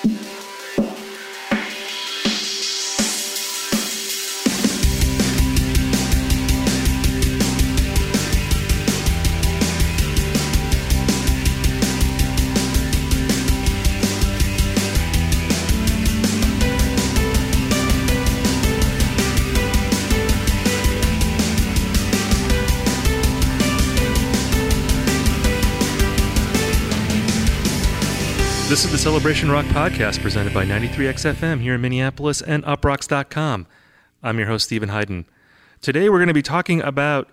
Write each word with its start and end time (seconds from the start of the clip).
Thank. 0.00 0.37
This 28.78 28.84
is 28.84 28.92
the 28.92 28.98
Celebration 28.98 29.50
Rock 29.50 29.66
podcast 29.66 30.22
presented 30.22 30.54
by 30.54 30.64
93XFM 30.64 31.60
here 31.60 31.74
in 31.74 31.80
Minneapolis 31.80 32.40
and 32.40 32.62
uproxx.com. 32.62 33.66
I'm 34.22 34.38
your 34.38 34.46
host, 34.46 34.66
Steven 34.66 34.90
Hyden. 34.90 35.26
Today 35.80 36.08
we're 36.08 36.18
going 36.18 36.28
to 36.28 36.32
be 36.32 36.42
talking 36.42 36.80
about 36.82 37.28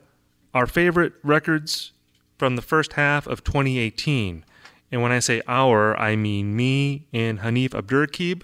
our 0.56 0.66
favorite 0.66 1.14
records 1.22 1.92
from 2.40 2.56
the 2.56 2.64
first 2.64 2.94
half 2.94 3.28
of 3.28 3.44
2018. 3.44 4.44
And 4.92 5.04
when 5.04 5.12
I 5.12 5.20
say 5.20 5.44
our, 5.48 5.96
I 6.00 6.16
mean 6.16 6.56
me 6.56 7.06
and 7.14 7.42
Hanif 7.42 7.80
Abdurraqib, 7.80 8.42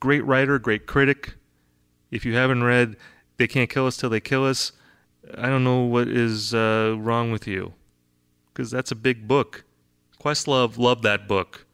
great 0.00 0.24
writer, 0.24 0.58
great 0.58 0.86
critic. 0.86 1.34
If 2.10 2.24
you 2.24 2.36
haven't 2.36 2.64
read 2.64 2.96
They 3.36 3.46
Can't 3.46 3.68
Kill 3.68 3.86
Us 3.86 3.98
Till 3.98 4.08
They 4.08 4.20
Kill 4.20 4.46
Us, 4.46 4.72
I 5.36 5.50
don't 5.50 5.62
know 5.62 5.80
what 5.80 6.08
is 6.08 6.54
uh, 6.54 6.96
wrong 6.98 7.32
with 7.32 7.46
you. 7.46 7.74
Because 8.50 8.70
that's 8.70 8.90
a 8.90 8.96
big 8.96 9.28
book. 9.28 9.64
Questlove 10.18 10.78
loved 10.78 11.02
that 11.02 11.28
book. 11.28 11.66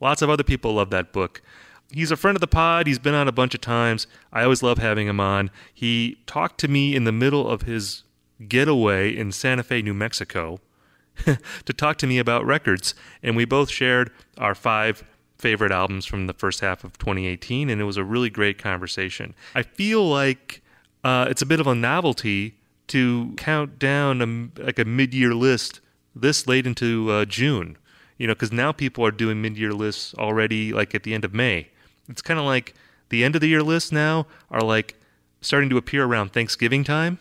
Lots 0.00 0.22
of 0.22 0.30
other 0.30 0.42
people 0.42 0.74
love 0.74 0.90
that 0.90 1.12
book. 1.12 1.42
He's 1.90 2.10
a 2.10 2.16
friend 2.16 2.36
of 2.36 2.40
the 2.40 2.46
pod. 2.46 2.86
He's 2.86 2.98
been 2.98 3.14
on 3.14 3.28
a 3.28 3.32
bunch 3.32 3.54
of 3.54 3.60
times. 3.60 4.06
I 4.32 4.42
always 4.42 4.62
love 4.62 4.78
having 4.78 5.06
him 5.06 5.20
on. 5.20 5.50
He 5.72 6.18
talked 6.26 6.58
to 6.60 6.68
me 6.68 6.94
in 6.94 7.04
the 7.04 7.12
middle 7.12 7.48
of 7.48 7.62
his 7.62 8.02
getaway 8.48 9.16
in 9.16 9.32
Santa 9.32 9.62
Fe, 9.62 9.82
New 9.82 9.94
Mexico, 9.94 10.58
to 11.24 11.72
talk 11.72 11.96
to 11.98 12.06
me 12.06 12.18
about 12.18 12.44
records. 12.44 12.94
And 13.22 13.36
we 13.36 13.44
both 13.44 13.70
shared 13.70 14.10
our 14.36 14.54
five 14.54 15.04
favorite 15.38 15.72
albums 15.72 16.06
from 16.06 16.26
the 16.26 16.32
first 16.32 16.60
half 16.60 16.82
of 16.82 16.98
2018, 16.98 17.70
and 17.70 17.80
it 17.80 17.84
was 17.84 17.96
a 17.96 18.04
really 18.04 18.30
great 18.30 18.58
conversation. 18.58 19.34
I 19.54 19.62
feel 19.62 20.06
like 20.08 20.62
uh, 21.04 21.26
it's 21.30 21.42
a 21.42 21.46
bit 21.46 21.60
of 21.60 21.66
a 21.66 21.74
novelty 21.74 22.54
to 22.88 23.34
count 23.36 23.78
down 23.78 24.22
a, 24.58 24.62
like 24.62 24.78
a 24.78 24.84
mid 24.84 25.14
year 25.14 25.34
list 25.34 25.80
this 26.14 26.46
late 26.46 26.66
into 26.66 27.10
uh, 27.10 27.24
June 27.24 27.76
you 28.18 28.26
know, 28.26 28.34
because 28.34 28.52
now 28.52 28.72
people 28.72 29.04
are 29.04 29.10
doing 29.10 29.42
mid-year 29.42 29.72
lists 29.72 30.14
already, 30.14 30.72
like 30.72 30.94
at 30.94 31.02
the 31.02 31.14
end 31.14 31.24
of 31.24 31.34
May. 31.34 31.68
It's 32.08 32.22
kind 32.22 32.38
of 32.38 32.46
like 32.46 32.74
the 33.08 33.24
end 33.24 33.34
of 33.34 33.40
the 33.40 33.48
year 33.48 33.62
lists 33.62 33.92
now 33.92 34.26
are 34.50 34.60
like 34.60 34.96
starting 35.40 35.68
to 35.70 35.76
appear 35.76 36.04
around 36.04 36.32
Thanksgiving 36.32 36.84
time. 36.84 37.18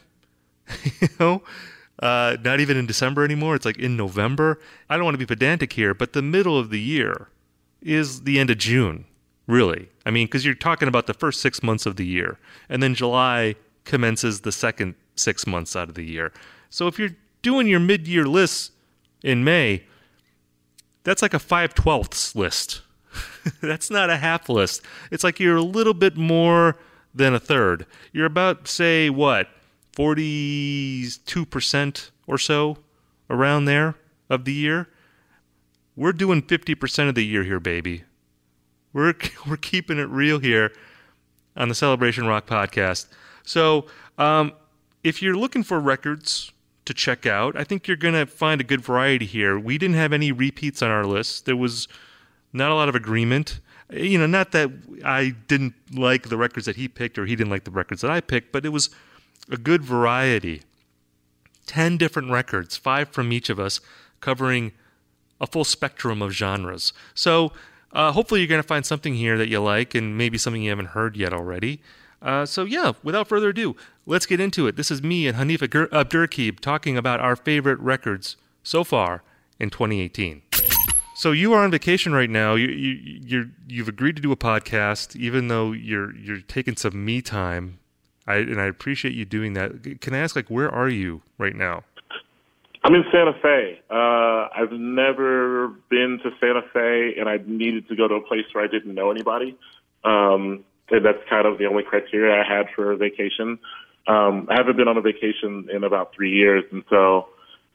you 1.02 1.08
know, 1.20 1.44
uh, 2.00 2.38
not 2.44 2.60
even 2.60 2.78
in 2.78 2.86
December 2.86 3.24
anymore. 3.24 3.56
It's 3.56 3.66
like 3.66 3.78
in 3.78 3.96
November. 3.96 4.60
I 4.90 4.96
don't 4.96 5.06
want 5.06 5.16
to 5.16 5.20
be 5.20 5.26
pedantic 5.26 5.74
here, 5.74 5.94
but 5.94 6.14
the 6.14 6.22
middle 6.22 6.58
of 6.58 6.70
the 6.70 6.80
year 6.80 7.30
is 7.82 8.24
the 8.24 8.40
end 8.40 8.50
of 8.50 8.58
June, 8.58 9.06
really. 9.48 9.90
I 10.06 10.12
mean, 10.12 10.28
because 10.28 10.44
you're 10.46 10.56
talking 10.56 10.88
about 10.88 11.08
the 11.08 11.14
first 11.14 11.42
six 11.42 11.62
months 11.62 11.86
of 11.86 11.96
the 11.96 12.06
year, 12.06 12.40
and 12.68 12.82
then 12.82 12.96
July 12.96 13.56
commences 13.84 14.42
the 14.42 14.52
second 14.52 14.96
six 15.16 15.46
months 15.46 15.76
out 15.76 15.88
of 15.90 15.96
the 15.96 16.04
year. 16.04 16.34
So 16.70 16.88
if 16.88 16.98
you're 17.00 17.16
doing 17.42 17.68
your 17.68 17.80
mid-year 17.80 18.26
lists 18.26 18.72
in 19.24 19.44
May, 19.44 19.84
that's 21.06 21.22
like 21.22 21.34
a 21.34 21.40
5 21.40 21.74
twelfths 21.74 22.36
list. 22.36 22.82
that's 23.62 23.90
not 23.90 24.10
a 24.10 24.18
half 24.18 24.50
list. 24.50 24.82
It's 25.12 25.24
like 25.24 25.40
you're 25.40 25.56
a 25.56 25.62
little 25.62 25.94
bit 25.94 26.18
more 26.18 26.78
than 27.14 27.34
a 27.34 27.40
third. 27.40 27.86
You're 28.12 28.26
about, 28.26 28.68
say, 28.68 29.10
what, 29.10 29.48
42% 29.96 32.10
or 32.28 32.38
so 32.38 32.80
around 33.30 33.64
there 33.66 33.96
of 34.30 34.44
the 34.44 34.54
year. 34.54 34.90
We're 35.96 36.12
doing 36.12 36.42
50% 36.42 37.08
of 37.08 37.16
the 37.16 37.24
year 37.24 37.44
here, 37.44 37.62
baby. 37.62 38.04
We're, 38.92 39.14
we're 39.48 39.56
keeping 39.58 40.00
it 40.00 40.10
real 40.10 40.40
here 40.40 40.74
on 41.56 41.70
the 41.70 41.76
Celebration 41.76 42.28
Rock 42.28 42.48
podcast. 42.48 43.08
So, 43.44 43.86
um, 44.18 44.54
if 45.04 45.22
you're 45.22 45.38
looking 45.38 45.64
for 45.64 45.80
records 45.80 46.52
to 46.86 46.94
check 46.94 47.26
out. 47.26 47.56
I 47.56 47.64
think 47.64 47.88
you're 47.88 47.98
going 47.98 48.14
to 48.14 48.26
find 48.26 48.62
a 48.62 48.64
good 48.64 48.82
variety 48.82 49.26
here. 49.26 49.60
We 49.60 49.78
didn't 49.78 49.96
have 49.96 50.14
any 50.14 50.32
repeats 50.32 50.82
on 50.82 50.92
our 50.92 51.06
list. 51.06 51.46
There 51.46 51.58
was 51.58 51.88
not 52.54 52.72
a 52.72 52.76
lot 52.76 52.90
of 52.90 52.96
agreement. 52.96 53.60
You 53.92 54.18
know, 54.18 54.28
not 54.28 54.52
that 54.52 54.72
I 55.04 55.36
didn't 55.48 55.74
like 55.94 56.30
the 56.30 56.38
records 56.38 56.66
that 56.66 56.76
he 56.76 56.88
picked 56.88 57.18
or 57.18 57.26
he 57.26 57.36
didn't 57.36 57.52
like 57.52 57.64
the 57.64 57.72
records 57.72 58.02
that 58.02 58.12
I 58.12 58.22
picked, 58.22 58.52
but 58.52 58.66
it 58.66 58.70
was 58.70 58.90
a 59.50 59.58
good 59.58 59.84
variety. 59.84 60.62
10 61.66 61.98
different 61.98 62.32
records, 62.32 62.78
five 62.78 63.10
from 63.10 63.32
each 63.32 63.50
of 63.50 63.60
us, 63.60 63.80
covering 64.22 64.72
a 65.42 65.48
full 65.48 65.64
spectrum 65.64 66.22
of 66.22 66.32
genres. 66.32 66.94
So, 67.14 67.52
uh, 67.92 68.12
hopefully, 68.12 68.42
you're 68.42 68.48
going 68.48 68.62
to 68.62 68.68
find 68.68 68.86
something 68.86 69.16
here 69.16 69.38
that 69.38 69.48
you 69.48 69.60
like 69.62 69.96
and 69.96 70.18
maybe 70.18 70.38
something 70.38 70.62
you 70.62 70.70
haven't 70.70 70.88
heard 70.88 71.16
yet 71.16 71.34
already. 71.34 71.82
Uh, 72.22 72.46
so, 72.46 72.64
yeah, 72.64 72.94
without 73.04 73.28
further 73.28 73.50
ado, 73.50 73.76
let's 74.06 74.26
get 74.26 74.40
into 74.40 74.68
it. 74.68 74.76
This 74.76 74.92
is 74.92 75.02
me 75.02 75.28
and 75.28 75.38
Hanif 75.38 75.60
Abdurraqib 75.60 76.60
talking 76.60 76.98
about 76.98 77.20
our 77.20 77.36
favorite 77.36 77.80
records 77.80 78.38
so 78.64 78.84
far 78.84 79.24
in 79.60 79.70
2018. 79.70 80.42
So 81.16 81.32
you 81.32 81.54
are 81.54 81.64
on 81.64 81.72
vacation 81.72 82.14
right 82.14 82.30
now. 82.30 82.56
You, 82.56 82.68
you 82.68 83.20
you're 83.26 83.46
you've 83.68 83.88
agreed 83.88 84.18
to 84.18 84.22
do 84.22 84.32
a 84.34 84.36
podcast, 84.36 85.16
even 85.16 85.48
though 85.48 85.72
you're 85.72 86.14
you're 86.16 86.42
taking 86.42 86.76
some 86.76 87.06
me 87.06 87.22
time. 87.22 87.80
I 88.28 88.36
and 88.36 88.60
I 88.60 88.66
appreciate 88.66 89.14
you 89.14 89.24
doing 89.24 89.54
that. 89.54 90.02
Can 90.02 90.14
I 90.14 90.18
ask, 90.18 90.36
like, 90.36 90.50
where 90.50 90.70
are 90.70 90.90
you 90.90 91.22
right 91.38 91.56
now? 91.56 91.84
I'm 92.84 92.94
in 92.94 93.04
Santa 93.12 93.34
Fe. 93.42 93.82
Uh, 93.90 94.50
I've 94.56 94.72
never 94.74 95.70
been 95.90 96.20
to 96.22 96.32
Santa 96.40 96.62
Fe, 96.74 97.16
and 97.18 97.30
I 97.30 97.40
needed 97.46 97.88
to 97.88 97.96
go 97.96 98.08
to 98.08 98.16
a 98.16 98.22
place 98.22 98.46
where 98.52 98.64
I 98.64 98.68
didn't 98.68 98.94
know 98.94 99.10
anybody. 99.10 99.58
Um, 100.04 100.66
and 100.92 101.04
that's 101.04 101.18
kind 101.30 101.48
of 101.48 101.58
the 101.58 101.66
only 101.66 101.84
criteria 101.84 102.36
I 102.40 102.48
had 102.48 102.68
for 102.76 102.96
vacation. 102.96 103.58
Um, 104.08 104.48
I 104.50 104.56
haven't 104.56 104.78
been 104.78 104.88
on 104.88 104.98
a 104.98 105.02
vacation 105.02 105.70
in 105.74 105.84
about 105.84 106.14
three 106.16 106.32
years, 106.32 106.64
and 106.72 106.84
so 106.90 107.28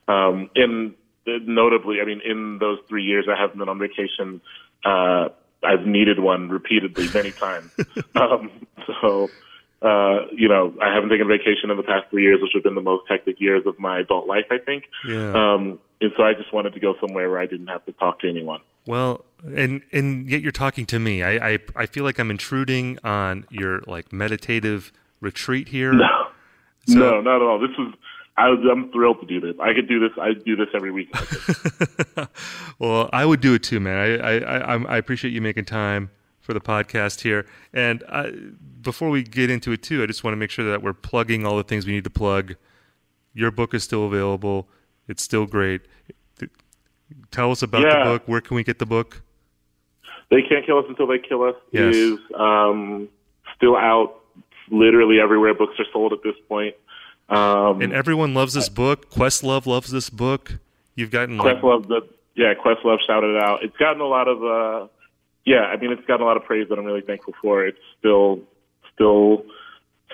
um, 0.08 0.50
in 0.54 0.94
notably, 1.26 2.00
I 2.00 2.04
mean, 2.04 2.20
in 2.24 2.58
those 2.58 2.78
three 2.88 3.04
years, 3.04 3.26
I 3.28 3.40
haven't 3.40 3.58
been 3.58 3.68
on 3.68 3.78
vacation. 3.78 4.40
Uh, 4.84 5.28
I've 5.62 5.86
needed 5.86 6.18
one 6.18 6.48
repeatedly 6.48 7.08
many 7.12 7.32
times. 7.32 7.70
um, 8.14 8.50
so, 9.00 9.28
uh, 9.82 10.26
you 10.32 10.48
know, 10.48 10.74
I 10.80 10.92
haven't 10.94 11.10
taken 11.10 11.28
vacation 11.28 11.70
in 11.70 11.76
the 11.76 11.82
past 11.82 12.10
three 12.10 12.22
years, 12.22 12.40
which 12.40 12.52
have 12.54 12.62
been 12.62 12.74
the 12.74 12.80
most 12.80 13.04
hectic 13.08 13.40
years 13.40 13.66
of 13.66 13.78
my 13.78 14.00
adult 14.00 14.26
life, 14.26 14.46
I 14.50 14.58
think. 14.58 14.84
Yeah. 15.06 15.32
Um, 15.32 15.78
and 16.00 16.12
so 16.16 16.22
I 16.22 16.32
just 16.32 16.52
wanted 16.52 16.72
to 16.74 16.80
go 16.80 16.94
somewhere 17.00 17.30
where 17.30 17.38
I 17.38 17.46
didn't 17.46 17.66
have 17.66 17.84
to 17.86 17.92
talk 17.92 18.20
to 18.20 18.28
anyone. 18.28 18.60
Well, 18.86 19.26
and 19.44 19.82
and 19.92 20.28
yet 20.28 20.40
you're 20.40 20.52
talking 20.52 20.86
to 20.86 20.98
me. 20.98 21.22
I 21.22 21.50
I, 21.50 21.58
I 21.76 21.86
feel 21.86 22.02
like 22.04 22.18
I'm 22.18 22.30
intruding 22.30 22.98
on 23.04 23.46
your 23.50 23.82
like 23.86 24.10
meditative 24.10 24.90
retreat 25.20 25.68
here. 25.68 25.92
No, 25.92 26.26
so, 26.86 26.94
no, 26.94 27.20
not 27.20 27.36
at 27.36 27.42
all. 27.42 27.58
This 27.58 27.76
was 27.78 27.94
I 28.36 28.48
am 28.48 28.90
thrilled 28.90 29.20
to 29.20 29.26
do 29.26 29.40
this. 29.40 29.54
I 29.60 29.74
could 29.74 29.86
do 29.86 30.00
this. 30.00 30.16
I 30.18 30.32
do 30.32 30.56
this 30.56 30.68
every 30.74 30.90
week. 30.90 31.14
well, 32.78 33.10
I 33.12 33.26
would 33.26 33.40
do 33.40 33.52
it 33.52 33.62
too, 33.62 33.80
man. 33.80 33.98
I, 33.98 34.38
I, 34.38 34.58
I, 34.58 34.82
I 34.82 34.96
appreciate 34.96 35.32
you 35.32 35.42
making 35.42 35.66
time 35.66 36.10
for 36.40 36.54
the 36.54 36.60
podcast 36.60 37.20
here. 37.20 37.46
And 37.74 38.02
I, 38.08 38.32
before 38.80 39.10
we 39.10 39.22
get 39.22 39.50
into 39.50 39.72
it 39.72 39.82
too, 39.82 40.02
I 40.02 40.06
just 40.06 40.24
want 40.24 40.32
to 40.32 40.38
make 40.38 40.50
sure 40.50 40.64
that 40.70 40.82
we're 40.82 40.94
plugging 40.94 41.44
all 41.44 41.58
the 41.58 41.64
things 41.64 41.86
we 41.86 41.92
need 41.92 42.04
to 42.04 42.10
plug. 42.10 42.54
Your 43.34 43.50
book 43.50 43.74
is 43.74 43.84
still 43.84 44.06
available. 44.06 44.68
It's 45.06 45.22
still 45.22 45.44
great. 45.44 45.82
Tell 47.30 47.50
us 47.50 47.62
about 47.62 47.82
yeah. 47.82 47.98
the 47.98 48.04
book. 48.04 48.22
Where 48.26 48.40
can 48.40 48.54
we 48.54 48.64
get 48.64 48.78
the 48.78 48.86
book? 48.86 49.22
They 50.30 50.42
can't 50.42 50.64
kill 50.64 50.78
us 50.78 50.86
until 50.88 51.08
they 51.08 51.18
kill 51.18 51.42
us. 51.42 51.56
Yes. 51.72 51.94
Is 51.94 52.18
um, 52.38 53.08
still 53.56 53.76
out 53.76 54.19
literally 54.70 55.20
everywhere 55.20 55.54
books 55.54 55.74
are 55.78 55.86
sold 55.92 56.12
at 56.12 56.22
this 56.22 56.34
point. 56.48 56.74
Um, 57.28 57.80
and 57.80 57.92
everyone 57.92 58.34
loves 58.34 58.54
this 58.54 58.68
book. 58.68 59.10
Questlove 59.10 59.66
loves 59.66 59.90
this 59.90 60.10
book. 60.10 60.58
You've 60.96 61.10
gotten 61.10 61.38
Questlove, 61.38 61.86
the 61.86 62.00
yeah, 62.34 62.54
Questlove 62.54 62.98
shouted 63.06 63.36
it 63.36 63.42
out. 63.42 63.62
It's 63.62 63.76
gotten 63.76 64.00
a 64.00 64.06
lot 64.06 64.26
of 64.28 64.42
uh, 64.42 64.88
yeah, 65.44 65.62
I 65.62 65.76
mean, 65.76 65.92
it's 65.92 66.04
gotten 66.06 66.22
a 66.22 66.26
lot 66.26 66.36
of 66.36 66.44
praise 66.44 66.68
that 66.68 66.78
I'm 66.78 66.84
really 66.84 67.00
thankful 67.02 67.34
for. 67.40 67.64
It's 67.64 67.78
still 67.98 68.40
still 68.94 69.44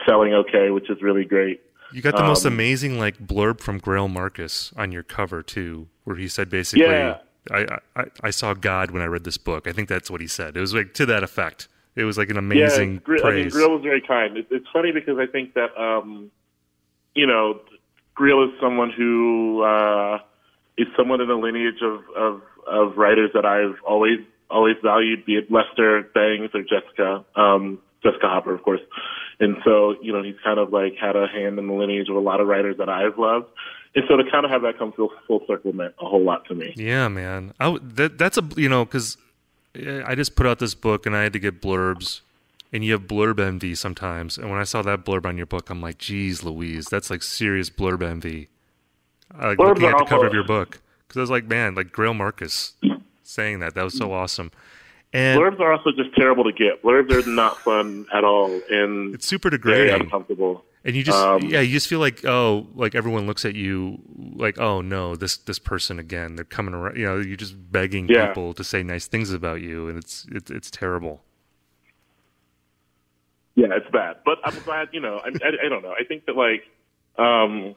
selling 0.07 0.35
okay, 0.35 0.71
which 0.71 0.91
is 0.91 1.01
really 1.01 1.25
great. 1.25 1.63
You 1.93 2.03
got 2.03 2.17
the 2.17 2.25
most 2.25 2.45
Um, 2.45 2.53
amazing 2.53 2.99
like 2.99 3.19
blurb 3.19 3.61
from 3.61 3.81
Greil 3.81 4.13
Marcus 4.13 4.73
on 4.77 4.93
your 4.93 5.03
cover 5.03 5.43
too, 5.43 5.89
where 6.05 6.17
he 6.17 6.29
said 6.29 6.51
basically, 6.51 6.85
Yeah. 6.85 7.19
I, 7.51 7.79
I 7.95 8.05
I 8.25 8.31
saw 8.31 8.55
God 8.55 8.91
when 8.91 9.03
I 9.03 9.07
read 9.07 9.23
this 9.25 9.39
book. 9.39 9.69
I 9.69 9.73
think 9.73 9.89
that's 9.89 10.11
what 10.11 10.21
he 10.21 10.27
said. 10.27 10.57
It 10.57 10.61
was 10.61 10.75
like 10.75 10.95
to 10.95 11.07
that 11.07 11.23
effect. 11.23 11.69
It 11.97 12.05
was 12.05 12.19
like 12.19 12.31
an 12.31 12.37
amazing 12.37 12.95
yeah, 12.95 13.01
Gri- 13.01 13.23
I 13.23 13.31
mean, 13.31 13.43
praise. 13.45 13.53
Grill 13.53 13.73
was 13.73 13.83
very 13.83 14.01
kind. 14.01 14.37
It, 14.37 14.47
it's 14.51 14.67
funny 14.73 14.93
because 14.93 15.19
I 15.19 15.27
think 15.27 15.55
that 15.55 15.77
um, 15.81 16.31
you 17.15 17.27
know, 17.27 17.61
Grill 18.15 18.45
is 18.45 18.51
someone 18.61 18.91
who 18.91 19.63
uh, 19.63 20.19
is 20.77 20.87
someone 20.97 21.21
in 21.21 21.29
the 21.29 21.35
lineage 21.35 21.83
of, 21.83 22.01
of 22.15 22.43
of 22.67 22.97
writers 22.97 23.31
that 23.35 23.45
I've 23.45 23.77
always 23.87 24.21
always 24.51 24.77
valued, 24.83 25.25
be 25.25 25.37
it 25.37 25.51
Lester 25.51 26.03
Bangs 26.15 26.51
or 26.55 26.63
Jessica 26.63 27.25
um, 27.35 27.81
Jessica 28.03 28.29
Hopper, 28.29 28.55
of 28.55 28.63
course. 28.63 28.81
And 29.39 29.57
so, 29.65 29.97
you 30.01 30.13
know, 30.13 30.23
he's 30.23 30.37
kind 30.43 30.59
of 30.59 30.73
like 30.73 30.95
had 31.01 31.17
a 31.17 31.27
hand 31.27 31.59
in 31.59 31.67
the 31.67 31.73
lineage 31.75 32.09
of 32.09 32.17
a 32.17 32.21
lot 32.21 32.41
of 32.41 32.47
writers 32.47 32.77
that 32.79 32.89
I've 32.89 33.19
loved. 33.19 33.47
And 33.95 34.05
so 34.09 34.17
to 34.17 34.31
kind 34.31 34.45
of 34.45 34.51
have 34.51 34.63
that 34.63 34.79
come 34.79 34.93
full, 34.93 35.11
full 35.27 35.41
circle 35.47 35.73
meant 35.73 35.95
a 36.01 36.07
whole 36.07 36.23
lot 36.23 36.47
to 36.47 36.55
me. 36.55 36.75
Yeah, 36.77 37.09
man. 37.09 37.53
I 37.59 37.77
that 37.95 38.19
that's 38.19 38.37
a 38.37 38.43
you 38.57 38.69
know 38.69 38.85
because 38.85 39.17
I 40.07 40.15
just 40.15 40.37
put 40.37 40.47
out 40.47 40.59
this 40.59 40.75
book 40.75 41.07
and 41.07 41.17
I 41.17 41.23
had 41.23 41.33
to 41.33 41.39
get 41.39 41.61
blurbs, 41.61 42.21
and 42.73 42.85
you 42.85 42.93
have 42.93 43.03
blurb 43.03 43.41
envy 43.41 43.75
sometimes. 43.75 44.39
And 44.39 44.51
when 44.51 44.59
I 44.59 44.65
saw 44.65 44.83
that 44.83 45.05
blurb 45.05 45.27
on 45.27 45.37
your 45.37 45.47
book, 45.47 45.71
I'm 45.71 45.81
like, 45.81 45.99
geez, 45.99 46.43
Louise, 46.43 46.87
that's 46.87 47.11
like 47.11 47.23
serious 47.23 47.71
blurb 47.71 48.03
envy. 48.03 48.49
Uh, 49.35 49.55
Blurbs 49.55 49.59
looking 49.59 49.85
at 49.87 49.99
the 49.99 50.05
cover 50.05 50.27
of 50.27 50.33
your 50.33 50.45
book 50.45 50.81
because 51.07 51.19
I 51.19 51.21
was 51.21 51.31
like, 51.31 51.47
man, 51.47 51.75
like 51.75 51.89
Greil 51.93 52.17
Marcus 52.17 52.75
saying 53.23 53.59
that 53.61 53.75
that 53.75 53.83
was 53.83 53.97
so 53.97 54.13
awesome. 54.13 54.51
And 55.13 55.41
Blurbs 55.41 55.61
are 55.61 55.73
also 55.73 55.91
just 55.93 56.15
terrible 56.15 56.45
to 56.45 56.53
get. 56.53 56.83
Blurbs 56.83 57.11
are 57.13 57.29
not 57.29 57.59
fun 57.59 58.07
at 58.13 58.25
all, 58.25 58.61
and 58.71 59.15
it's 59.15 59.27
super 59.27 59.51
very 59.51 59.87
degrading. 59.87 60.03
uncomfortable. 60.03 60.65
And 60.87 60.95
you 60.95 61.03
just 61.03 61.19
Um, 61.19 61.43
yeah, 61.43 61.61
you 61.61 61.73
just 61.73 61.89
feel 61.89 61.99
like 61.99 62.25
oh, 62.25 62.69
like 62.75 62.95
everyone 62.95 63.27
looks 63.27 63.45
at 63.45 63.57
you 63.57 63.99
like 64.37 64.57
oh 64.59 64.81
no, 64.81 65.17
this 65.17 65.37
this 65.37 65.59
person 65.59 65.99
again. 65.99 66.37
They're 66.37 66.45
coming 66.45 66.75
around. 66.75 66.97
You 66.97 67.07
know, 67.07 67.19
you're 67.19 67.37
just 67.37 67.57
begging 67.73 68.09
Yeah. 68.09 68.29
people 68.29 68.55
to 68.55 68.63
say 68.63 68.83
nice 68.85 69.09
things 69.09 69.33
about 69.33 69.61
you, 69.63 69.89
and 69.89 69.99
it's 69.99 70.27
it's 70.31 70.49
it's 70.51 70.71
terrible. 70.71 71.23
Yeah, 73.57 73.69
it's 73.73 73.91
bad, 73.91 74.19
but 74.25 74.39
I'm 74.45 74.59
glad. 74.65 74.89
You 74.93 75.01
know, 75.01 75.17
I, 75.25 75.29
I, 75.29 75.67
I 75.67 75.69
don't 75.69 75.83
know. 75.83 75.95
I 75.99 76.05
think 76.05 76.27
that 76.27 76.37
like, 76.37 76.65
um, 77.19 77.75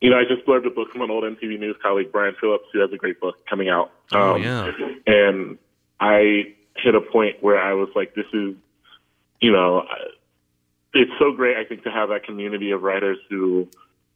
you 0.00 0.10
know, 0.10 0.16
I 0.18 0.24
just 0.24 0.46
blurbed 0.46 0.66
a 0.66 0.70
book 0.70 0.90
from 0.90 1.02
an 1.02 1.10
old 1.10 1.24
MTV 1.24 1.58
News 1.60 1.76
colleague, 1.82 2.10
Brian 2.10 2.34
Phillips, 2.40 2.64
who 2.72 2.80
has 2.80 2.90
a 2.92 2.96
great 2.96 3.20
book 3.20 3.36
coming 3.48 3.68
out. 3.68 3.90
Oh, 4.12 4.34
Um, 4.34 4.42
yeah. 4.42 4.72
and 5.06 5.58
I 6.00 6.54
hit 6.76 6.94
a 6.94 7.00
point 7.02 7.42
where 7.42 7.58
I 7.60 7.74
was 7.74 7.90
like, 7.94 8.14
this 8.14 8.26
is, 8.32 8.54
you 9.40 9.52
know, 9.52 9.80
I- 9.88 10.10
it's 10.94 11.12
so 11.18 11.32
great. 11.32 11.56
I 11.56 11.64
think 11.64 11.82
to 11.84 11.90
have 11.90 12.08
that 12.08 12.24
community 12.24 12.70
of 12.70 12.82
writers 12.82 13.18
who 13.28 13.68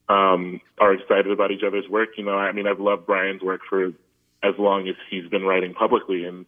um, 0.08 0.60
are 0.78 0.94
excited 0.94 1.30
about 1.30 1.50
each 1.50 1.62
other's 1.66 1.88
work. 1.88 2.10
You 2.16 2.24
know, 2.24 2.36
I 2.36 2.52
mean, 2.52 2.66
I've 2.66 2.80
loved 2.80 3.06
Brian's 3.06 3.42
work 3.42 3.60
for 3.68 3.86
as 4.42 4.54
long 4.58 4.88
as 4.88 4.94
he's 5.10 5.28
been 5.28 5.42
writing 5.42 5.74
publicly, 5.74 6.24
and 6.24 6.46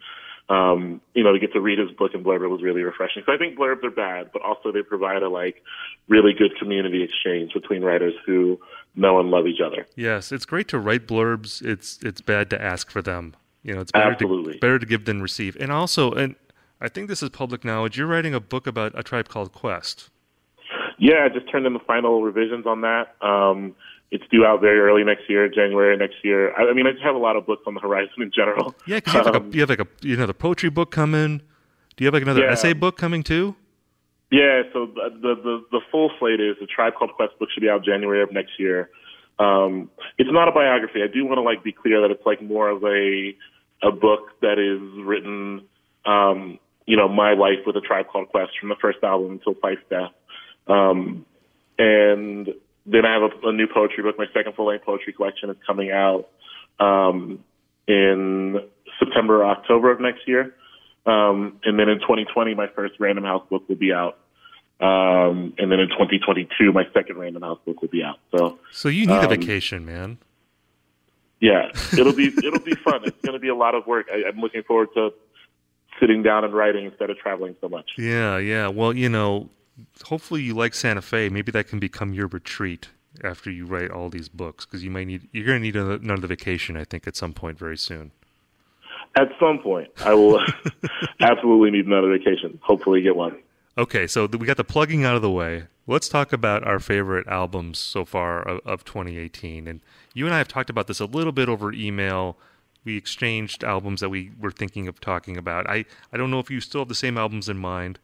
um, 0.49 1.01
you 1.15 1.23
know, 1.23 1.33
to 1.33 1.39
get 1.39 1.53
to 1.53 1.61
read 1.61 1.79
his 1.79 1.91
book 1.93 2.13
and 2.15 2.25
blurb 2.25 2.43
it 2.43 2.49
was 2.49 2.63
really 2.63 2.83
refreshing. 2.83 3.23
So 3.27 3.33
I 3.33 3.39
think 3.39 3.59
blurbs 3.59 3.85
are 3.85 3.91
bad, 3.91 4.31
but 4.33 4.43
also 4.43 4.73
they 4.73 4.83
provide 4.83 5.23
a 5.23 5.29
like 5.29 5.63
really 6.09 6.33
good 6.33 6.57
community 6.59 7.03
exchange 7.03 7.53
between 7.53 7.83
writers 7.83 8.15
who 8.27 8.59
know 8.97 9.21
and 9.21 9.31
love 9.31 9.47
each 9.47 9.61
other. 9.65 9.87
Yes, 9.95 10.33
it's 10.33 10.45
great 10.45 10.69
to 10.69 10.79
write 10.79 11.07
blurbs. 11.07 11.63
It's 11.63 11.99
it's 12.03 12.21
bad 12.21 12.51
to 12.51 12.61
ask 12.61 12.91
for 12.91 13.03
them. 13.03 13.35
You 13.63 13.75
know, 13.75 13.81
it's 13.81 13.93
better 13.93 14.13
Absolutely. 14.13 14.55
to 14.55 14.59
better 14.61 14.79
to 14.79 14.87
give 14.87 15.05
than 15.05 15.21
receive. 15.21 15.57
And 15.61 15.71
also, 15.71 16.13
and 16.13 16.35
I 16.81 16.89
think 16.89 17.09
this 17.09 17.23
is 17.23 17.29
public 17.29 17.65
knowledge. 17.65 17.99
You're 17.99 18.07
writing 18.07 18.35
a 18.35 18.41
book 18.41 18.67
about 18.67 18.99
a 18.99 19.03
tribe 19.03 19.29
called 19.29 19.53
Quest. 19.53 20.09
Yeah, 21.01 21.25
I 21.25 21.29
just 21.31 21.51
turned 21.51 21.67
in 21.67 21.73
the 21.73 21.81
final 21.81 22.23
revisions 22.23 22.67
on 22.67 22.83
that. 22.83 23.17
Um, 23.23 23.75
it's 24.11 24.25
due 24.31 24.45
out 24.45 24.61
very 24.61 24.79
early 24.81 25.03
next 25.03 25.29
year, 25.31 25.49
January 25.49 25.97
next 25.97 26.17
year. 26.23 26.53
I, 26.57 26.71
I 26.71 26.73
mean, 26.75 26.87
I 26.87 26.93
just 26.93 27.03
have 27.03 27.15
a 27.15 27.19
lot 27.19 27.37
of 27.37 27.47
books 27.47 27.63
on 27.67 27.75
the 27.75 27.81
horizon 27.81 28.21
in 28.23 28.31
general. 28.35 28.75
Yeah, 28.87 28.97
because 28.97 29.15
you 29.15 29.19
have 29.21 29.27
like 29.27 29.37
Um, 29.43 29.51
a 29.51 29.55
you 29.55 29.61
have 29.61 29.71
like 29.71 29.81
a 29.81 29.87
you 30.03 30.17
know 30.17 30.27
the 30.27 30.35
poetry 30.35 30.69
book 30.69 30.91
coming. 30.91 31.39
Do 31.97 32.05
you 32.05 32.07
have 32.07 32.15
like 32.15 32.23
another 32.23 32.43
Yeah. 32.45 32.53
essay 32.53 32.73
book 32.75 32.97
coming 32.99 33.23
too? 33.23 33.57
Yeah, 34.31 34.63
so 34.73 34.87
the, 34.87 35.11
the 35.23 35.35
the 35.43 35.65
the 35.73 35.81
full 35.91 36.11
slate 36.19 36.39
is 36.41 36.57
the 36.61 36.67
Tribe 36.67 36.95
Called 36.95 37.13
Quest 37.15 37.39
book 37.39 37.49
should 37.53 37.63
be 37.63 37.69
out 37.71 37.83
January 37.85 38.23
of 38.23 38.31
next 38.33 38.59
year. 38.61 38.91
Um, 39.39 39.91
it's 40.19 40.31
not 40.31 40.49
a 40.49 40.53
biography. 40.53 41.03
I 41.03 41.07
do 41.13 41.25
want 41.25 41.39
to 41.39 41.43
like 41.43 41.65
be 41.65 41.73
clear 41.73 42.01
that 42.03 42.11
it's 42.11 42.27
like 42.27 42.43
more 42.43 42.69
of 42.69 42.85
a 42.85 43.35
a 43.83 43.91
book 43.91 44.29
that 44.43 44.59
is 44.59 44.83
written, 45.05 45.63
um, 46.05 46.59
you 46.87 46.97
know, 46.97 47.09
my 47.09 47.33
life 47.33 47.61
with 47.67 47.75
a 47.77 47.81
Tribe 47.81 48.07
Called 48.09 48.29
Quest 48.29 48.53
from 48.61 48.69
the 48.69 48.77
first 48.81 48.99
album 49.03 49.31
until 49.33 49.55
Phife's 49.55 49.81
death. 49.89 50.11
Um, 50.71 51.27
and 51.79 52.49
then 52.87 53.05
I 53.07 53.13
have 53.15 53.23
a, 53.23 53.49
a 53.49 53.53
new 53.53 53.67
poetry 53.67 54.03
book. 54.03 54.17
My 54.19 54.27
second 54.35 54.55
full 54.55 54.67
length 54.67 54.85
poetry 54.85 55.13
collection 55.13 55.51
is 55.51 55.57
coming 55.67 55.91
out 55.91 56.29
um, 56.79 57.43
in 57.89 58.61
September, 58.99 59.43
or 59.43 59.47
October 59.47 59.91
of 59.91 60.01
next 60.01 60.27
year. 60.29 60.55
Um, 61.07 61.59
and 61.65 61.79
then 61.79 61.89
in 61.89 61.99
2020, 62.01 62.55
my 62.55 62.67
first 62.69 62.95
Random 63.01 63.25
House 63.25 63.43
book 63.49 63.69
will 63.69 63.77
be 63.77 63.93
out. 63.93 64.19
Um, 64.81 65.55
and 65.59 65.71
then 65.71 65.81
in 65.81 65.89
2022, 65.89 66.73
my 66.73 66.85
second 66.95 67.19
Random 67.19 67.43
House 67.43 67.59
book 67.67 67.81
will 67.83 67.89
be 67.89 68.03
out. 68.03 68.19
So 68.35 68.59
So 68.71 68.89
you 68.89 69.07
need 69.07 69.15
a 69.15 69.23
Um, 69.25 69.29
vacation, 69.29 69.85
man. 69.85 70.19
yeah, 71.41 71.69
it'll 71.99 72.15
be 72.15 72.27
it'll 72.45 72.61
be 72.61 72.75
fun. 72.75 73.01
It's 73.05 73.21
going 73.23 73.35
to 73.35 73.39
be 73.39 73.49
a 73.49 73.55
lot 73.55 73.75
of 73.75 73.87
work. 73.87 74.07
I, 74.13 74.29
I'm 74.29 74.41
looking 74.41 74.63
forward 74.63 74.89
to 74.95 75.11
sitting 75.99 76.23
down 76.23 76.45
and 76.45 76.55
writing 76.55 76.85
instead 76.87 77.11
of 77.11 77.19
traveling 77.19 77.57
so 77.61 77.69
much. 77.69 77.91
Yeah, 77.99 78.39
yeah. 78.39 78.69
Well, 78.69 78.95
you 78.95 79.09
know, 79.11 79.51
hopefully 80.05 80.43
you 80.43 80.55
like 80.55 80.75
Santa 80.75 81.03
Fe. 81.03 81.29
Maybe 81.29 81.53
that 81.53 81.69
can 81.69 81.79
become 81.79 82.13
your 82.15 82.27
retreat 82.27 82.89
after 83.23 83.51
you 83.51 83.67
write 83.67 83.91
all 83.91 84.09
these 84.09 84.29
books 84.29 84.65
because 84.65 84.85
you 84.85 84.91
might 84.91 85.07
need 85.07 85.29
you're 85.33 85.47
going 85.47 85.59
to 85.59 85.63
need 85.63 85.77
another, 85.77 86.27
vacation. 86.27 86.77
I 86.77 86.85
think 86.85 87.07
at 87.07 87.17
some 87.17 87.33
point 87.33 87.59
very 87.59 87.77
soon. 87.77 88.13
At 89.17 89.29
some 89.41 89.59
point, 89.59 89.89
I 90.05 90.15
will 90.15 90.41
absolutely 91.21 91.71
need 91.71 91.87
another 91.87 92.11
vacation. 92.11 92.59
Hopefully, 92.63 93.03
get 93.03 93.17
one. 93.17 93.37
Okay, 93.79 94.07
so 94.07 94.27
we 94.27 94.47
got 94.47 94.57
the 94.57 94.65
plugging 94.65 95.05
out 95.05 95.17
of 95.17 95.23
the 95.23 95.31
way. 95.31 95.65
Let's 95.87 96.09
talk 96.09 96.33
about 96.33 96.65
our 96.65 96.79
favorite 96.79 97.27
albums 97.27 97.79
so 97.79 98.05
far 98.05 98.43
of, 98.43 98.61
of 98.67 98.85
2018. 98.85 99.67
And 99.67 99.81
you 100.15 100.27
and 100.27 100.35
I 100.35 100.39
have 100.39 100.49
talked 100.49 100.71
about 100.71 100.87
this 100.87 101.01
a 101.01 101.07
little 101.07 101.33
bit 101.33 101.49
over 101.49 101.73
email. 101.73 102.37
We 102.85 102.97
exchanged 102.97 103.65
albums 103.65 104.01
that 104.01 104.09
we 104.09 104.33
were 104.39 104.51
thinking 104.51 104.87
of 104.87 105.01
talking 105.01 105.37
about. 105.37 105.69
I, 105.69 105.85
I 106.13 106.17
don't 106.17 106.31
know 106.31 106.41
if 106.41 106.51
you 106.51 106.61
still 106.61 106.83
have 106.83 106.89
the 106.89 106.95
same 106.95 107.17
albums 107.19 107.49
in 107.49 107.59
mind. 107.59 107.99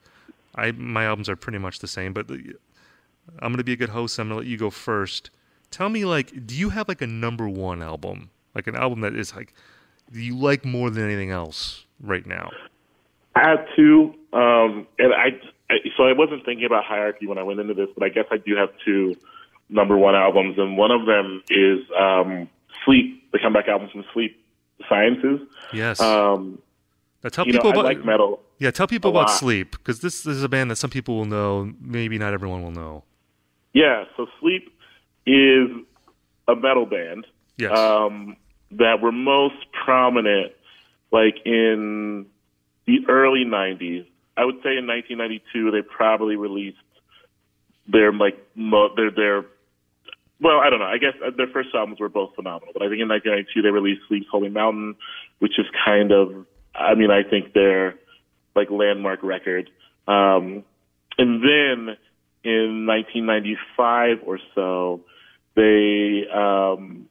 I 0.56 0.72
my 0.72 1.04
albums 1.04 1.28
are 1.28 1.36
pretty 1.36 1.58
much 1.58 1.80
the 1.80 1.88
same, 1.88 2.12
but 2.12 2.30
I'm 2.30 3.52
going 3.52 3.58
to 3.58 3.64
be 3.64 3.72
a 3.72 3.76
good 3.76 3.90
host. 3.90 4.18
I'm 4.18 4.28
going 4.28 4.40
to 4.40 4.44
let 4.44 4.50
you 4.50 4.56
go 4.56 4.70
first. 4.70 5.30
Tell 5.70 5.88
me, 5.88 6.04
like, 6.04 6.46
do 6.46 6.54
you 6.54 6.70
have 6.70 6.88
like 6.88 7.02
a 7.02 7.06
number 7.06 7.48
one 7.48 7.82
album, 7.82 8.30
like 8.54 8.66
an 8.66 8.76
album 8.76 9.00
that 9.00 9.14
is 9.14 9.34
like 9.34 9.52
you 10.12 10.36
like 10.36 10.64
more 10.64 10.90
than 10.90 11.04
anything 11.04 11.30
else 11.30 11.84
right 12.00 12.26
now? 12.26 12.50
I 13.34 13.48
have 13.48 13.66
two, 13.76 14.14
um, 14.32 14.86
and 14.98 15.12
I, 15.12 15.38
I 15.68 15.75
so 15.96 16.04
I 16.04 16.12
wasn't 16.12 16.44
thinking 16.44 16.64
about 16.64 16.84
hierarchy 16.84 17.26
when 17.26 17.38
I 17.38 17.42
went 17.42 17.60
into 17.60 17.75
this, 17.75 17.88
but 17.96 18.04
I 18.04 18.08
guess 18.08 18.25
I 18.30 18.38
do 18.38 18.56
have 18.56 18.70
two 18.84 19.14
number 19.68 19.96
one 19.96 20.14
albums, 20.14 20.56
and 20.58 20.78
one 20.78 20.90
of 20.90 21.06
them 21.06 21.42
is 21.50 21.80
um, 21.98 22.48
Sleep, 22.84 23.30
the 23.32 23.38
comeback 23.38 23.68
album 23.68 23.88
from 23.92 24.04
Sleep 24.14 24.42
Sciences. 24.88 25.40
Yes. 25.72 26.00
Um, 26.00 26.62
now 27.22 27.30
tell 27.30 27.46
you 27.46 27.52
know, 27.52 27.60
people 27.60 27.80
I 27.80 27.82
like 27.82 28.04
metal. 28.04 28.40
Yeah, 28.58 28.70
tell 28.70 28.86
people 28.86 29.10
about 29.10 29.28
lot. 29.28 29.38
Sleep 29.38 29.72
because 29.72 30.00
this, 30.00 30.22
this 30.22 30.36
is 30.36 30.42
a 30.42 30.48
band 30.48 30.70
that 30.70 30.76
some 30.76 30.90
people 30.90 31.16
will 31.16 31.26
know, 31.26 31.72
maybe 31.80 32.18
not 32.18 32.32
everyone 32.32 32.62
will 32.62 32.70
know. 32.70 33.04
Yeah, 33.75 34.04
so 34.16 34.26
Sleep 34.40 34.70
is 35.26 35.68
a 36.48 36.56
metal 36.56 36.86
band 36.86 37.26
Yes. 37.58 37.76
um, 37.76 38.36
that 38.72 39.00
were 39.02 39.12
most 39.12 39.56
prominent, 39.84 40.52
like 41.12 41.36
in 41.44 42.26
the 42.86 42.98
early 43.08 43.44
'90s. 43.44 44.06
I 44.36 44.44
would 44.44 44.56
say 44.62 44.76
in 44.76 44.86
1992 44.86 45.70
they 45.70 45.82
probably 45.82 46.36
released 46.36 46.78
their 47.88 48.12
like 48.12 48.36
mo- 48.54 48.94
their 48.96 49.10
their. 49.10 49.44
Well, 50.40 50.58
I 50.60 50.68
don't 50.68 50.78
know. 50.80 50.86
I 50.86 50.98
guess 50.98 51.14
uh, 51.25 51.30
their 51.36 51.46
first 51.46 51.70
albums 51.75 51.98
were 51.98 52.10
both 52.10 52.34
phenomenal, 52.34 52.72
but 52.75 52.82
I 52.82 52.88
think 52.88 53.00
in 53.00 53.08
1992 53.08 53.62
they 53.62 53.70
released 53.70 54.02
Sleep's 54.08 54.26
Holy 54.30 54.50
Mountain, 54.50 54.96
which 55.38 55.58
is 55.58 55.64
kind 55.84 56.12
of, 56.12 56.46
I 56.75 56.94
mean, 56.94 57.10
I 57.10 57.22
think 57.22 57.54
their 57.54 57.94
like 58.56 58.70
landmark 58.70 59.22
record. 59.22 59.70
Um, 60.08 60.64
and 61.18 61.42
then 61.42 61.96
in 62.44 62.86
1995 62.86 64.18
or 64.26 64.38
so, 64.54 65.02
they, 65.54 66.25
um, 66.32 67.08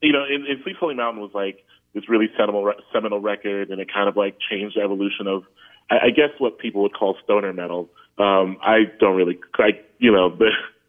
you 0.00 0.12
know, 0.12 0.24
in, 0.24 0.46
in 0.46 0.62
Sleep 0.62 0.76
Holy 0.78 0.94
Mountain 0.94 1.22
was 1.22 1.32
like 1.34 1.64
this 1.94 2.08
really 2.08 2.28
seminal, 2.38 2.64
re- 2.64 2.82
seminal 2.92 3.20
record, 3.20 3.70
and 3.70 3.80
it 3.80 3.92
kind 3.92 4.08
of 4.08 4.16
like 4.16 4.36
changed 4.50 4.76
the 4.76 4.82
evolution 4.82 5.26
of, 5.26 5.44
I, 5.90 6.06
I 6.06 6.10
guess, 6.10 6.30
what 6.38 6.58
people 6.58 6.82
would 6.82 6.94
call 6.94 7.16
stoner 7.24 7.52
metal. 7.52 7.88
Um, 8.18 8.58
I 8.62 8.84
don't 9.00 9.16
really, 9.16 9.38
I, 9.58 9.80
you 9.98 10.12
know, 10.12 10.30
but 10.30 10.48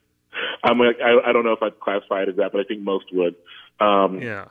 I'm 0.63 0.79
like, 0.79 0.97
I, 1.03 1.29
I 1.29 1.33
don't 1.33 1.45
know 1.45 1.53
if 1.53 1.63
I'd 1.63 1.79
classify 1.79 2.23
it 2.23 2.29
as 2.29 2.35
that, 2.37 2.51
but 2.51 2.61
I 2.61 2.63
think 2.63 2.81
most 2.81 3.05
would. 3.13 3.35
Um, 3.79 4.21
yeah. 4.21 4.45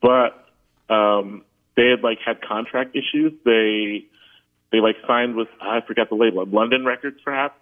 but 0.00 0.48
um, 0.92 1.44
they 1.76 1.88
had 1.88 2.02
like 2.02 2.18
had 2.24 2.40
contract 2.42 2.96
issues. 2.96 3.32
They 3.44 4.06
they 4.72 4.78
like 4.78 4.96
signed 5.06 5.36
with 5.36 5.48
I 5.60 5.80
forgot 5.86 6.08
the 6.08 6.16
label, 6.16 6.44
London 6.46 6.84
Records 6.84 7.18
perhaps, 7.24 7.58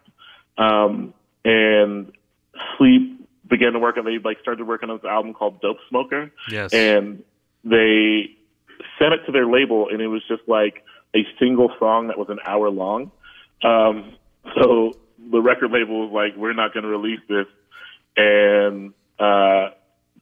um, 0.57 1.13
and 1.45 2.13
Sleep 2.79 3.29
began 3.49 3.73
to 3.73 3.79
work 3.79 3.99
on. 3.99 4.05
They 4.05 4.19
like 4.19 4.41
started 4.41 4.67
working 4.67 4.89
on 4.89 4.97
this 4.97 5.05
album 5.05 5.35
called 5.35 5.61
Dope 5.61 5.79
Smoker. 5.89 6.31
Yes. 6.51 6.73
and 6.73 7.23
they 7.65 8.37
sent 8.99 9.13
it 9.13 9.27
to 9.27 9.33
their 9.33 9.47
label, 9.47 9.89
and 9.91 10.01
it 10.01 10.07
was 10.07 10.23
just 10.29 10.43
like 10.47 10.85
a 11.15 11.27
single 11.39 11.71
song 11.79 12.09
that 12.09 12.19
was 12.19 12.29
an 12.31 12.39
hour 12.47 12.71
long. 12.71 13.11
Um, 13.63 14.15
so 14.55 14.93
the 15.31 15.41
record 15.41 15.71
label 15.71 16.09
was 16.09 16.13
like, 16.13 16.37
"We're 16.41 16.55
not 16.55 16.73
going 16.73 16.85
to 16.85 16.89
release 16.89 17.21
this," 17.29 17.47
and 18.17 18.95
uh, 19.19 19.71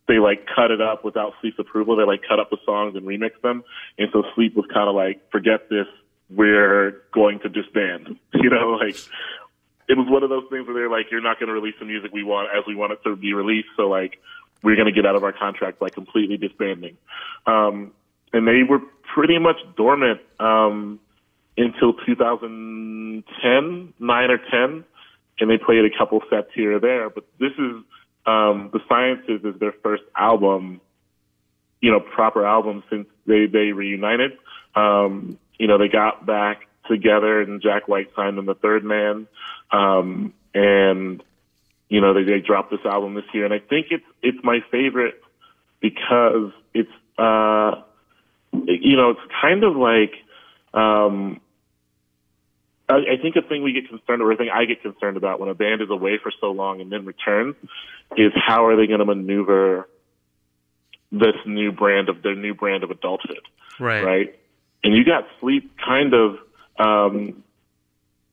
they 0.08 0.18
like 0.18 0.46
cut 0.46 0.70
it 0.70 0.80
up 0.80 1.04
without 1.04 1.34
Sleep's 1.40 1.58
approval. 1.58 1.96
They 1.96 2.04
like 2.04 2.22
cut 2.28 2.40
up 2.40 2.50
the 2.50 2.58
songs 2.64 2.96
and 2.96 3.06
remix 3.06 3.40
them, 3.42 3.62
and 3.98 4.08
so 4.12 4.24
Sleep 4.34 4.56
was 4.56 4.66
kind 4.72 4.88
of 4.88 4.94
like, 4.94 5.30
"Forget 5.30 5.68
this. 5.68 5.86
We're 6.30 7.02
going 7.12 7.40
to 7.40 7.48
disband." 7.48 8.18
You 8.34 8.50
know, 8.50 8.78
like 8.80 8.96
it 9.88 9.96
was 9.96 10.06
one 10.08 10.22
of 10.22 10.30
those 10.30 10.44
things 10.50 10.66
where 10.66 10.74
they're 10.74 10.90
like, 10.90 11.10
"You're 11.10 11.22
not 11.22 11.40
going 11.40 11.48
to 11.48 11.52
release 11.52 11.74
the 11.78 11.86
music 11.86 12.12
we 12.12 12.22
want 12.22 12.48
as 12.56 12.64
we 12.66 12.74
want 12.74 12.92
it 12.92 13.02
to 13.04 13.16
be 13.16 13.34
released." 13.34 13.68
So 13.76 13.88
like, 13.88 14.18
we're 14.62 14.76
going 14.76 14.86
to 14.86 14.92
get 14.92 15.06
out 15.06 15.16
of 15.16 15.24
our 15.24 15.32
contract 15.32 15.78
by 15.78 15.88
completely 15.88 16.36
disbanding. 16.36 16.96
Um, 17.46 17.92
and 18.32 18.46
they 18.46 18.62
were 18.68 18.80
pretty 19.14 19.38
much 19.38 19.56
dormant 19.76 20.20
um, 20.38 21.00
until 21.56 21.94
2010, 21.94 23.94
nine 23.98 24.30
or 24.30 24.38
ten, 24.50 24.84
and 25.40 25.50
they 25.50 25.58
played 25.58 25.84
a 25.84 25.96
couple 25.96 26.20
sets 26.28 26.48
here 26.54 26.76
or 26.76 26.80
there. 26.80 27.10
But 27.10 27.24
this 27.38 27.52
is 27.52 27.82
um, 28.26 28.70
the 28.72 28.80
Sciences 28.88 29.44
is 29.44 29.58
their 29.58 29.72
first 29.82 30.02
album, 30.16 30.80
you 31.80 31.90
know, 31.90 32.00
proper 32.00 32.46
album 32.46 32.82
since 32.90 33.06
they 33.26 33.46
they 33.46 33.72
reunited. 33.72 34.32
Um, 34.74 35.38
you 35.58 35.66
know, 35.66 35.78
they 35.78 35.88
got 35.88 36.24
back 36.26 36.66
together, 36.88 37.40
and 37.42 37.60
Jack 37.60 37.88
White 37.88 38.10
signed 38.16 38.38
them 38.38 38.46
the 38.46 38.54
Third 38.54 38.84
Man, 38.84 39.26
um, 39.70 40.32
and 40.54 41.22
you 41.88 42.00
know 42.00 42.14
they 42.14 42.24
they 42.24 42.40
dropped 42.40 42.70
this 42.70 42.84
album 42.84 43.14
this 43.14 43.24
year, 43.32 43.44
and 43.44 43.52
I 43.54 43.58
think 43.58 43.88
it's 43.90 44.04
it's 44.22 44.38
my 44.42 44.60
favorite 44.70 45.20
because 45.80 46.52
it's 46.74 46.90
uh, 47.18 47.82
you 48.52 48.96
know 48.96 49.10
it's 49.10 49.20
kind 49.40 49.64
of 49.64 49.76
like 49.76 50.12
um, 50.74 51.40
I, 52.88 52.94
I 52.94 53.22
think 53.22 53.36
a 53.36 53.42
thing 53.42 53.62
we 53.62 53.72
get 53.72 53.88
concerned, 53.88 54.22
or 54.22 54.32
a 54.32 54.36
thing 54.36 54.48
I 54.52 54.64
get 54.64 54.82
concerned 54.82 55.16
about 55.16 55.40
when 55.40 55.48
a 55.48 55.54
band 55.54 55.82
is 55.82 55.90
away 55.90 56.18
for 56.22 56.32
so 56.40 56.52
long 56.52 56.80
and 56.80 56.90
then 56.90 57.04
returns, 57.04 57.56
is 58.16 58.32
how 58.34 58.66
are 58.66 58.76
they 58.76 58.86
going 58.86 59.00
to 59.00 59.04
maneuver 59.04 59.88
this 61.10 61.34
new 61.46 61.72
brand 61.72 62.08
of 62.08 62.22
their 62.22 62.34
new 62.34 62.54
brand 62.54 62.84
of 62.84 62.90
adulthood, 62.90 63.40
Right. 63.80 64.04
right? 64.04 64.38
And 64.84 64.94
you 64.94 65.04
got 65.04 65.24
Sleep 65.40 65.72
kind 65.84 66.14
of, 66.14 66.36
um, 66.78 67.42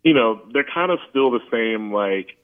you 0.03 0.13
know, 0.13 0.41
they're 0.53 0.65
kind 0.71 0.91
of 0.91 0.99
still 1.09 1.31
the 1.31 1.39
same 1.51 1.91
like 1.91 2.37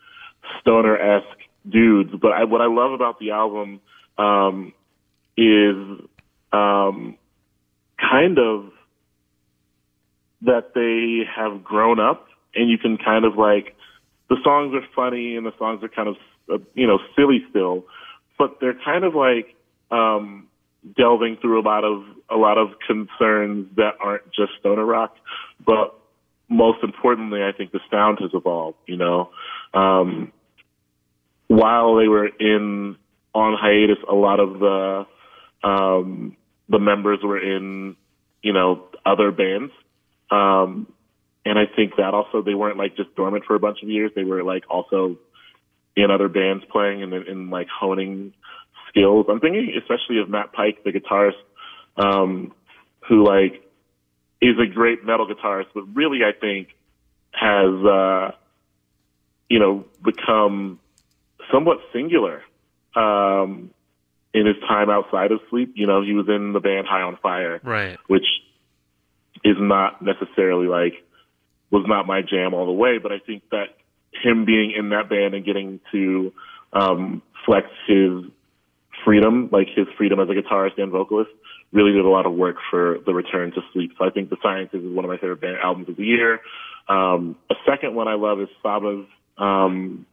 stoner 0.60 0.98
esque 0.98 1.40
dudes, 1.70 2.12
but 2.20 2.32
I, 2.32 2.44
what 2.46 2.62
I 2.62 2.68
love 2.68 2.92
about 2.92 3.20
the 3.20 3.32
album 3.32 3.80
um, 4.18 4.74
is 5.38 5.76
um, 6.52 7.18
kind 8.00 8.40
of 8.40 8.72
that 10.42 10.74
they 10.74 11.24
have 11.34 11.64
grown 11.64 12.00
up 12.00 12.28
and 12.56 12.70
you 12.70 12.78
can 12.78 12.98
kind 12.98 13.26
of 13.26 13.38
like 13.38 13.76
the 14.30 14.38
songs 14.44 14.74
are 14.74 14.86
funny 14.96 15.36
and 15.36 15.46
the 15.46 15.54
songs 15.58 15.84
are 15.84 15.90
kind 15.90 16.10
of 16.10 16.16
uh, 16.52 16.58
you 16.74 16.88
know 16.88 17.00
silly 17.16 17.46
still 17.50 17.86
but 18.38 18.60
they're 18.60 18.78
kind 18.84 19.04
of 19.04 19.14
like 19.14 19.56
um 19.92 20.48
delving 20.98 21.38
through 21.42 21.60
a 21.60 21.66
lot 21.66 21.84
of 21.84 22.04
a 22.30 22.36
lot 22.36 22.58
of 22.58 22.70
concerns 22.86 23.68
that 23.76 23.92
aren't 24.00 24.26
just 24.34 24.52
stoner 24.60 24.86
rock 24.86 25.16
but 25.64 26.00
most 26.50 26.84
importantly 26.84 27.42
i 27.44 27.52
think 27.56 27.72
the 27.72 27.80
sound 27.92 28.18
has 28.20 28.32
evolved 28.34 28.78
you 28.88 28.98
know 28.98 29.30
um 29.74 30.32
while 31.48 31.96
they 31.96 32.08
were 32.08 32.28
in 32.28 32.96
on 33.34 33.58
hiatus 33.60 34.04
a 34.10 34.16
lot 34.16 34.40
of 34.40 34.60
the 34.60 35.06
um 35.68 36.36
the 36.68 36.80
members 36.80 37.20
were 37.24 37.40
in 37.40 37.96
you 38.42 38.54
know 38.54 38.86
other 39.06 39.32
bands 39.32 39.72
um, 40.32 40.88
and 41.46 41.60
I 41.60 41.66
think 41.76 41.98
that 41.98 42.14
also 42.14 42.42
they 42.42 42.54
weren't 42.54 42.78
like 42.78 42.96
just 42.96 43.14
dormant 43.16 43.44
for 43.46 43.56
a 43.56 43.60
bunch 43.60 43.80
of 43.84 43.90
years. 43.90 44.12
They 44.16 44.24
were 44.24 44.44
like 44.44 44.64
also 44.70 45.18
in 45.96 46.10
other 46.10 46.30
bands 46.30 46.64
playing 46.72 47.04
and 47.04 47.14
in 47.14 47.50
like 47.50 47.68
honing 47.68 48.34
skills. 48.92 49.26
I'm 49.30 49.40
thinking 49.40 49.74
especially 49.82 50.20
of 50.20 50.30
Matt 50.30 50.54
Pike, 50.54 50.84
the 50.84 50.92
guitarist, 50.92 51.40
um, 51.98 52.54
who 53.08 53.26
like 53.26 53.64
is 54.42 54.56
a 54.60 54.66
great 54.72 55.04
metal 55.06 55.28
guitarist, 55.28 55.68
but 55.74 55.84
really 55.96 56.20
I 56.24 56.32
think 56.38 56.70
has 57.32 57.86
uh, 57.86 58.32
you 59.50 59.60
know 59.60 59.86
become 60.04 60.80
somewhat 61.52 61.80
singular 61.94 62.44
um, 62.96 63.72
in 64.34 64.46
his 64.46 64.58
time 64.68 64.90
outside 64.90 65.32
of 65.32 65.40
sleep. 65.50 65.74
You 65.76 65.88
know, 65.88 66.02
he 66.04 66.14
was 66.14 66.28
in 66.30 66.54
the 66.54 66.60
band 66.60 66.88
High 66.88 67.02
on 67.02 67.18
Fire, 67.18 67.60
Right. 67.64 67.98
which 68.08 68.26
is 69.44 69.58
not 69.60 70.02
necessarily 70.02 70.68
like 70.68 70.94
was 71.72 71.86
not 71.88 72.06
my 72.06 72.22
jam 72.22 72.54
all 72.54 72.66
the 72.66 72.72
way, 72.72 72.98
but 72.98 73.12
I 73.12 73.20
think 73.20 73.44
that 73.52 73.78
him 74.12 74.46
being 74.46 74.74
in 74.78 74.90
that 74.90 75.10
band 75.10 75.34
and 75.34 75.46
getting 75.46 75.80
to 75.94 76.34
um, 76.74 77.22
flex 77.46 77.68
his 77.88 78.26
freedom, 79.06 79.50
like 79.52 79.68
his 79.76 79.88
freedom 79.98 80.20
as 80.20 80.30
a 80.30 80.34
guitarist 80.34 80.82
and 80.82 80.92
vocalist, 80.92 81.32
really 81.72 81.92
did 81.92 82.06
a 82.06 82.10
lot 82.10 82.26
of 82.26 82.34
work 82.34 82.58
for 82.70 82.98
the 83.06 83.14
return 83.14 83.52
to 83.52 83.62
sleep. 83.74 83.92
So 83.98 84.06
I 84.06 84.10
think 84.10 84.30
The 84.30 84.38
Sciences 84.42 84.84
is 84.84 84.94
one 84.94 85.06
of 85.06 85.10
my 85.10 85.18
favorite 85.18 85.42
band 85.42 85.58
albums 85.64 85.90
of 85.90 85.96
the 85.96 86.04
year. 86.04 86.42
Um, 86.88 87.38
a 87.50 87.56
second 87.66 87.96
one 87.96 88.08
I 88.08 88.16
love 88.16 88.42
is 88.42 88.50
Saba's 88.62 89.06
um, 89.38 90.06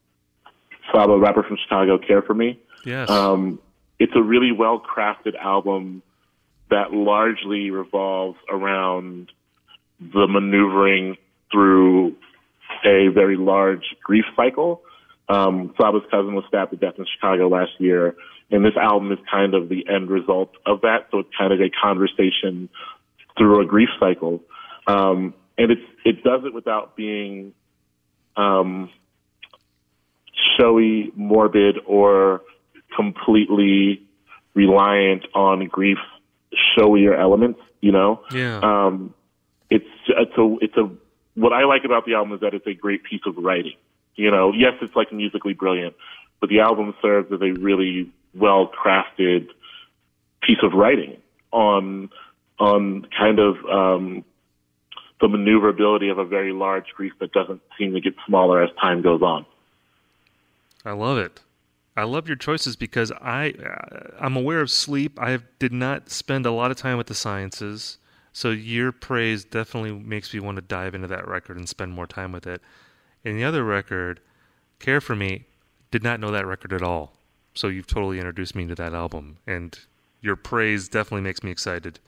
Saba, 0.92 1.18
rapper 1.18 1.42
from 1.42 1.58
Chicago, 1.62 1.98
Care 1.98 2.22
for 2.22 2.34
Me. 2.34 2.58
Yes. 2.84 3.10
Um, 3.10 3.60
it's 3.98 4.12
a 4.14 4.22
really 4.22 4.52
well 4.52 4.80
crafted 4.80 5.36
album 5.36 6.02
that 6.70 6.92
largely 6.92 7.70
revolves 7.70 8.38
around 8.48 9.32
the 10.00 10.26
maneuvering 10.28 11.16
through 11.50 12.14
a 12.84 13.08
very 13.08 13.36
large 13.36 13.96
grief 14.02 14.24
cycle. 14.36 14.82
Um, 15.28 15.74
Saba's 15.80 16.02
cousin 16.10 16.34
was 16.34 16.44
stabbed 16.48 16.70
to 16.70 16.76
death 16.76 16.94
in 16.98 17.06
Chicago 17.16 17.48
last 17.48 17.72
year, 17.78 18.14
and 18.50 18.64
this 18.64 18.76
album 18.76 19.12
is 19.12 19.18
kind 19.30 19.54
of 19.54 19.68
the 19.68 19.86
end 19.88 20.10
result 20.10 20.52
of 20.64 20.82
that. 20.82 21.08
So 21.10 21.20
it's 21.20 21.30
kind 21.36 21.52
of 21.52 21.60
a 21.60 21.70
conversation 21.70 22.68
through 23.36 23.60
a 23.60 23.66
grief 23.66 23.90
cycle, 24.00 24.42
um, 24.86 25.34
and 25.56 25.70
it's 25.70 25.82
it 26.04 26.22
does 26.24 26.42
it 26.44 26.54
without 26.54 26.96
being 26.96 27.52
um, 28.36 28.90
showy, 30.56 31.12
morbid, 31.14 31.78
or 31.86 32.42
completely 32.96 34.02
reliant 34.54 35.24
on 35.34 35.66
grief 35.66 35.98
showier 36.76 37.18
elements. 37.18 37.60
You 37.80 37.92
know, 37.92 38.24
yeah. 38.32 38.60
um, 38.62 39.14
it's 39.70 39.86
it's 40.08 40.36
a 40.36 40.56
it's 40.60 40.76
a 40.76 40.90
what 41.34 41.52
I 41.52 41.64
like 41.64 41.84
about 41.84 42.06
the 42.06 42.14
album 42.14 42.34
is 42.34 42.40
that 42.40 42.54
it's 42.54 42.66
a 42.66 42.74
great 42.74 43.04
piece 43.04 43.20
of 43.26 43.36
writing. 43.36 43.76
You 44.16 44.30
know, 44.32 44.52
yes, 44.52 44.72
it's 44.80 44.96
like 44.96 45.12
musically 45.12 45.52
brilliant, 45.52 45.94
but 46.40 46.48
the 46.48 46.60
album 46.60 46.94
serves 47.00 47.30
as 47.30 47.40
a 47.40 47.52
really 47.52 48.10
well 48.34 48.68
crafted 48.68 49.48
piece 50.42 50.58
of 50.62 50.72
writing 50.72 51.16
on 51.52 52.10
on 52.58 53.06
kind 53.16 53.38
of 53.38 53.56
um, 53.70 54.24
the 55.20 55.28
maneuverability 55.28 56.08
of 56.08 56.18
a 56.18 56.24
very 56.24 56.52
large 56.52 56.86
grief 56.96 57.12
that 57.20 57.32
doesn't 57.32 57.60
seem 57.78 57.92
to 57.94 58.00
get 58.00 58.14
smaller 58.26 58.62
as 58.62 58.70
time 58.80 59.02
goes 59.02 59.22
on. 59.22 59.46
I 60.84 60.92
love 60.92 61.18
it. 61.18 61.40
I 61.96 62.04
love 62.04 62.28
your 62.28 62.36
choices 62.36 62.76
because 62.76 63.10
I 63.20 63.50
uh, 63.50 64.16
I'm 64.20 64.36
aware 64.36 64.60
of 64.60 64.70
sleep. 64.70 65.20
I 65.20 65.40
did 65.58 65.72
not 65.72 66.10
spend 66.10 66.46
a 66.46 66.52
lot 66.52 66.70
of 66.70 66.76
time 66.76 66.96
with 66.96 67.08
the 67.08 67.14
sciences, 67.14 67.98
so 68.32 68.50
your 68.50 68.92
praise 68.92 69.44
definitely 69.44 69.92
makes 69.92 70.32
me 70.32 70.38
want 70.38 70.56
to 70.56 70.62
dive 70.62 70.94
into 70.94 71.08
that 71.08 71.26
record 71.26 71.56
and 71.56 71.68
spend 71.68 71.92
more 71.92 72.06
time 72.06 72.30
with 72.30 72.46
it. 72.46 72.62
And 73.24 73.36
the 73.36 73.44
other 73.44 73.64
record, 73.64 74.20
Care 74.78 75.00
for 75.00 75.16
Me, 75.16 75.46
did 75.90 76.04
not 76.04 76.20
know 76.20 76.30
that 76.30 76.46
record 76.46 76.72
at 76.72 76.82
all. 76.82 77.17
So 77.58 77.66
you've 77.66 77.88
totally 77.88 78.18
introduced 78.18 78.54
me 78.54 78.68
to 78.68 78.76
that 78.76 78.94
album, 78.94 79.38
and 79.44 79.76
your 80.20 80.36
praise 80.36 80.88
definitely 80.88 81.22
makes 81.22 81.42
me 81.42 81.50
excited. 81.50 81.98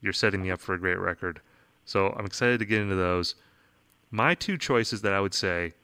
You're 0.00 0.12
setting 0.12 0.42
me 0.42 0.50
up 0.50 0.60
for 0.60 0.74
a 0.74 0.80
great 0.80 0.98
record, 0.98 1.40
so 1.84 2.08
I'm 2.18 2.26
excited 2.26 2.58
to 2.58 2.64
get 2.64 2.80
into 2.80 2.96
those. 2.96 3.36
My 4.10 4.34
two 4.34 4.58
choices 4.58 5.02
that 5.02 5.12
I 5.12 5.20
would 5.20 5.32
say 5.32 5.74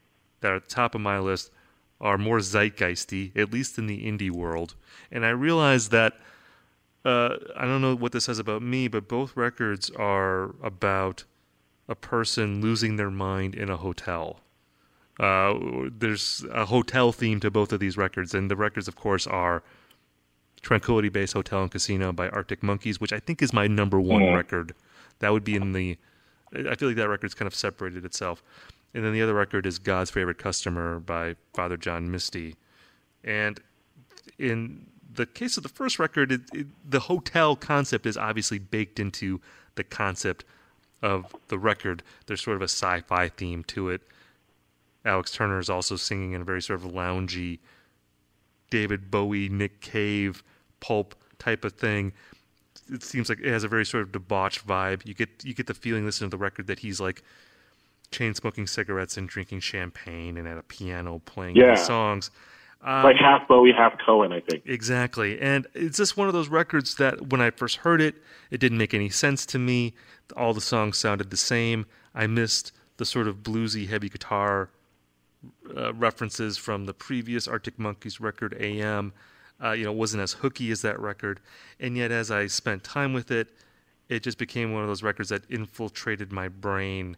that 0.41 0.50
are 0.50 0.57
at 0.57 0.64
the 0.64 0.75
top 0.75 0.97
of 0.97 1.00
my 1.02 1.21
list 1.21 1.52
are 2.00 2.19
more 2.19 2.38
zeitgeisty, 2.38 3.31
at 3.38 3.52
least 3.52 3.79
in 3.79 3.87
the 3.87 4.05
indie 4.05 4.33
world. 4.33 4.75
And 5.12 5.25
I 5.25 5.31
realize 5.31 5.91
that 5.91 6.14
uh, 7.05 7.37
I 7.57 7.64
don't 7.64 7.81
know 7.81 7.95
what 7.95 8.11
this 8.11 8.25
says 8.25 8.41
about 8.41 8.61
me, 8.61 8.88
but 8.88 9.07
both 9.07 9.37
records 9.37 9.88
are 9.91 10.57
about 10.64 11.23
a 11.88 11.95
person 11.95 12.61
losing 12.61 12.97
their 12.97 13.09
mind 13.09 13.55
in 13.55 13.71
a 13.71 13.76
hotel. 13.76 14.41
Uh, 15.21 15.88
there's 15.99 16.45
a 16.52 16.64
hotel 16.66 17.12
theme 17.12 17.38
to 17.40 17.50
both 17.50 17.73
of 17.73 17.81
these 17.81 17.97
records, 17.97 18.35
and 18.35 18.50
the 18.50 18.57
records, 18.57 18.88
of 18.88 18.97
course, 18.97 19.26
are 19.26 19.62
Tranquility 20.62 21.09
Base 21.09 21.33
Hotel 21.33 21.62
and 21.62 21.71
Casino 21.71 22.12
by 22.12 22.28
Arctic 22.28 22.62
Monkeys, 22.62 23.00
which 23.00 23.12
I 23.12 23.19
think 23.19 23.42
is 23.42 23.52
my 23.52 23.66
number 23.66 24.00
one 24.00 24.23
Mhm. 24.23 24.37
record. 24.37 24.75
That 25.19 25.33
would 25.33 25.45
be 25.45 25.54
in 25.57 25.73
the. 25.73 25.99
I 26.54 26.75
feel 26.76 26.88
like 26.88 26.97
that 26.97 27.09
record's 27.09 27.35
kind 27.35 27.47
of 27.47 27.54
separated 27.54 28.04
itself. 28.04 28.42
And 28.95 29.04
then 29.04 29.12
the 29.12 29.23
other 29.23 29.35
record 29.35 29.64
is 29.64 29.78
God's 29.78 30.11
Favorite 30.11 30.37
Customer 30.38 31.00
by 31.00 31.37
Father 31.54 31.76
John 31.78 32.11
Misty. 32.11 32.57
And 33.25 33.59
in 34.38 34.87
the 35.14 35.25
case 35.26 35.57
of 35.57 35.62
the 35.62 35.69
first 35.69 35.99
record, 35.99 36.31
it, 36.31 36.42
it, 36.52 36.66
the 36.88 37.00
hotel 37.00 37.57
concept 37.57 38.04
is 38.07 38.16
obviously 38.16 38.59
baked 38.59 39.00
into 39.00 39.40
the 39.76 39.85
concept 39.85 40.45
of 41.00 41.35
the 41.49 41.59
record. 41.59 42.02
There's 42.26 42.42
sort 42.42 42.57
of 42.57 42.62
a 42.62 42.69
sci 42.69 43.00
fi 43.00 43.28
theme 43.28 43.64
to 43.64 43.88
it. 43.88 44.02
Alex 45.05 45.33
Turner 45.33 45.59
is 45.59 45.69
also 45.71 45.97
singing 45.97 46.33
in 46.33 46.41
a 46.43 46.45
very 46.45 46.63
sort 46.63 46.83
of 46.85 46.91
loungy, 46.93 47.59
David 48.71 49.11
Bowie, 49.11 49.49
Nick 49.49 49.81
Cave, 49.81 50.43
pulp 50.81 51.15
type 51.39 51.65
of 51.65 51.73
thing. 51.73 52.13
It 52.91 53.03
seems 53.03 53.29
like 53.29 53.41
it 53.41 53.51
has 53.51 53.65
a 53.65 53.69
very 53.69 53.85
sort 53.85 54.03
of 54.03 54.13
debauched 54.13 54.67
vibe. 54.67 55.07
You 55.07 55.15
get 55.15 55.29
you 55.45 55.55
get 55.55 55.67
the 55.67 55.75
feeling 55.75 56.05
listening 56.05 56.31
to 56.31 56.37
the 56.37 56.41
record 56.43 56.67
that 56.67 56.81
he's 56.81 57.01
like 57.01 57.23
chain 58.11 58.35
smoking 58.35 58.67
cigarettes 58.67 59.17
and 59.17 59.29
drinking 59.29 59.61
champagne 59.61 60.37
and 60.37 60.47
at 60.47 60.59
a 60.59 60.63
piano 60.63 61.21
playing 61.25 61.57
Yeah. 61.57 61.75
songs. 61.77 62.31
Um, 62.83 63.05
like 63.05 63.17
half 63.17 63.47
Bowie, 63.47 63.73
half 63.73 63.95
Cohen, 64.05 64.33
I 64.33 64.41
think. 64.41 64.65
Exactly. 64.67 65.41
And 65.41 65.67
it's 65.73 65.97
just 65.97 66.17
one 66.17 66.27
of 66.27 66.35
those 66.35 66.49
records 66.49 66.97
that 66.97 67.29
when 67.29 67.41
I 67.41 67.51
first 67.51 67.77
heard 67.77 68.01
it, 68.01 68.17
it 68.51 68.59
didn't 68.59 68.77
make 68.79 68.93
any 68.93 69.09
sense 69.09 69.47
to 69.47 69.59
me. 69.59 69.95
All 70.37 70.53
the 70.53 70.61
songs 70.61 70.99
sounded 70.99 71.31
the 71.31 71.37
same. 71.37 71.87
I 72.15 72.27
missed 72.27 72.73
the 72.97 73.05
sort 73.05 73.29
of 73.29 73.37
bluesy 73.39 73.89
heavy 73.89 74.09
guitar 74.09 74.69
uh, 75.77 75.93
references 75.95 76.57
from 76.57 76.87
the 76.87 76.95
previous 76.95 77.49
Arctic 77.49 77.79
Monkeys 77.79 78.21
record, 78.21 78.57
AM. 78.59 79.13
Uh, 79.63 79.73
you 79.73 79.85
know, 79.85 79.93
wasn't 79.93 80.23
as 80.23 80.33
hooky 80.33 80.71
as 80.73 80.83
that 80.83 80.99
record. 80.99 81.41
And 81.79 81.97
yet, 81.97 82.11
as 82.11 82.31
I 82.31 82.49
spent 82.49 82.83
time 82.83 83.13
with 83.13 83.31
it, 83.31 83.49
it 84.09 84.23
just 84.23 84.39
became 84.39 84.73
one 84.73 84.83
of 84.83 84.89
those 84.89 85.03
records 85.03 85.29
that 85.29 85.49
infiltrated 85.49 86.33
my 86.33 86.49
brain. 86.49 87.17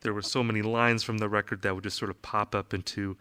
There 0.00 0.14
were 0.14 0.22
so 0.22 0.42
many 0.42 0.62
lines 0.62 1.02
from 1.02 1.18
the 1.18 1.28
record 1.28 1.62
that 1.62 1.74
would 1.74 1.84
just 1.84 1.98
sort 1.98 2.10
of 2.10 2.22
pop 2.22 2.54
up 2.54 2.72
into 2.72 3.16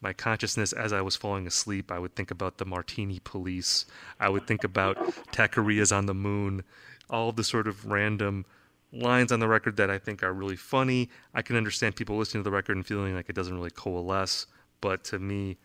my 0.00 0.12
consciousness 0.12 0.72
as 0.72 0.92
I 0.92 1.00
was 1.00 1.16
falling 1.16 1.46
asleep. 1.46 1.92
I 1.92 1.98
would 1.98 2.16
think 2.16 2.30
about 2.30 2.58
the 2.58 2.64
Martini 2.64 3.20
Police. 3.22 3.86
I 4.18 4.28
would 4.28 4.46
think 4.46 4.64
about 4.64 4.96
Taquerias 5.32 5.96
on 5.96 6.06
the 6.06 6.14
Moon. 6.14 6.64
All 7.08 7.30
the 7.30 7.44
sort 7.44 7.68
of 7.68 7.86
random 7.86 8.44
lines 8.92 9.32
on 9.32 9.40
the 9.40 9.48
record 9.48 9.76
that 9.76 9.90
I 9.90 9.98
think 9.98 10.22
are 10.22 10.32
really 10.32 10.56
funny. 10.56 11.08
I 11.34 11.42
can 11.42 11.56
understand 11.56 11.96
people 11.96 12.16
listening 12.16 12.42
to 12.42 12.50
the 12.50 12.54
record 12.54 12.76
and 12.76 12.86
feeling 12.86 13.14
like 13.14 13.28
it 13.28 13.34
doesn't 13.34 13.54
really 13.54 13.70
coalesce, 13.70 14.46
but 14.80 15.04
to 15.04 15.18
me, 15.18 15.56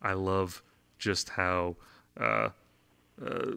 I 0.00 0.14
love 0.14 0.62
just 0.98 1.30
how 1.30 1.76
uh, 2.18 2.50
uh, 3.24 3.50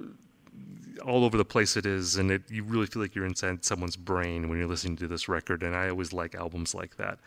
all 1.06 1.24
over 1.24 1.38
the 1.38 1.46
place 1.46 1.78
it 1.78 1.86
is, 1.86 2.18
and 2.18 2.32
it, 2.32 2.44
you 2.50 2.64
really 2.64 2.88
feel 2.88 3.02
like 3.02 3.16
you're 3.16 3.26
inside 3.26 3.64
someone's 3.64 3.96
brain 3.96 4.50
when 4.50 4.58
you're 4.58 4.68
listening 4.68 4.98
to 4.98 5.08
this 5.08 5.30
record. 5.30 5.64
And 5.64 5.76
I 5.76 5.90
always 5.90 6.14
like 6.14 6.36
albums 6.36 6.74
like 6.74 6.98
that. 6.98 7.20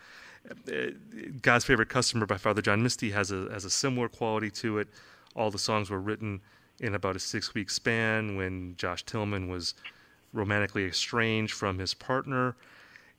Uh, 0.67 0.91
God's 1.41 1.65
favorite 1.65 1.89
customer 1.89 2.25
by 2.25 2.37
Father 2.37 2.61
John 2.61 2.81
Misty 2.81 3.11
has 3.11 3.31
a 3.31 3.47
has 3.51 3.63
a 3.63 3.69
similar 3.69 4.09
quality 4.09 4.49
to 4.51 4.79
it. 4.79 4.87
All 5.35 5.51
the 5.51 5.59
songs 5.59 5.89
were 5.89 6.01
written 6.01 6.41
in 6.79 6.95
about 6.95 7.15
a 7.15 7.19
six 7.19 7.53
week 7.53 7.69
span 7.69 8.35
when 8.35 8.75
Josh 8.75 9.03
Tillman 9.03 9.49
was 9.49 9.75
romantically 10.33 10.85
estranged 10.85 11.53
from 11.53 11.79
his 11.79 11.93
partner. 11.93 12.55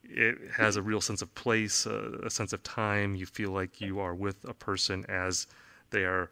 It 0.04 0.36
has 0.56 0.76
a 0.76 0.82
real 0.82 1.00
sense 1.00 1.22
of 1.22 1.34
place, 1.34 1.86
a, 1.86 2.18
a 2.24 2.30
sense 2.30 2.52
of 2.52 2.62
time. 2.62 3.14
You 3.14 3.26
feel 3.26 3.50
like 3.50 3.80
you 3.80 4.00
are 4.00 4.14
with 4.14 4.44
a 4.44 4.54
person 4.54 5.04
as 5.08 5.46
they 5.90 6.04
are 6.04 6.30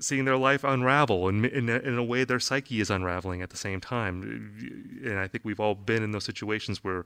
seeing 0.00 0.24
their 0.24 0.36
life 0.38 0.64
unravel, 0.64 1.28
and 1.28 1.44
in, 1.46 1.68
a- 1.68 1.78
in 1.78 1.98
a 1.98 2.02
way, 2.02 2.24
their 2.24 2.40
psyche 2.40 2.80
is 2.80 2.90
unraveling 2.90 3.42
at 3.42 3.50
the 3.50 3.56
same 3.56 3.80
time. 3.80 5.02
And 5.04 5.18
I 5.18 5.28
think 5.28 5.44
we've 5.44 5.60
all 5.60 5.74
been 5.74 6.02
in 6.02 6.12
those 6.12 6.24
situations 6.24 6.82
where 6.82 7.04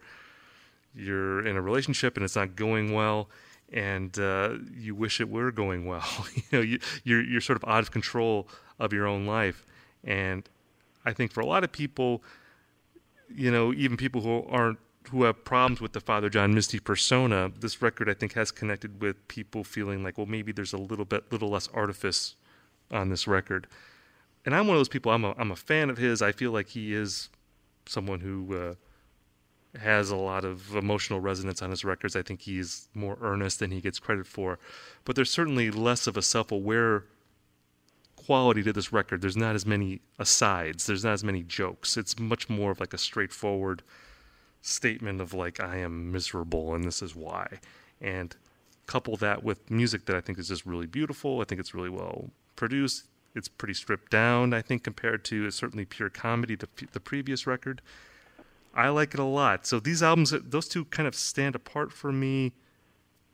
you're 0.94 1.44
in 1.46 1.56
a 1.56 1.60
relationship 1.60 2.16
and 2.16 2.24
it's 2.24 2.36
not 2.36 2.56
going 2.56 2.92
well, 2.92 3.28
and 3.72 4.16
uh, 4.18 4.54
you 4.74 4.94
wish 4.94 5.20
it 5.20 5.28
were 5.28 5.50
going 5.50 5.84
well. 5.84 6.06
you 6.34 6.42
know, 6.52 6.60
you, 6.60 6.78
you're 7.04 7.22
you're 7.22 7.40
sort 7.40 7.62
of 7.62 7.68
out 7.68 7.80
of 7.80 7.90
control 7.90 8.48
of 8.78 8.92
your 8.92 9.06
own 9.06 9.26
life, 9.26 9.66
and 10.04 10.48
I 11.04 11.12
think 11.12 11.32
for 11.32 11.40
a 11.40 11.46
lot 11.46 11.64
of 11.64 11.72
people, 11.72 12.22
you 13.28 13.50
know, 13.50 13.72
even 13.72 13.96
people 13.96 14.20
who 14.20 14.44
aren't 14.48 14.78
who 15.10 15.22
have 15.22 15.44
problems 15.44 15.80
with 15.80 15.92
the 15.92 16.00
Father 16.00 16.28
John 16.28 16.52
Misty 16.52 16.80
persona, 16.80 17.52
this 17.60 17.80
record 17.80 18.08
I 18.08 18.14
think 18.14 18.32
has 18.34 18.50
connected 18.50 19.00
with 19.00 19.28
people 19.28 19.62
feeling 19.62 20.02
like, 20.02 20.18
well, 20.18 20.26
maybe 20.26 20.52
there's 20.52 20.72
a 20.72 20.78
little 20.78 21.04
bit 21.04 21.30
little 21.32 21.50
less 21.50 21.68
artifice 21.68 22.34
on 22.90 23.08
this 23.08 23.26
record. 23.26 23.66
And 24.44 24.54
I'm 24.54 24.66
one 24.66 24.76
of 24.76 24.80
those 24.80 24.88
people. 24.88 25.12
I'm 25.12 25.24
a 25.24 25.34
I'm 25.38 25.50
a 25.50 25.56
fan 25.56 25.90
of 25.90 25.98
his. 25.98 26.22
I 26.22 26.32
feel 26.32 26.50
like 26.50 26.68
he 26.68 26.94
is 26.94 27.28
someone 27.86 28.20
who 28.20 28.56
uh, 28.56 29.78
has 29.78 30.10
a 30.10 30.16
lot 30.16 30.44
of 30.44 30.74
emotional 30.74 31.20
resonance 31.20 31.62
on 31.62 31.70
his 31.70 31.84
records. 31.84 32.16
I 32.16 32.22
think 32.22 32.42
he's 32.42 32.88
more 32.94 33.18
earnest 33.20 33.60
than 33.60 33.70
he 33.70 33.80
gets 33.80 33.98
credit 33.98 34.26
for. 34.26 34.58
But 35.04 35.16
there's 35.16 35.30
certainly 35.30 35.70
less 35.70 36.06
of 36.06 36.16
a 36.16 36.22
self-aware 36.22 37.04
quality 38.26 38.62
to 38.64 38.72
this 38.72 38.92
record. 38.92 39.22
There's 39.22 39.36
not 39.36 39.54
as 39.54 39.64
many 39.64 40.00
asides. 40.18 40.86
There's 40.86 41.04
not 41.04 41.12
as 41.12 41.24
many 41.24 41.42
jokes. 41.42 41.96
It's 41.96 42.18
much 42.18 42.48
more 42.48 42.72
of 42.72 42.80
like 42.80 42.92
a 42.92 42.98
straightforward 42.98 43.82
statement 44.62 45.20
of 45.20 45.32
like 45.32 45.60
I 45.60 45.76
am 45.76 46.10
miserable 46.10 46.74
and 46.74 46.84
this 46.84 47.02
is 47.02 47.14
why. 47.14 47.60
And 48.00 48.34
couple 48.86 49.16
that 49.16 49.42
with 49.42 49.70
music 49.70 50.06
that 50.06 50.16
I 50.16 50.20
think 50.20 50.38
is 50.38 50.48
just 50.48 50.64
really 50.64 50.86
beautiful. 50.86 51.40
I 51.40 51.44
think 51.44 51.60
it's 51.60 51.74
really 51.74 51.90
well 51.90 52.30
produced. 52.54 53.04
It's 53.34 53.48
pretty 53.48 53.74
stripped 53.74 54.10
down, 54.10 54.54
I 54.54 54.62
think, 54.62 54.82
compared 54.82 55.24
to 55.26 55.50
certainly 55.50 55.84
pure 55.84 56.08
comedy, 56.08 56.54
the 56.54 56.68
the 56.92 57.00
previous 57.00 57.46
record. 57.46 57.82
I 58.74 58.88
like 58.90 59.14
it 59.14 59.20
a 59.20 59.24
lot. 59.24 59.66
So 59.66 59.80
these 59.80 60.02
albums, 60.02 60.30
those 60.30 60.68
two 60.68 60.84
kind 60.86 61.06
of 61.06 61.14
stand 61.14 61.54
apart 61.54 61.92
for 61.92 62.12
me 62.12 62.52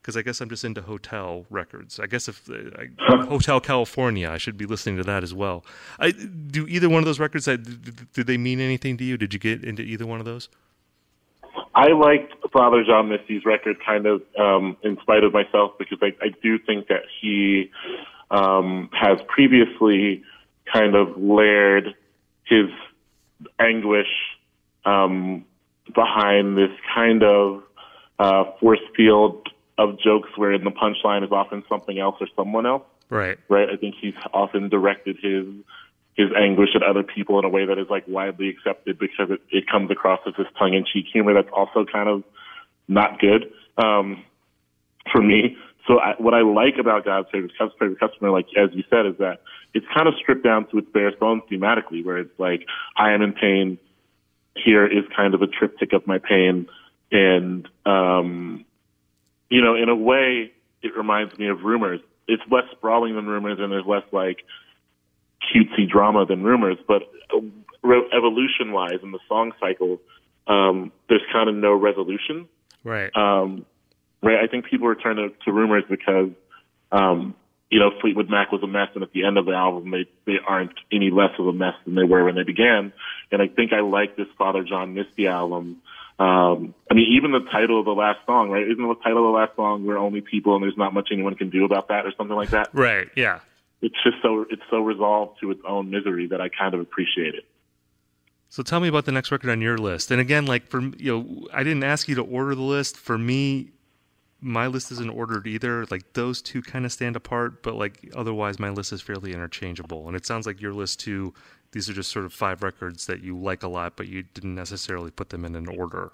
because 0.02 0.16
I 0.16 0.22
guess 0.22 0.40
I'm 0.40 0.48
just 0.48 0.64
into 0.64 0.82
hotel 0.82 1.46
records. 1.48 2.00
I 2.00 2.06
guess 2.06 2.28
if 2.28 2.50
uh, 2.50 2.54
I, 2.76 3.24
Hotel 3.26 3.60
California, 3.60 4.28
I 4.28 4.36
should 4.36 4.56
be 4.56 4.66
listening 4.66 4.96
to 4.96 5.04
that 5.04 5.22
as 5.22 5.32
well. 5.32 5.64
I, 6.00 6.10
do 6.10 6.66
either 6.66 6.88
one 6.88 6.98
of 6.98 7.04
those 7.04 7.20
records? 7.20 7.46
I, 7.46 7.56
did, 7.56 8.12
did 8.12 8.26
they 8.26 8.36
mean 8.36 8.60
anything 8.60 8.96
to 8.96 9.04
you? 9.04 9.16
Did 9.16 9.32
you 9.32 9.38
get 9.38 9.62
into 9.62 9.82
either 9.82 10.04
one 10.04 10.18
of 10.18 10.26
those? 10.26 10.48
I 11.74 11.92
liked 11.92 12.34
Father 12.52 12.84
John 12.84 13.08
Misty's 13.08 13.44
record 13.44 13.76
kind 13.84 14.06
of 14.06 14.22
um, 14.38 14.76
in 14.82 14.98
spite 15.02 15.22
of 15.22 15.32
myself 15.32 15.72
because 15.78 15.98
I, 16.02 16.12
I 16.20 16.28
do 16.42 16.58
think 16.58 16.88
that 16.88 17.02
he 17.20 17.70
um, 18.30 18.90
has 18.92 19.18
previously 19.28 20.24
kind 20.70 20.96
of 20.96 21.16
layered 21.16 21.94
his 22.44 22.66
anguish 23.58 24.08
um, 24.84 25.44
behind 25.94 26.58
this 26.58 26.70
kind 26.92 27.22
of 27.22 27.62
uh, 28.18 28.44
force 28.60 28.80
field 28.96 29.48
of 29.78 29.98
jokes 30.00 30.30
wherein 30.36 30.64
the 30.64 30.70
punchline 30.70 31.24
is 31.24 31.32
often 31.32 31.64
something 31.68 31.98
else 31.98 32.16
or 32.20 32.28
someone 32.36 32.66
else. 32.66 32.82
Right. 33.08 33.38
Right. 33.48 33.68
I 33.68 33.76
think 33.76 33.94
he's 34.00 34.14
often 34.32 34.68
directed 34.68 35.16
his 35.22 35.46
his 36.14 36.28
anguish 36.36 36.70
at 36.74 36.82
other 36.82 37.02
people 37.02 37.38
in 37.38 37.44
a 37.44 37.48
way 37.48 37.64
that 37.64 37.78
is 37.78 37.86
like 37.88 38.04
widely 38.06 38.48
accepted 38.48 38.98
because 38.98 39.30
it, 39.30 39.40
it 39.50 39.64
comes 39.66 39.90
across 39.90 40.20
as 40.26 40.34
this 40.36 40.46
tongue 40.58 40.74
in 40.74 40.84
cheek 40.84 41.06
humor 41.10 41.32
that's 41.32 41.48
also 41.56 41.86
kind 41.90 42.08
of 42.08 42.22
not 42.86 43.18
good 43.18 43.50
um, 43.78 44.22
for 45.10 45.22
me. 45.22 45.56
So 45.86 45.98
I, 45.98 46.14
what 46.18 46.34
I 46.34 46.42
like 46.42 46.74
about 46.78 47.04
God's 47.04 47.28
favorite, 47.32 47.52
favorite 47.78 47.98
customer, 47.98 48.30
like 48.30 48.46
as 48.56 48.70
you 48.72 48.84
said, 48.90 49.06
is 49.06 49.16
that 49.18 49.40
it's 49.74 49.86
kind 49.94 50.06
of 50.06 50.14
stripped 50.20 50.44
down 50.44 50.68
to 50.70 50.78
its 50.78 50.88
bare 50.92 51.12
bones 51.16 51.42
thematically, 51.50 52.04
where 52.04 52.18
it's 52.18 52.38
like 52.38 52.66
I 52.96 53.12
am 53.12 53.22
in 53.22 53.32
pain. 53.32 53.78
Here 54.54 54.86
is 54.86 55.04
kind 55.16 55.34
of 55.34 55.40
a 55.40 55.46
triptych 55.46 55.94
of 55.94 56.06
my 56.06 56.18
pain, 56.18 56.68
and 57.10 57.66
um, 57.86 58.66
you 59.52 59.60
know, 59.60 59.74
in 59.74 59.90
a 59.90 59.94
way, 59.94 60.50
it 60.80 60.96
reminds 60.96 61.38
me 61.38 61.48
of 61.48 61.62
Rumors. 61.62 62.00
It's 62.26 62.42
less 62.50 62.64
sprawling 62.72 63.16
than 63.16 63.26
Rumors, 63.26 63.58
and 63.60 63.70
there's 63.70 63.84
less 63.84 64.04
like 64.10 64.38
cutesy 65.54 65.86
drama 65.86 66.24
than 66.24 66.42
Rumors. 66.42 66.78
But 66.88 67.02
uh, 67.30 67.40
re- 67.82 68.08
evolution-wise, 68.16 69.00
in 69.02 69.10
the 69.12 69.18
song 69.28 69.52
cycle, 69.60 70.00
um, 70.46 70.90
there's 71.10 71.20
kind 71.30 71.50
of 71.50 71.54
no 71.54 71.74
resolution. 71.74 72.48
Right. 72.82 73.14
Um, 73.14 73.66
right. 74.22 74.38
I 74.42 74.46
think 74.46 74.64
people 74.64 74.88
return 74.88 75.16
to, 75.16 75.28
to 75.44 75.52
Rumors 75.52 75.84
because, 75.86 76.30
um, 76.90 77.34
you 77.70 77.78
know, 77.78 77.90
Fleetwood 78.00 78.30
Mac 78.30 78.52
was 78.52 78.62
a 78.62 78.66
mess, 78.66 78.88
and 78.94 79.02
at 79.02 79.12
the 79.12 79.26
end 79.26 79.36
of 79.36 79.44
the 79.44 79.52
album, 79.52 79.90
they 79.90 80.06
they 80.24 80.38
aren't 80.46 80.78
any 80.90 81.10
less 81.10 81.32
of 81.38 81.46
a 81.46 81.52
mess 81.52 81.74
than 81.84 81.94
they 81.94 82.04
were 82.04 82.24
when 82.24 82.36
they 82.36 82.42
began. 82.42 82.94
And 83.30 83.42
I 83.42 83.48
think 83.48 83.74
I 83.74 83.80
like 83.80 84.16
this 84.16 84.28
Father 84.38 84.64
John 84.64 84.94
Misty 84.94 85.26
album. 85.26 85.82
Um, 86.22 86.72
I 86.88 86.94
mean, 86.94 87.16
even 87.16 87.32
the 87.32 87.40
title 87.50 87.80
of 87.80 87.84
the 87.84 87.94
last 87.94 88.20
song, 88.26 88.48
right? 88.48 88.62
Isn't 88.62 88.86
the 88.86 88.94
title 89.02 89.26
of 89.26 89.32
the 89.32 89.38
last 89.38 89.56
song 89.56 89.84
"We're 89.84 89.98
Only 89.98 90.20
People" 90.20 90.54
and 90.54 90.62
there's 90.62 90.76
not 90.76 90.94
much 90.94 91.08
anyone 91.10 91.34
can 91.34 91.50
do 91.50 91.64
about 91.64 91.88
that, 91.88 92.06
or 92.06 92.12
something 92.16 92.36
like 92.36 92.50
that? 92.50 92.68
Right. 92.72 93.08
Yeah. 93.16 93.40
It's 93.80 93.96
just 94.04 94.18
so 94.22 94.46
it's 94.48 94.62
so 94.70 94.82
resolved 94.82 95.40
to 95.40 95.50
its 95.50 95.60
own 95.66 95.90
misery 95.90 96.28
that 96.28 96.40
I 96.40 96.48
kind 96.48 96.74
of 96.74 96.80
appreciate 96.80 97.34
it. 97.34 97.44
So 98.50 98.62
tell 98.62 98.78
me 98.78 98.86
about 98.86 99.04
the 99.04 99.10
next 99.10 99.32
record 99.32 99.50
on 99.50 99.60
your 99.60 99.76
list. 99.78 100.12
And 100.12 100.20
again, 100.20 100.46
like 100.46 100.68
for 100.68 100.80
you 100.96 101.18
know, 101.18 101.48
I 101.52 101.64
didn't 101.64 101.82
ask 101.82 102.06
you 102.06 102.14
to 102.14 102.22
order 102.22 102.54
the 102.54 102.62
list. 102.62 102.96
For 102.96 103.18
me, 103.18 103.70
my 104.40 104.68
list 104.68 104.92
isn't 104.92 105.10
ordered 105.10 105.48
either. 105.48 105.86
Like 105.90 106.12
those 106.12 106.40
two 106.40 106.62
kind 106.62 106.84
of 106.84 106.92
stand 106.92 107.16
apart, 107.16 107.64
but 107.64 107.74
like 107.74 108.08
otherwise, 108.14 108.60
my 108.60 108.70
list 108.70 108.92
is 108.92 109.02
fairly 109.02 109.32
interchangeable. 109.32 110.06
And 110.06 110.16
it 110.16 110.24
sounds 110.24 110.46
like 110.46 110.60
your 110.60 110.72
list 110.72 111.00
too. 111.00 111.34
These 111.72 111.88
are 111.88 111.94
just 111.94 112.10
sort 112.12 112.24
of 112.26 112.32
five 112.32 112.62
records 112.62 113.06
that 113.06 113.22
you 113.22 113.36
like 113.36 113.62
a 113.62 113.68
lot, 113.68 113.96
but 113.96 114.06
you 114.06 114.22
didn't 114.34 114.54
necessarily 114.54 115.10
put 115.10 115.30
them 115.30 115.44
in 115.44 115.56
an 115.56 115.66
order, 115.66 116.12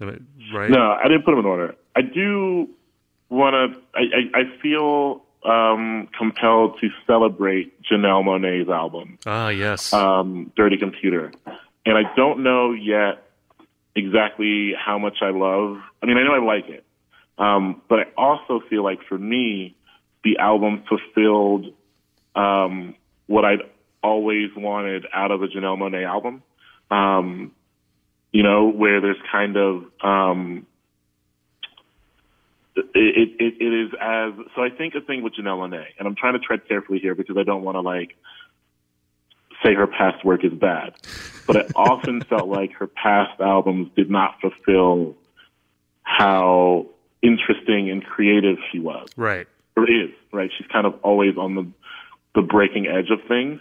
right? 0.00 0.70
No, 0.70 0.92
I 0.92 1.04
didn't 1.04 1.24
put 1.24 1.32
them 1.32 1.40
in 1.40 1.46
order. 1.46 1.74
I 1.94 2.00
do 2.02 2.68
want 3.28 3.74
to. 3.74 3.80
I, 3.94 4.00
I, 4.00 4.40
I 4.40 4.60
feel 4.62 5.22
um, 5.44 6.08
compelled 6.16 6.80
to 6.80 6.88
celebrate 7.06 7.82
Janelle 7.82 8.24
Monae's 8.24 8.68
album. 8.68 9.18
Ah, 9.26 9.50
yes. 9.50 9.92
Um, 9.92 10.50
Dirty 10.56 10.78
Computer, 10.78 11.32
and 11.84 11.98
I 11.98 12.14
don't 12.16 12.42
know 12.42 12.72
yet 12.72 13.22
exactly 13.94 14.72
how 14.74 14.98
much 14.98 15.18
I 15.20 15.30
love. 15.30 15.78
I 16.02 16.06
mean, 16.06 16.16
I 16.16 16.24
know 16.24 16.34
I 16.34 16.42
like 16.42 16.68
it, 16.70 16.84
um, 17.36 17.82
but 17.88 17.98
I 18.00 18.04
also 18.16 18.60
feel 18.70 18.82
like 18.82 19.00
for 19.06 19.18
me, 19.18 19.76
the 20.24 20.38
album 20.38 20.82
fulfilled 20.88 21.66
um, 22.34 22.94
what 23.26 23.44
I'd 23.44 23.60
always 24.04 24.50
wanted 24.54 25.06
out 25.12 25.30
of 25.30 25.42
a 25.42 25.48
Janelle 25.48 25.78
Monae 25.78 26.06
album. 26.06 26.42
Um, 26.90 27.52
you 28.30 28.42
know, 28.42 28.70
where 28.70 29.00
there's 29.00 29.20
kind 29.32 29.56
of 29.56 29.84
um, 30.02 30.66
it, 32.76 33.30
it, 33.38 33.54
it 33.60 33.86
is 33.86 33.92
as 34.00 34.32
so. 34.54 34.62
I 34.62 34.70
think 34.70 34.94
a 34.94 35.00
thing 35.00 35.22
with 35.22 35.34
Janelle 35.34 35.58
Monae, 35.58 35.86
and 35.98 36.06
I'm 36.06 36.14
trying 36.14 36.34
to 36.34 36.40
tread 36.40 36.68
carefully 36.68 36.98
here 36.98 37.14
because 37.14 37.36
I 37.38 37.44
don't 37.44 37.62
want 37.62 37.76
to 37.76 37.80
like 37.80 38.16
say 39.64 39.74
her 39.74 39.86
past 39.86 40.24
work 40.24 40.44
is 40.44 40.52
bad, 40.52 40.94
but 41.46 41.56
I 41.56 41.60
often 41.74 42.20
felt 42.28 42.48
like 42.48 42.72
her 42.74 42.86
past 42.86 43.40
albums 43.40 43.90
did 43.96 44.10
not 44.10 44.40
fulfill 44.40 45.16
how 46.02 46.86
interesting 47.22 47.90
and 47.90 48.04
creative 48.04 48.58
she 48.70 48.78
was. 48.78 49.08
Right. 49.16 49.46
Or 49.76 49.90
is, 49.90 50.10
right? 50.32 50.50
She's 50.56 50.66
kind 50.68 50.86
of 50.86 50.94
always 51.02 51.36
on 51.36 51.54
the 51.54 51.66
the 52.34 52.42
breaking 52.42 52.88
edge 52.88 53.10
of 53.10 53.20
things, 53.28 53.60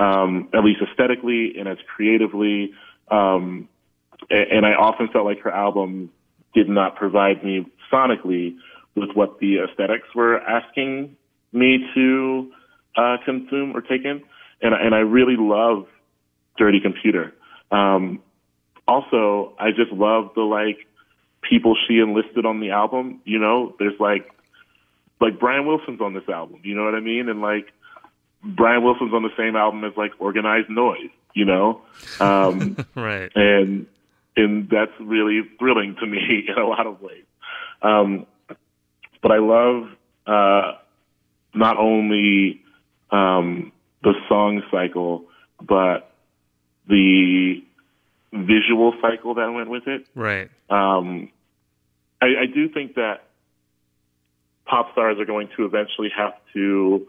um, 0.00 0.48
at 0.54 0.64
least 0.64 0.80
aesthetically 0.82 1.54
and 1.58 1.68
as 1.68 1.76
creatively. 1.94 2.72
Um, 3.10 3.68
and, 4.30 4.64
I 4.64 4.72
often 4.72 5.08
felt 5.08 5.26
like 5.26 5.40
her 5.40 5.50
album 5.50 6.10
did 6.54 6.68
not 6.68 6.96
provide 6.96 7.44
me 7.44 7.66
sonically 7.92 8.56
with 8.94 9.10
what 9.14 9.38
the 9.40 9.58
aesthetics 9.58 10.08
were 10.14 10.40
asking 10.40 11.16
me 11.52 11.84
to 11.94 12.50
uh, 12.96 13.16
consume 13.24 13.76
or 13.76 13.82
take 13.82 14.04
in. 14.04 14.22
And, 14.62 14.74
and 14.74 14.94
I 14.94 15.00
really 15.00 15.36
love 15.38 15.86
Dirty 16.56 16.80
Computer. 16.80 17.34
Um, 17.70 18.22
also, 18.88 19.54
I 19.58 19.70
just 19.70 19.92
love 19.92 20.32
the 20.34 20.42
like 20.42 20.78
people 21.42 21.76
she 21.86 21.98
enlisted 21.98 22.46
on 22.46 22.60
the 22.60 22.70
album. 22.70 23.20
You 23.24 23.38
know, 23.38 23.74
there's 23.78 23.98
like 24.00 24.30
like 25.20 25.38
Brian 25.38 25.66
Wilson's 25.66 26.00
on 26.00 26.14
this 26.14 26.28
album. 26.28 26.60
You 26.64 26.74
know 26.74 26.84
what 26.84 26.94
I 26.94 27.00
mean? 27.00 27.28
And 27.28 27.40
like 27.40 27.72
Brian 28.42 28.82
Wilson's 28.82 29.12
on 29.12 29.22
the 29.22 29.30
same 29.36 29.56
album 29.56 29.84
as 29.84 29.92
like 29.96 30.12
Organized 30.18 30.70
Noise, 30.70 31.10
You 31.34 31.44
know, 31.44 31.82
um, 32.20 32.76
right? 32.94 33.30
And 33.34 33.86
and 34.36 34.68
that's 34.70 34.92
really 35.00 35.42
thrilling 35.58 35.96
to 36.00 36.06
me 36.06 36.46
in 36.48 36.54
a 36.56 36.66
lot 36.66 36.86
of 36.86 37.00
ways. 37.02 37.24
Um, 37.82 38.26
but 39.22 39.32
I 39.32 39.38
love 39.38 39.88
uh, 40.26 40.78
not 41.54 41.76
only 41.78 42.62
um, 43.10 43.72
the 44.02 44.14
song 44.28 44.62
cycle, 44.70 45.24
but 45.60 46.10
the 46.88 47.62
visual 48.32 48.94
cycle 49.02 49.34
that 49.34 49.52
went 49.52 49.68
with 49.68 49.86
it. 49.86 50.06
Right. 50.14 50.50
Um, 50.70 51.30
I, 52.22 52.26
I 52.42 52.46
do 52.52 52.68
think 52.68 52.94
that 52.94 53.24
pop 54.64 54.92
stars 54.92 55.18
are 55.18 55.24
going 55.24 55.48
to 55.56 55.64
eventually 55.64 56.10
have 56.16 56.34
to 56.54 57.06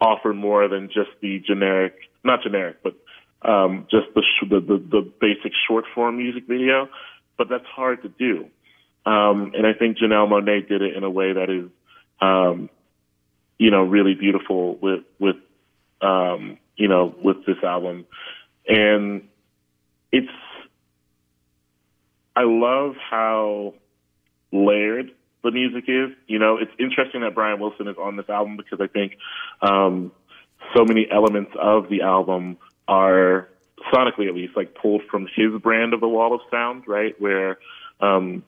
offer 0.00 0.32
more 0.32 0.68
than 0.68 0.88
just 0.88 1.10
the 1.20 1.40
generic, 1.46 1.94
not 2.24 2.42
generic, 2.42 2.76
but 2.82 2.94
um, 3.42 3.86
just 3.90 4.06
the, 4.14 4.22
sh- 4.22 4.48
the, 4.48 4.60
the 4.60 4.78
the 4.90 5.12
basic 5.20 5.52
short 5.68 5.84
form 5.94 6.18
music 6.18 6.44
video. 6.48 6.88
But 7.38 7.48
that's 7.48 7.66
hard 7.66 8.02
to 8.02 8.08
do. 8.08 8.46
Um, 9.04 9.52
and 9.54 9.66
I 9.66 9.72
think 9.78 9.98
Janelle 9.98 10.28
Monae 10.28 10.66
did 10.66 10.82
it 10.82 10.96
in 10.96 11.04
a 11.04 11.10
way 11.10 11.32
that 11.34 11.48
is, 11.48 11.70
um, 12.20 12.68
you 13.58 13.70
know, 13.70 13.82
really 13.82 14.14
beautiful 14.14 14.76
with, 14.76 15.04
with, 15.20 15.36
um, 16.00 16.58
you 16.76 16.88
know, 16.88 17.14
with 17.22 17.46
this 17.46 17.58
album. 17.62 18.06
And 18.66 19.28
it's, 20.10 20.32
I 22.34 22.42
love 22.42 22.96
how 22.96 23.74
layered 24.50 25.12
the 25.46 25.52
music 25.52 25.84
is. 25.88 26.10
You 26.26 26.38
know, 26.38 26.58
it's 26.60 26.72
interesting 26.78 27.22
that 27.22 27.34
Brian 27.34 27.60
Wilson 27.60 27.88
is 27.88 27.96
on 27.98 28.16
this 28.16 28.28
album 28.28 28.56
because 28.56 28.80
I 28.80 28.86
think, 28.86 29.16
um, 29.62 30.12
so 30.74 30.84
many 30.84 31.06
elements 31.10 31.52
of 31.60 31.88
the 31.88 32.02
album 32.02 32.58
are 32.88 33.48
sonically 33.92 34.28
at 34.28 34.34
least 34.34 34.56
like 34.56 34.74
pulled 34.74 35.02
from 35.10 35.28
his 35.34 35.60
brand 35.62 35.94
of 35.94 36.00
the 36.00 36.08
wall 36.08 36.34
of 36.34 36.40
sound, 36.50 36.84
right? 36.86 37.14
Where, 37.20 37.58
um, 38.00 38.42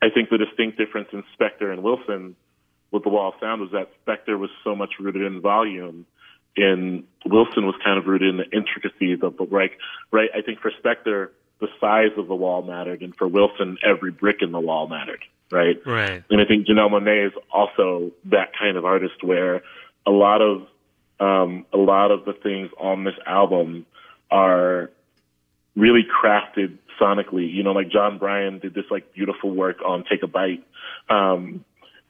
I 0.00 0.08
think 0.10 0.30
the 0.30 0.38
distinct 0.38 0.78
difference 0.78 1.08
in 1.12 1.24
Spector 1.38 1.72
and 1.72 1.82
Wilson 1.82 2.36
with 2.90 3.02
the 3.02 3.10
wall 3.10 3.30
of 3.30 3.34
sound 3.40 3.60
was 3.60 3.70
that 3.72 3.90
Spector 4.06 4.38
was 4.38 4.50
so 4.64 4.74
much 4.74 4.90
rooted 5.00 5.22
in 5.22 5.40
volume 5.40 6.06
and 6.56 7.04
Wilson 7.26 7.66
was 7.66 7.74
kind 7.84 7.98
of 7.98 8.06
rooted 8.06 8.30
in 8.30 8.36
the 8.38 8.56
intricacies 8.56 9.18
of 9.22 9.36
the 9.36 9.44
like 9.50 9.78
right 10.10 10.30
I 10.34 10.42
think 10.42 10.60
for 10.60 10.70
Spector 10.70 11.30
the 11.60 11.68
size 11.80 12.16
of 12.16 12.28
the 12.28 12.34
wall 12.34 12.62
mattered 12.62 13.02
and 13.02 13.14
for 13.16 13.28
Wilson 13.28 13.78
every 13.84 14.10
brick 14.10 14.36
in 14.40 14.52
the 14.52 14.60
wall 14.60 14.88
mattered 14.88 15.24
right 15.50 15.76
right 15.86 16.24
and 16.30 16.40
I 16.40 16.44
think 16.44 16.66
Janelle 16.66 16.90
Monae 16.90 17.26
is 17.26 17.32
also 17.52 18.12
that 18.26 18.52
kind 18.58 18.76
of 18.76 18.84
artist 18.84 19.22
where 19.22 19.62
a 20.06 20.10
lot 20.10 20.42
of 20.42 20.66
um, 21.20 21.66
a 21.72 21.76
lot 21.76 22.10
of 22.10 22.24
the 22.24 22.32
things 22.32 22.70
on 22.78 23.04
this 23.04 23.14
album 23.26 23.86
are 24.30 24.90
really 25.76 26.02
crafted 26.04 26.78
sonically. 27.00 27.52
You 27.52 27.62
know, 27.62 27.72
like 27.72 27.90
John 27.90 28.18
Bryan 28.18 28.58
did 28.58 28.74
this 28.74 28.84
like 28.90 29.14
beautiful 29.14 29.50
work 29.50 29.78
on 29.84 30.04
Take 30.10 30.22
a 30.22 30.26
Bite. 30.26 30.64
Um, 31.08 31.64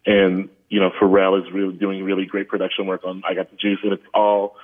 and, 0.06 0.48
you 0.68 0.80
know, 0.80 0.90
Pharrell 1.00 1.40
is 1.40 1.52
really 1.52 1.76
doing 1.76 2.02
really 2.02 2.24
great 2.24 2.48
production 2.48 2.86
work 2.86 3.04
on 3.04 3.22
I 3.28 3.34
Got 3.34 3.50
the 3.50 3.56
Juice 3.56 3.80
and 3.82 3.92
it's 3.92 4.02
all 4.14 4.56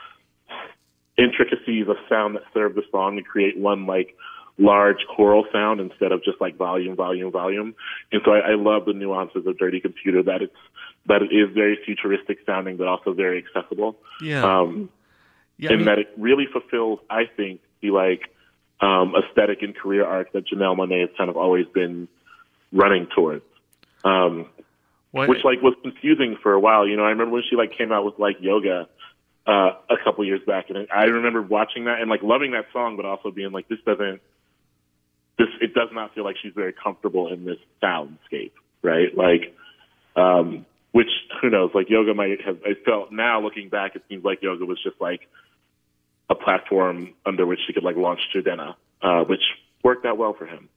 intricacies 1.17 1.87
of 1.89 1.97
sound 2.09 2.35
that 2.37 2.43
serve 2.53 2.75
the 2.75 2.83
song 2.91 3.17
to 3.17 3.23
create 3.23 3.57
one 3.57 3.87
like 3.87 4.17
large 4.59 4.99
choral 5.15 5.45
sound 5.53 5.81
instead 5.81 6.13
of 6.13 6.23
just 6.23 6.41
like 6.41 6.57
volume, 6.57 6.95
volume, 6.95 7.31
volume. 7.33 7.75
And 8.13 8.23
so 8.25 8.33
I, 8.33 8.53
I 8.53 8.55
love 8.55 8.85
the 8.85 8.93
nuances 8.93 9.47
of 9.47 9.59
Dirty 9.59 9.81
Computer 9.81 10.23
that 10.25 10.43
it's 10.43 10.57
that 11.07 11.23
it 11.23 11.35
is 11.35 11.53
very 11.55 11.79
futuristic 11.85 12.39
sounding 12.47 12.77
but 12.77 12.87
also 12.87 13.13
very 13.13 13.45
accessible. 13.45 13.97
Yeah. 14.23 14.43
Um, 14.45 14.89
yeah, 15.59 15.71
I 15.71 15.73
and 15.73 15.81
mean- 15.81 15.87
that 15.87 15.99
it 15.99 16.09
really 16.17 16.47
fulfills, 16.53 17.01
I 17.11 17.25
think, 17.37 17.61
the 17.83 17.91
like 17.91 18.31
um, 18.81 19.15
aesthetic 19.17 19.63
and 19.63 19.75
career 19.75 20.05
arc 20.05 20.33
that 20.33 20.47
Janelle 20.47 20.77
Monae 20.77 21.01
has 21.01 21.11
kind 21.17 21.31
of 21.31 21.37
always 21.37 21.67
been 21.75 22.09
running 22.73 23.07
towards. 23.15 23.45
Um, 24.05 24.47
what- 25.11 25.29
which 25.29 25.45
like 25.45 25.63
was 25.63 25.75
confusing 25.83 26.37
for 26.43 26.53
a 26.55 26.61
while. 26.61 26.87
You 26.87 26.97
know, 26.97 27.05
I 27.05 27.11
remember 27.11 27.35
when 27.35 27.43
she 27.49 27.57
like 27.57 27.77
came 27.77 27.93
out 27.93 28.05
with 28.05 28.19
like 28.19 28.37
yoga 28.41 28.89
uh, 29.47 29.71
a 29.91 29.97
couple 30.03 30.25
years 30.25 30.41
back, 30.47 30.71
and 30.71 30.87
I 30.93 31.05
remember 31.05 31.43
watching 31.43 31.85
that 31.85 32.01
and 32.01 32.09
like 32.09 32.23
loving 32.23 32.53
that 32.53 32.67
song, 32.73 32.97
but 32.97 33.05
also 33.05 33.31
being 33.31 33.53
like, 33.53 33.69
this 33.69 33.79
doesn't, 33.87 34.21
this 35.39 35.49
it 35.61 35.75
does 35.75 35.89
not 35.93 36.15
feel 36.15 36.25
like 36.25 36.37
she's 36.43 36.53
very 36.55 36.73
comfortable 36.73 37.33
in 37.33 37.45
this 37.45 37.59
soundscape, 37.83 38.53
right? 38.83 39.17
Like, 39.17 39.57
um, 40.17 40.65
which 40.93 41.09
who 41.41 41.51
knows? 41.51 41.71
Like 41.75 41.91
yoga 41.91 42.15
might 42.15 42.41
have. 42.43 42.59
I 42.65 42.75
felt 42.85 43.11
now 43.13 43.41
looking 43.41 43.69
back, 43.69 43.97
it 43.97 44.03
seems 44.09 44.25
like 44.25 44.43
yoga 44.43 44.65
was 44.65 44.81
just 44.83 45.01
like 45.01 45.29
a 46.31 46.35
platform 46.35 47.15
under 47.27 47.45
which 47.47 47.61
she 47.67 47.73
could 47.73 47.85
like 47.85 47.97
launch 47.97 48.21
Jidenna, 48.35 48.75
uh, 49.03 49.25
which 49.25 49.43
worked 49.83 50.07
out 50.07 50.17
well 50.19 50.35
for 50.35 50.47
him. 50.47 50.69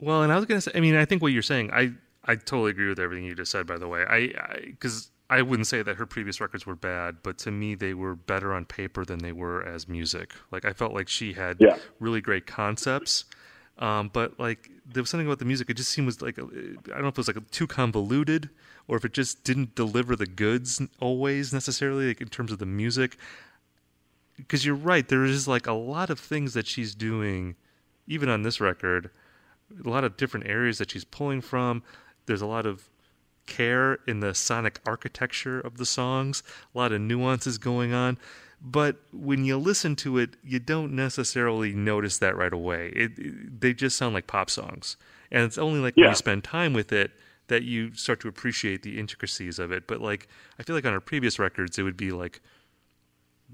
Well, 0.00 0.22
and 0.22 0.32
I 0.32 0.36
was 0.36 0.44
gonna 0.44 0.60
say, 0.60 0.70
I 0.74 0.80
mean, 0.80 0.94
I 0.94 1.04
think 1.04 1.22
what 1.22 1.32
you're 1.32 1.42
saying, 1.42 1.70
I 1.72 1.92
I 2.24 2.36
totally 2.36 2.70
agree 2.70 2.88
with 2.88 3.00
everything 3.00 3.24
you 3.24 3.34
just 3.34 3.50
said. 3.50 3.66
By 3.66 3.78
the 3.78 3.88
way, 3.88 4.04
I 4.08 4.28
because 4.66 5.10
I, 5.30 5.42
wouldn't 5.42 5.66
say 5.66 5.82
that 5.82 5.96
her 5.96 6.06
previous 6.06 6.40
records 6.40 6.66
were 6.66 6.76
bad, 6.76 7.16
but 7.22 7.38
to 7.38 7.50
me 7.50 7.74
they 7.74 7.94
were 7.94 8.14
better 8.14 8.52
on 8.54 8.64
paper 8.64 9.04
than 9.04 9.18
they 9.18 9.32
were 9.32 9.62
as 9.62 9.88
music. 9.88 10.34
Like 10.52 10.64
I 10.64 10.72
felt 10.72 10.92
like 10.92 11.08
she 11.08 11.32
had 11.32 11.56
Yeah. 11.58 11.76
really 12.00 12.20
great 12.20 12.46
concepts, 12.46 13.24
um, 13.78 14.10
but 14.12 14.38
like 14.38 14.70
there 14.86 15.02
was 15.02 15.10
something 15.10 15.26
about 15.26 15.38
the 15.38 15.44
music. 15.44 15.70
It 15.70 15.74
just 15.74 15.90
seemed 15.90 16.06
was 16.06 16.22
like 16.22 16.38
I 16.38 16.42
don't 16.42 17.02
know 17.02 17.08
if 17.08 17.14
it 17.14 17.18
was 17.18 17.28
like 17.28 17.50
too 17.50 17.66
convoluted 17.66 18.50
or 18.86 18.96
if 18.96 19.04
it 19.04 19.12
just 19.12 19.44
didn't 19.44 19.74
deliver 19.74 20.16
the 20.16 20.26
goods 20.26 20.80
always 21.00 21.52
necessarily 21.52 22.08
like 22.08 22.20
in 22.20 22.28
terms 22.28 22.52
of 22.52 22.58
the 22.58 22.66
music. 22.66 23.16
Because 24.36 24.64
you're 24.64 24.74
right, 24.74 25.06
there 25.08 25.24
is 25.24 25.48
like 25.48 25.66
a 25.66 25.72
lot 25.72 26.10
of 26.10 26.20
things 26.20 26.54
that 26.54 26.66
she's 26.66 26.94
doing, 26.94 27.56
even 28.06 28.28
on 28.28 28.42
this 28.42 28.60
record 28.60 29.10
a 29.84 29.88
lot 29.88 30.04
of 30.04 30.16
different 30.16 30.46
areas 30.46 30.78
that 30.78 30.90
she's 30.90 31.04
pulling 31.04 31.40
from. 31.40 31.82
There's 32.26 32.42
a 32.42 32.46
lot 32.46 32.66
of 32.66 32.88
care 33.46 33.98
in 34.06 34.20
the 34.20 34.34
sonic 34.34 34.80
architecture 34.86 35.60
of 35.60 35.78
the 35.78 35.86
songs, 35.86 36.42
a 36.74 36.78
lot 36.78 36.92
of 36.92 37.00
nuances 37.00 37.58
going 37.58 37.92
on. 37.92 38.18
But 38.60 38.96
when 39.12 39.44
you 39.44 39.56
listen 39.56 39.94
to 39.96 40.18
it, 40.18 40.30
you 40.42 40.58
don't 40.58 40.92
necessarily 40.92 41.72
notice 41.72 42.18
that 42.18 42.36
right 42.36 42.52
away. 42.52 42.92
It, 42.94 43.18
it- 43.18 43.60
they 43.60 43.72
just 43.72 43.96
sound 43.96 44.14
like 44.14 44.26
pop 44.26 44.50
songs, 44.50 44.96
and 45.30 45.44
it's 45.44 45.58
only 45.58 45.78
like 45.80 45.96
when 45.96 46.04
you 46.10 46.16
spend 46.16 46.44
time 46.44 46.72
with 46.72 46.92
it 46.92 47.12
that 47.46 47.62
you 47.62 47.94
start 47.94 48.20
to 48.20 48.28
appreciate 48.28 48.82
the 48.82 48.98
intricacies 48.98 49.58
of 49.58 49.70
it. 49.72 49.86
But 49.86 50.00
like 50.00 50.28
I 50.58 50.62
feel 50.64 50.74
like 50.76 50.84
on 50.86 50.92
our 50.92 51.00
previous 51.00 51.38
records, 51.38 51.78
it 51.78 51.82
would 51.84 51.96
be 51.96 52.10
like 52.10 52.40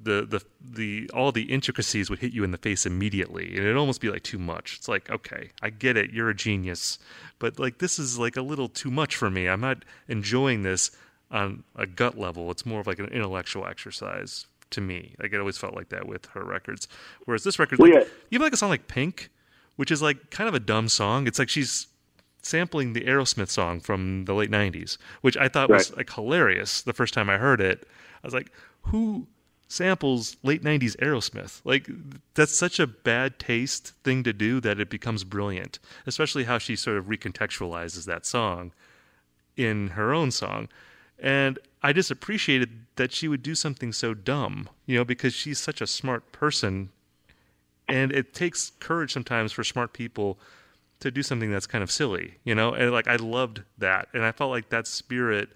the 0.02 0.26
the 0.26 0.40
the 0.60 1.08
all 1.14 1.30
the 1.32 1.44
intricacies 1.44 2.10
would 2.10 2.18
hit 2.18 2.32
you 2.32 2.42
in 2.42 2.50
the 2.50 2.58
face 2.58 2.84
immediately, 2.86 3.48
and 3.50 3.58
it'd 3.58 3.76
almost 3.76 4.00
be 4.00 4.10
like 4.10 4.22
too 4.24 4.38
much. 4.38 4.76
It's 4.78 4.88
like 4.88 5.08
okay, 5.10 5.50
I 5.62 5.70
get 5.70 5.96
it, 5.96 6.10
you're 6.12 6.30
a 6.30 6.34
genius, 6.34 6.98
but 7.38 7.58
like 7.58 7.78
this 7.78 7.98
is 7.98 8.18
like 8.18 8.36
a 8.36 8.42
little 8.42 8.68
too 8.68 8.90
much 8.90 9.14
for 9.16 9.30
me. 9.30 9.48
I'm 9.48 9.60
not 9.60 9.84
enjoying 10.08 10.62
this 10.62 10.90
on 11.30 11.62
a 11.76 11.86
gut 11.86 12.18
level. 12.18 12.50
It's 12.50 12.66
more 12.66 12.80
of 12.80 12.86
like 12.86 12.98
an 12.98 13.06
intellectual 13.06 13.66
exercise 13.66 14.46
to 14.74 14.80
me. 14.80 15.14
Like 15.18 15.32
it 15.32 15.38
always 15.40 15.58
felt 15.58 15.74
like 15.74 15.88
that 15.88 16.06
with 16.06 16.26
her 16.26 16.44
records. 16.44 16.86
Whereas 17.24 17.42
this 17.44 17.58
record, 17.58 17.78
Well, 17.78 17.90
like, 17.92 18.02
yeah. 18.04 18.08
you 18.30 18.38
have 18.38 18.42
like 18.46 18.52
a 18.52 18.56
song 18.56 18.68
like 18.70 18.86
Pink, 18.88 19.30
which 19.76 19.90
is 19.90 20.02
like 20.02 20.30
kind 20.30 20.48
of 20.48 20.54
a 20.54 20.60
dumb 20.60 20.88
song. 20.88 21.26
It's 21.26 21.38
like 21.38 21.48
she's 21.48 21.86
sampling 22.42 22.92
the 22.92 23.00
Aerosmith 23.02 23.48
song 23.48 23.80
from 23.80 24.26
the 24.26 24.34
late 24.34 24.50
'90s, 24.50 24.98
which 25.22 25.36
I 25.36 25.48
thought 25.48 25.70
was 25.70 25.96
like 25.96 26.12
hilarious 26.12 26.82
the 26.82 26.92
first 26.92 27.14
time 27.14 27.30
I 27.30 27.38
heard 27.38 27.60
it. 27.60 27.88
I 28.22 28.26
was 28.26 28.34
like, 28.34 28.50
who 28.82 29.26
samples 29.66 30.36
late 30.42 30.62
90s 30.62 30.94
Aerosmith? 30.98 31.60
Like 31.64 31.88
that's 32.34 32.56
such 32.56 32.78
a 32.78 32.86
bad 32.86 33.38
taste 33.38 33.92
thing 34.04 34.22
to 34.24 34.32
do 34.32 34.60
that 34.60 34.78
it 34.78 34.90
becomes 34.90 35.24
brilliant, 35.24 35.78
especially 36.06 36.44
how 36.44 36.58
she 36.58 36.76
sort 36.76 36.96
of 36.98 37.06
recontextualizes 37.06 38.04
that 38.04 38.24
song 38.26 38.72
in 39.56 39.88
her 39.88 40.12
own 40.12 40.30
song. 40.30 40.68
And 41.18 41.58
I 41.84 41.92
just 41.92 42.10
appreciated 42.10 42.86
that 42.96 43.12
she 43.12 43.28
would 43.28 43.42
do 43.42 43.54
something 43.54 43.92
so 43.92 44.14
dumb, 44.14 44.70
you 44.86 44.96
know, 44.96 45.04
because 45.04 45.34
she's 45.34 45.58
such 45.58 45.82
a 45.82 45.86
smart 45.86 46.32
person. 46.32 46.88
And 47.86 48.10
it 48.10 48.32
takes 48.32 48.72
courage 48.80 49.12
sometimes 49.12 49.52
for 49.52 49.62
smart 49.62 49.92
people 49.92 50.38
to 51.00 51.10
do 51.10 51.22
something 51.22 51.52
that's 51.52 51.66
kind 51.66 51.84
of 51.84 51.90
silly, 51.90 52.36
you 52.42 52.54
know? 52.54 52.72
And 52.72 52.90
like 52.90 53.06
I 53.06 53.16
loved 53.16 53.64
that. 53.76 54.08
And 54.14 54.24
I 54.24 54.32
felt 54.32 54.50
like 54.50 54.70
that 54.70 54.86
spirit 54.86 55.50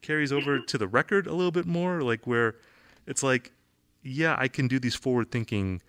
carries 0.00 0.30
over 0.30 0.60
to 0.60 0.78
the 0.78 0.86
record 0.86 1.26
a 1.26 1.34
little 1.34 1.50
bit 1.50 1.66
more, 1.66 2.02
like 2.02 2.24
where 2.24 2.54
it's 3.08 3.24
like, 3.24 3.50
yeah, 4.00 4.36
I 4.38 4.46
can 4.46 4.68
do 4.68 4.78
these 4.78 4.94
forward 4.94 5.32
thinking 5.32 5.82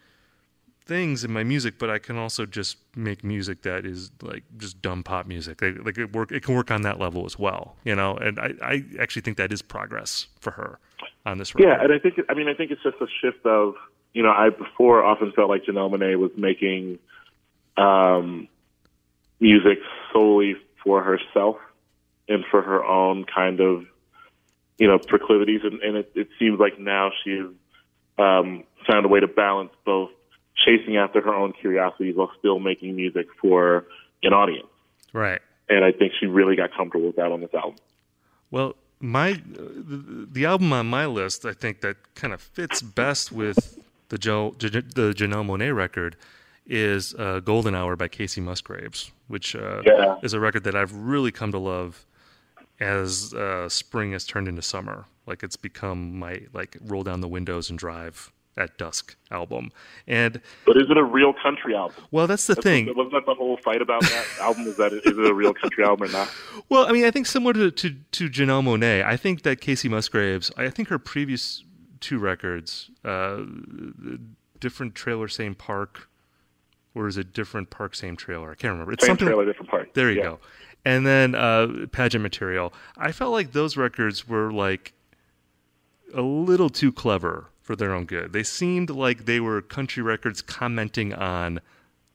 things 0.89 1.23
in 1.23 1.31
my 1.31 1.43
music, 1.43 1.75
but 1.77 1.89
I 1.91 1.99
can 1.99 2.17
also 2.17 2.47
just 2.47 2.77
make 2.95 3.23
music 3.23 3.61
that 3.61 3.85
is 3.85 4.11
like 4.23 4.43
just 4.57 4.81
dumb 4.81 5.03
pop 5.03 5.27
music. 5.27 5.61
Like, 5.61 5.85
like 5.85 5.97
it 5.99 6.11
work, 6.11 6.31
it 6.31 6.43
can 6.43 6.55
work 6.55 6.71
on 6.71 6.81
that 6.81 6.99
level 6.99 7.25
as 7.27 7.37
well, 7.37 7.75
you 7.85 7.95
know. 7.95 8.15
And 8.15 8.39
I, 8.39 8.53
I 8.61 8.83
actually 8.99 9.21
think 9.21 9.37
that 9.37 9.53
is 9.53 9.61
progress 9.61 10.27
for 10.39 10.51
her 10.51 10.79
on 11.27 11.37
this 11.37 11.53
record. 11.53 11.69
Yeah, 11.69 11.83
and 11.83 11.93
I 11.93 11.99
think 11.99 12.15
I 12.27 12.33
mean 12.33 12.49
I 12.49 12.55
think 12.55 12.71
it's 12.71 12.81
just 12.81 12.97
a 12.99 13.07
shift 13.21 13.45
of 13.45 13.75
you 14.13 14.23
know 14.23 14.31
I 14.31 14.49
before 14.49 15.03
often 15.03 15.31
felt 15.31 15.47
like 15.47 15.63
Janelle 15.63 15.91
Monae 15.93 16.17
was 16.17 16.31
making 16.35 16.97
um, 17.77 18.47
music 19.39 19.77
solely 20.11 20.55
for 20.83 21.03
herself 21.03 21.57
and 22.27 22.43
for 22.49 22.63
her 22.63 22.83
own 22.83 23.25
kind 23.25 23.59
of 23.59 23.85
you 24.79 24.87
know 24.87 24.97
proclivities, 24.97 25.61
and, 25.63 25.81
and 25.81 25.97
it, 25.97 26.11
it 26.15 26.29
seems 26.39 26.59
like 26.59 26.79
now 26.79 27.11
she's 27.23 27.45
um, 28.17 28.63
found 28.87 29.05
a 29.05 29.07
way 29.07 29.19
to 29.19 29.27
balance 29.27 29.71
both 29.85 30.09
chasing 30.65 30.97
after 30.97 31.21
her 31.21 31.33
own 31.33 31.53
curiosities 31.53 32.15
while 32.15 32.31
still 32.39 32.59
making 32.59 32.95
music 32.95 33.27
for 33.41 33.85
an 34.23 34.33
audience. 34.33 34.67
right. 35.13 35.41
And 35.71 35.85
I 35.85 35.91
think 35.91 36.13
she 36.19 36.25
really 36.25 36.55
got 36.55 36.73
comfortable 36.73 37.05
with 37.07 37.15
that 37.17 37.31
on 37.31 37.41
this 37.41 37.53
album. 37.53 37.75
Well, 38.49 38.75
my 38.99 39.33
the, 39.33 40.27
the 40.31 40.45
album 40.45 40.73
on 40.73 40.87
my 40.87 41.05
list, 41.05 41.45
I 41.45 41.53
think 41.53 41.81
that 41.81 41.97
kind 42.15 42.33
of 42.33 42.41
fits 42.41 42.81
best 42.81 43.31
with 43.31 43.77
the 44.09 44.17
Joe 44.17 44.55
the 44.57 45.13
Janelle 45.15 45.45
Monae 45.45 45.73
record 45.75 46.15
is 46.65 47.13
uh, 47.19 47.39
"Golden 47.39 47.75
Hour" 47.75 47.95
by 47.95 48.07
Kacey 48.07 48.41
Musgraves, 48.41 49.11
which 49.27 49.55
uh, 49.55 49.83
Yeah. 49.85 50.15
is 50.23 50.33
a 50.33 50.39
record 50.39 50.63
that 50.63 50.75
I've 50.75 50.91
really 50.93 51.31
come 51.31 51.51
to 51.51 51.59
love 51.59 52.03
as 52.79 53.33
uh, 53.33 53.69
spring 53.69 54.13
has 54.13 54.25
turned 54.25 54.47
into 54.47 54.61
summer. 54.63 55.05
Like 55.27 55.43
it's 55.43 55.55
become 55.55 56.17
my 56.17 56.41
like 56.51 56.77
roll 56.83 57.03
down 57.03 57.21
the 57.21 57.27
windows 57.27 57.69
and 57.69 57.77
drive 57.77 58.31
at 58.59 58.77
dusk 58.77 59.15
album. 59.31 59.71
And 60.05 60.41
But 60.65 60.77
is 60.77 60.89
it 60.91 60.97
a 60.97 61.03
real 61.03 61.33
country 61.33 61.73
album? 61.75 62.03
well, 62.11 62.27
that's 62.27 62.45
the 62.45 62.55
thing. 62.55 62.85
Wasn't 62.95 63.11
that 63.13 63.25
the 63.25 63.33
whole 63.33 63.57
fight 63.57 63.81
about 63.81 64.01
that 64.01 64.27
album? 64.41 64.67
Is 64.67 64.77
that 64.77 64.93
is 64.93 65.01
it 65.05 65.25
a 65.25 65.33
real 65.33 65.53
country 65.53 65.83
album 65.83 66.09
or 66.09 66.11
not? 66.11 66.29
Well, 66.69 66.85
I 66.85 66.91
mean, 66.91 67.05
I 67.05 67.11
think 67.11 67.25
similar 67.25 67.53
to, 67.53 67.71
to, 67.71 67.95
to 68.11 68.29
Janelle 68.29 68.63
Monae, 68.63 69.03
I 69.03 69.17
think 69.17 69.41
that 69.43 69.61
Kacey 69.61 69.89
Musgraves, 69.89 70.51
I 70.57 70.69
think 70.69 70.89
her 70.89 70.99
previous 70.99 71.63
two 71.99 72.19
records, 72.19 72.91
uh, 73.03 73.39
different 74.59 74.93
trailer, 74.95 75.27
same 75.27 75.55
park, 75.55 76.09
or 76.93 77.07
is 77.07 77.17
it 77.17 77.33
different 77.33 77.69
park, 77.69 77.95
same 77.95 78.15
trailer? 78.15 78.51
I 78.51 78.55
can't 78.55 78.71
remember. 78.73 78.91
It's 78.93 79.03
Same 79.03 79.11
something. 79.11 79.27
trailer, 79.27 79.45
different 79.45 79.69
part. 79.69 79.93
There 79.93 80.11
you 80.11 80.17
Yeah. 80.17 80.23
go. 80.23 80.39
And 80.85 81.05
then 81.05 81.35
uh, 81.35 81.87
pageant 81.91 82.21
material. 82.21 82.73
I 82.97 83.11
felt 83.11 83.31
like 83.33 83.51
those 83.51 83.75
records 83.77 84.27
were 84.27 84.51
like 84.51 84.93
a 86.13 86.21
little 86.21 86.69
too 86.69 86.91
clever 86.91 87.47
for 87.69 87.75
their 87.75 87.93
own 87.93 88.05
good. 88.05 88.33
They 88.33 88.41
seemed 88.41 88.89
like 88.89 89.25
they 89.25 89.39
were 89.39 89.61
country 89.61 90.01
records 90.01 90.41
commenting 90.41 91.13
on 91.13 91.59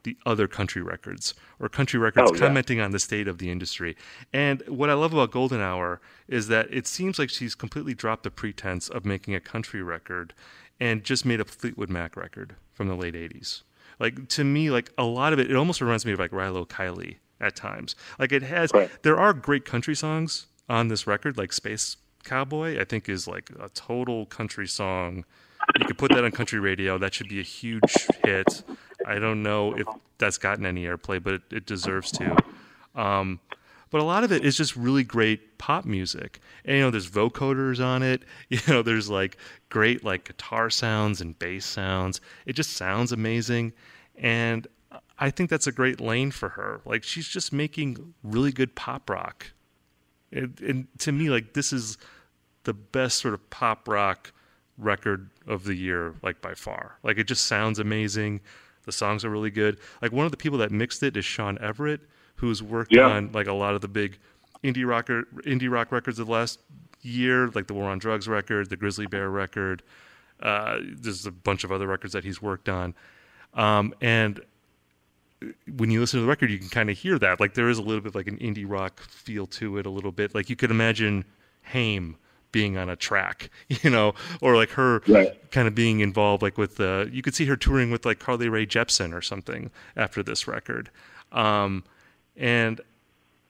the 0.02 0.16
other 0.26 0.48
country 0.48 0.82
records 0.82 1.32
or 1.60 1.68
country 1.68 2.00
records 2.00 2.32
Oh, 2.32 2.34
yeah. 2.34 2.40
commenting 2.40 2.80
on 2.80 2.90
the 2.90 2.98
state 2.98 3.28
of 3.28 3.38
the 3.38 3.52
industry. 3.52 3.96
And 4.32 4.64
what 4.66 4.90
I 4.90 4.94
love 4.94 5.12
about 5.14 5.30
Golden 5.30 5.60
Hour 5.60 6.00
is 6.26 6.48
that 6.48 6.66
it 6.74 6.88
seems 6.88 7.20
like 7.20 7.30
she's 7.30 7.54
completely 7.54 7.94
dropped 7.94 8.24
the 8.24 8.32
pretense 8.32 8.88
of 8.88 9.04
making 9.04 9.36
a 9.36 9.40
country 9.40 9.80
record 9.80 10.34
and 10.80 11.04
just 11.04 11.24
made 11.24 11.40
a 11.40 11.44
Fleetwood 11.44 11.88
Mac 11.88 12.16
record 12.16 12.56
from 12.72 12.88
the 12.88 12.96
late 12.96 13.14
80s. 13.14 13.62
Like 14.00 14.26
to 14.30 14.42
me 14.42 14.72
like 14.72 14.90
a 14.98 15.04
lot 15.04 15.32
of 15.32 15.38
it 15.38 15.48
it 15.52 15.56
almost 15.56 15.80
reminds 15.80 16.04
me 16.04 16.10
of 16.14 16.18
like 16.18 16.32
Rilo 16.32 16.66
Kiley 16.66 17.18
at 17.40 17.54
times. 17.54 17.94
Like 18.18 18.32
it 18.32 18.42
has 18.42 18.72
Right. 18.74 18.90
there 19.04 19.16
are 19.20 19.32
great 19.32 19.64
country 19.64 19.94
songs 19.94 20.46
on 20.68 20.88
this 20.88 21.06
record 21.06 21.38
like 21.38 21.52
Space 21.52 21.96
Cowboy 22.24 22.80
I 22.80 22.84
think 22.84 23.08
is 23.08 23.28
like 23.28 23.50
a 23.60 23.68
total 23.70 24.26
country 24.26 24.66
song. 24.66 25.24
You 25.78 25.86
could 25.86 25.98
put 25.98 26.10
that 26.12 26.24
on 26.24 26.30
country 26.30 26.58
radio. 26.58 26.98
That 26.98 27.14
should 27.14 27.28
be 27.28 27.40
a 27.40 27.44
huge 27.44 28.06
hit. 28.24 28.62
I 29.06 29.18
don't 29.18 29.42
know 29.42 29.74
if 29.74 29.86
that's 30.18 30.38
gotten 30.38 30.66
any 30.66 30.84
airplay, 30.84 31.22
but 31.22 31.34
it, 31.34 31.42
it 31.50 31.66
deserves 31.66 32.10
to. 32.12 32.36
Um, 32.94 33.40
but 33.90 34.00
a 34.00 34.04
lot 34.04 34.24
of 34.24 34.32
it 34.32 34.44
is 34.44 34.56
just 34.56 34.74
really 34.74 35.04
great 35.04 35.56
pop 35.56 35.84
music. 35.84 36.40
And 36.64 36.76
you 36.76 36.82
know, 36.82 36.90
there's 36.90 37.08
vocoders 37.08 37.84
on 37.84 38.02
it. 38.02 38.22
You 38.48 38.58
know, 38.68 38.82
there's 38.82 39.08
like 39.08 39.36
great 39.68 40.04
like 40.04 40.24
guitar 40.24 40.68
sounds 40.70 41.20
and 41.20 41.38
bass 41.38 41.64
sounds. 41.64 42.20
It 42.46 42.54
just 42.54 42.72
sounds 42.72 43.12
amazing. 43.12 43.72
And 44.16 44.66
I 45.18 45.30
think 45.30 45.48
that's 45.48 45.66
a 45.66 45.72
great 45.72 46.00
lane 46.00 46.30
for 46.30 46.50
her. 46.50 46.80
Like 46.84 47.04
she's 47.04 47.28
just 47.28 47.52
making 47.52 48.14
really 48.22 48.52
good 48.52 48.74
pop 48.74 49.08
rock. 49.08 49.52
And, 50.34 50.60
and 50.60 50.86
to 50.98 51.12
me, 51.12 51.30
like 51.30 51.54
this 51.54 51.72
is 51.72 51.96
the 52.64 52.74
best 52.74 53.18
sort 53.18 53.32
of 53.34 53.50
pop 53.50 53.88
rock 53.88 54.32
record 54.76 55.30
of 55.46 55.64
the 55.64 55.74
year, 55.74 56.14
like 56.22 56.40
by 56.42 56.54
far. 56.54 56.98
Like 57.02 57.16
it 57.18 57.24
just 57.24 57.46
sounds 57.46 57.78
amazing. 57.78 58.40
The 58.84 58.92
songs 58.92 59.24
are 59.24 59.30
really 59.30 59.50
good. 59.50 59.78
Like 60.02 60.12
one 60.12 60.26
of 60.26 60.30
the 60.32 60.36
people 60.36 60.58
that 60.58 60.70
mixed 60.70 61.02
it 61.02 61.16
is 61.16 61.24
Shawn 61.24 61.56
Everett, 61.60 62.00
who's 62.36 62.62
worked 62.62 62.92
Yeah. 62.92 63.06
on 63.06 63.32
like 63.32 63.46
a 63.46 63.52
lot 63.52 63.74
of 63.74 63.80
the 63.80 63.88
big 63.88 64.18
indie 64.62 64.86
rocker 64.86 65.24
indie 65.46 65.70
rock 65.70 65.92
records 65.92 66.18
of 66.18 66.26
the 66.26 66.32
last 66.32 66.58
year, 67.02 67.48
like 67.54 67.66
the 67.66 67.74
War 67.74 67.88
on 67.90 67.98
Drugs 67.98 68.26
record, 68.28 68.70
the 68.70 68.76
Grizzly 68.76 69.06
Bear 69.06 69.30
record. 69.30 69.82
Uh, 70.40 70.78
there's 70.82 71.24
a 71.26 71.30
bunch 71.30 71.64
of 71.64 71.70
other 71.70 71.86
records 71.86 72.12
that 72.12 72.24
he's 72.24 72.42
worked 72.42 72.68
on, 72.68 72.94
um, 73.54 73.94
and 74.00 74.40
when 75.76 75.90
you 75.90 76.00
listen 76.00 76.18
to 76.18 76.22
the 76.22 76.28
record, 76.28 76.50
you 76.50 76.58
can 76.58 76.68
kind 76.68 76.90
of 76.90 76.98
hear 76.98 77.18
that. 77.18 77.40
Like 77.40 77.54
there 77.54 77.68
is 77.68 77.78
a 77.78 77.82
little 77.82 78.00
bit 78.00 78.14
like 78.14 78.26
an 78.26 78.38
indie 78.38 78.64
rock 78.68 79.00
feel 79.00 79.46
to 79.48 79.78
it, 79.78 79.86
a 79.86 79.90
little 79.90 80.12
bit. 80.12 80.34
Like 80.34 80.48
you 80.50 80.56
could 80.56 80.70
imagine 80.70 81.24
Haim 81.62 82.16
being 82.52 82.76
on 82.76 82.88
a 82.88 82.96
track, 82.96 83.50
you 83.68 83.90
know, 83.90 84.14
or 84.40 84.56
like 84.56 84.70
her 84.70 85.02
Right. 85.08 85.50
kind 85.50 85.66
of 85.68 85.74
being 85.74 86.00
involved, 86.00 86.42
like 86.42 86.56
with 86.58 86.76
the. 86.76 87.08
You 87.12 87.22
could 87.22 87.34
see 87.34 87.46
her 87.46 87.56
touring 87.56 87.90
with 87.90 88.04
like 88.06 88.18
Carly 88.18 88.48
Rae 88.48 88.66
Jepsen 88.66 89.12
or 89.12 89.20
something 89.22 89.70
after 89.96 90.22
this 90.22 90.46
record, 90.46 90.90
um, 91.32 91.82
and 92.36 92.80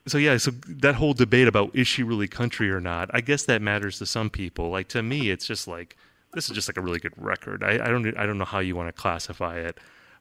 so 0.07 0.17
yeah, 0.17 0.37
so 0.37 0.51
that 0.67 0.95
whole 0.95 1.13
debate 1.13 1.47
about 1.47 1.75
is 1.75 1.87
she 1.87 2.03
really 2.03 2.27
country 2.27 2.69
or 2.71 2.79
not, 2.79 3.09
I 3.13 3.21
guess 3.21 3.43
that 3.45 3.61
matters 3.61 3.97
to 3.99 4.05
some 4.05 4.29
people. 4.29 4.69
Like 4.69 4.87
to 4.89 5.01
me, 5.01 5.29
it's 5.29 5.45
just 5.47 5.67
like 5.67 5.95
this 6.33 6.49
is 6.49 6.55
just 6.55 6.67
like 6.67 6.77
a 6.77 6.81
really 6.81 6.99
good 6.99 7.13
record. 7.17 7.63
I, 7.63 7.73
I 7.85 7.87
don't 7.87 8.15
I 8.17 8.25
don't 8.25 8.37
know 8.37 8.45
how 8.45 8.59
you 8.59 8.75
want 8.75 8.87
to 8.89 8.93
classify 8.93 9.57
it, 9.57 9.77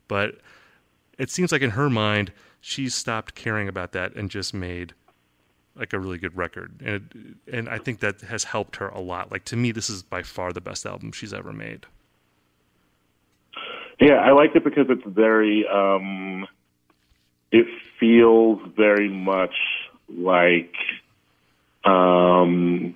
but 0.09 0.37
it 1.19 1.31
seems 1.31 1.53
like 1.53 1.63
in 1.63 1.71
her 1.71 1.89
mind 1.91 2.33
she's 2.61 2.95
stopped 2.95 3.35
caring 3.35 3.69
about 3.69 3.93
that 3.93 4.15
and 4.15 4.31
just 4.31 4.55
made 4.55 4.95
like 5.77 5.93
a 5.93 5.99
really 5.99 6.19
good 6.19 6.37
record, 6.37 6.73
and 6.85 7.37
it, 7.49 7.53
and 7.53 7.69
I 7.69 7.79
think 7.79 8.01
that 8.01 8.21
has 8.21 8.45
helped 8.45 8.77
her 8.77 8.89
a 8.89 9.01
lot. 9.01 9.33
Like 9.33 9.45
to 9.47 9.57
me, 9.57 9.73
this 9.73 9.91
is 9.91 10.03
by 10.03 10.23
far 10.23 10.53
the 10.53 10.61
best 10.61 10.87
album 10.87 11.11
she's 11.13 11.35
ever 11.35 11.53
made. 11.53 11.87
Yeah, 14.01 14.15
I 14.15 14.33
like 14.33 14.55
it 14.55 14.65
because 14.65 14.87
it's 14.89 15.03
very. 15.07 15.67
um 15.67 16.47
It 17.51 17.67
feels 17.99 18.61
very 18.77 19.09
much 19.09 19.55
like. 20.09 20.75
um 21.85 22.95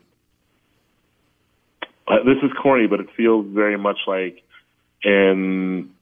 uh, 2.06 2.22
This 2.24 2.38
is 2.42 2.50
corny, 2.62 2.86
but 2.86 3.00
it 3.00 3.08
feels 3.16 3.46
very 3.48 3.76
much 3.76 3.98
like 4.06 4.42
an 5.04 5.94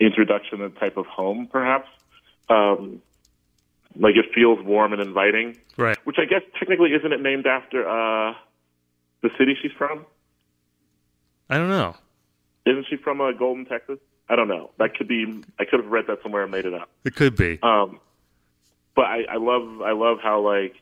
introduction 0.00 0.62
a 0.62 0.70
type 0.70 0.96
of 0.96 1.06
home, 1.06 1.48
perhaps. 1.50 1.88
Um, 2.48 3.02
like 3.96 4.16
it 4.16 4.26
feels 4.34 4.64
warm 4.64 4.92
and 4.92 5.02
inviting. 5.02 5.56
Right. 5.76 5.98
Which 6.04 6.16
I 6.18 6.24
guess 6.24 6.42
technically 6.58 6.90
isn't 6.90 7.12
it 7.12 7.20
named 7.20 7.46
after 7.46 7.88
uh, 7.88 8.34
the 9.22 9.30
city 9.38 9.56
she's 9.60 9.72
from? 9.76 10.06
I 11.48 11.58
don't 11.58 11.68
know. 11.68 11.96
Isn't 12.66 12.86
she 12.88 12.96
from 12.96 13.20
uh, 13.20 13.32
Golden, 13.32 13.66
Texas? 13.66 13.98
I 14.28 14.36
don't 14.36 14.48
know. 14.48 14.70
That 14.78 14.94
could 14.96 15.08
be. 15.08 15.42
I 15.58 15.64
could 15.64 15.80
have 15.80 15.90
read 15.90 16.04
that 16.06 16.22
somewhere 16.22 16.44
and 16.44 16.52
made 16.52 16.64
it 16.64 16.74
up. 16.74 16.88
It 17.04 17.16
could 17.16 17.36
be. 17.36 17.58
Um, 17.62 17.98
but 18.94 19.06
I, 19.06 19.22
I 19.28 19.36
love. 19.36 19.82
I 19.82 19.92
love 19.92 20.18
how 20.22 20.40
like. 20.40 20.74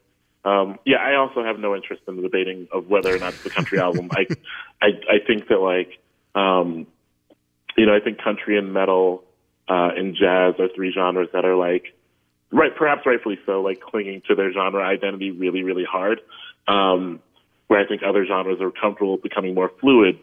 Um, 0.44 0.78
yeah, 0.84 0.98
I 0.98 1.16
also 1.16 1.42
have 1.42 1.58
no 1.58 1.74
interest 1.74 2.02
in 2.06 2.16
the 2.16 2.22
debating 2.22 2.68
of 2.72 2.88
whether 2.88 3.14
or 3.14 3.18
not 3.18 3.34
it's 3.34 3.44
a 3.46 3.50
country 3.50 3.78
album. 3.80 4.08
I, 4.12 4.26
I, 4.80 4.86
I 4.86 5.18
think 5.26 5.48
that 5.48 5.58
like, 5.58 5.98
um, 6.34 6.86
you 7.78 7.86
know, 7.86 7.94
I 7.94 8.00
think 8.00 8.22
country 8.22 8.58
and 8.58 8.72
metal 8.72 9.24
uh, 9.68 9.90
and 9.96 10.14
jazz 10.14 10.54
are 10.58 10.68
three 10.74 10.92
genres 10.92 11.28
that 11.32 11.44
are 11.44 11.56
like, 11.56 11.94
right, 12.50 12.74
perhaps 12.76 13.06
rightfully 13.06 13.38
so, 13.46 13.62
like 13.62 13.80
clinging 13.80 14.22
to 14.28 14.34
their 14.34 14.52
genre 14.52 14.82
identity 14.82 15.30
really, 15.30 15.62
really 15.62 15.84
hard. 15.84 16.20
Um, 16.66 17.20
where 17.68 17.80
I 17.80 17.86
think 17.86 18.02
other 18.02 18.24
genres 18.26 18.60
are 18.60 18.70
comfortable 18.70 19.18
becoming 19.18 19.54
more 19.54 19.70
fluid 19.80 20.18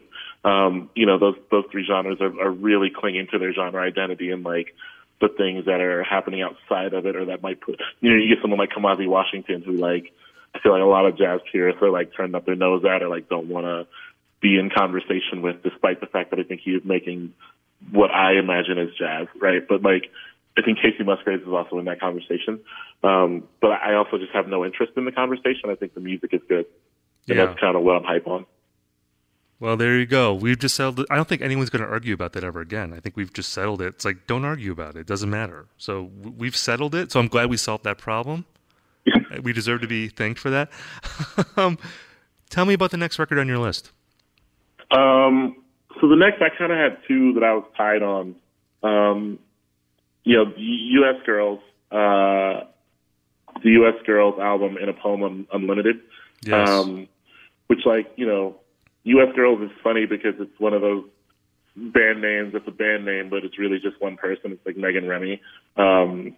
um, 0.46 0.90
you 0.94 1.06
know, 1.06 1.18
those 1.18 1.34
those 1.50 1.64
three 1.72 1.84
genres 1.84 2.20
are, 2.20 2.40
are 2.40 2.50
really 2.50 2.90
clinging 2.94 3.26
to 3.32 3.38
their 3.38 3.52
genre 3.52 3.82
identity 3.82 4.30
and 4.30 4.44
like 4.44 4.74
the 5.20 5.28
things 5.28 5.64
that 5.64 5.80
are 5.80 6.04
happening 6.04 6.42
outside 6.42 6.94
of 6.94 7.04
it 7.04 7.16
or 7.16 7.26
that 7.26 7.42
might 7.42 7.60
put 7.60 7.80
you 8.00 8.10
know, 8.10 8.16
you 8.16 8.32
get 8.32 8.42
someone 8.42 8.60
like 8.60 8.70
Kamasi 8.70 9.08
Washington 9.08 9.62
who 9.62 9.72
like 9.72 10.12
I 10.54 10.60
feel 10.60 10.72
like 10.72 10.82
a 10.82 10.86
lot 10.86 11.04
of 11.04 11.18
jazz 11.18 11.40
purists 11.50 11.82
are 11.82 11.90
like 11.90 12.14
turned 12.14 12.36
up 12.36 12.46
their 12.46 12.54
nose 12.54 12.84
at 12.84 13.02
or 13.02 13.08
like 13.08 13.28
don't 13.28 13.48
wanna 13.48 13.86
be 14.40 14.58
in 14.58 14.70
conversation 14.70 15.42
with 15.42 15.62
despite 15.62 16.00
the 16.00 16.06
fact 16.06 16.30
that 16.30 16.38
I 16.38 16.42
think 16.42 16.60
he 16.64 16.72
is 16.72 16.82
making 16.84 17.32
what 17.90 18.10
I 18.10 18.38
imagine 18.38 18.78
as 18.78 18.88
jazz, 18.98 19.26
right? 19.40 19.62
But 19.68 19.82
like 19.82 20.10
I 20.58 20.62
think 20.62 20.78
Kacey 20.78 21.04
Musgraves 21.04 21.42
is 21.42 21.48
also 21.48 21.78
in 21.78 21.84
that 21.86 22.00
conversation. 22.00 22.60
Um, 23.02 23.44
but 23.60 23.72
I 23.72 23.94
also 23.94 24.16
just 24.18 24.32
have 24.32 24.48
no 24.48 24.64
interest 24.64 24.92
in 24.96 25.04
the 25.04 25.12
conversation. 25.12 25.68
I 25.70 25.74
think 25.74 25.92
the 25.94 26.00
music 26.00 26.32
is 26.32 26.40
good. 26.48 26.64
And 27.28 27.36
Yeah. 27.36 27.46
that's 27.46 27.60
kind 27.60 27.76
of 27.76 27.82
what 27.82 27.96
I'm 27.96 28.04
hype 28.04 28.26
on. 28.26 28.46
Well, 29.58 29.76
there 29.76 29.98
you 29.98 30.06
go. 30.06 30.34
We've 30.34 30.58
just 30.58 30.74
settled 30.74 31.00
it. 31.00 31.06
I 31.10 31.16
don't 31.16 31.26
think 31.28 31.40
anyone's 31.42 31.70
going 31.70 31.82
to 31.82 31.88
argue 31.88 32.12
about 32.14 32.32
that 32.34 32.44
ever 32.44 32.60
again. 32.60 32.92
I 32.92 33.00
think 33.00 33.16
we've 33.16 33.32
just 33.32 33.52
settled 33.52 33.80
it. 33.80 33.86
It's 33.88 34.04
like, 34.04 34.26
don't 34.26 34.44
argue 34.44 34.70
about 34.72 34.96
it. 34.96 35.00
It 35.00 35.06
doesn't 35.06 35.30
matter. 35.30 35.66
So 35.78 36.10
we've 36.22 36.56
settled 36.56 36.94
it. 36.94 37.10
So 37.12 37.20
I'm 37.20 37.28
glad 37.28 37.48
we 37.50 37.56
solved 37.56 37.84
that 37.84 37.96
problem. 37.98 38.44
we 39.42 39.52
deserve 39.54 39.80
to 39.82 39.86
be 39.86 40.08
thanked 40.08 40.40
for 40.40 40.50
that. 40.50 40.70
um, 41.56 41.78
tell 42.50 42.64
me 42.66 42.74
about 42.74 42.90
the 42.90 42.96
next 42.98 43.18
record 43.18 43.38
on 43.38 43.46
your 43.48 43.58
list. 43.58 43.92
Um, 44.90 45.56
so 46.00 46.08
the 46.08 46.16
next, 46.16 46.42
I 46.42 46.48
kind 46.56 46.72
of 46.72 46.78
had 46.78 46.98
two 47.08 47.34
that 47.34 47.42
I 47.42 47.54
was 47.54 47.64
tied 47.76 48.02
on. 48.02 48.36
Um, 48.82 49.38
you 50.24 50.36
know, 50.36 50.52
U.S. 50.56 51.24
Girls, 51.24 51.60
uh, 51.90 52.66
the 53.62 53.70
U.S. 53.70 53.94
Girls 54.04 54.38
album 54.40 54.76
in 54.76 54.88
a 54.88 54.92
poem 54.92 55.22
Un- 55.22 55.46
Unlimited. 55.52 56.00
Yes. 56.42 56.68
Um, 56.68 57.08
which, 57.68 57.80
like, 57.84 58.12
you 58.16 58.26
know, 58.26 58.56
U.S. 59.04 59.34
Girls 59.34 59.60
is 59.62 59.70
funny 59.82 60.06
because 60.06 60.34
it's 60.38 60.58
one 60.60 60.74
of 60.74 60.82
those 60.82 61.04
band 61.76 62.20
names. 62.20 62.54
It's 62.54 62.68
a 62.68 62.72
band 62.72 63.04
name, 63.04 63.30
but 63.30 63.44
it's 63.44 63.58
really 63.58 63.78
just 63.78 64.00
one 64.00 64.16
person. 64.16 64.52
It's 64.52 64.66
like 64.66 64.76
Megan 64.76 65.08
Remy, 65.08 65.40
um, 65.76 66.36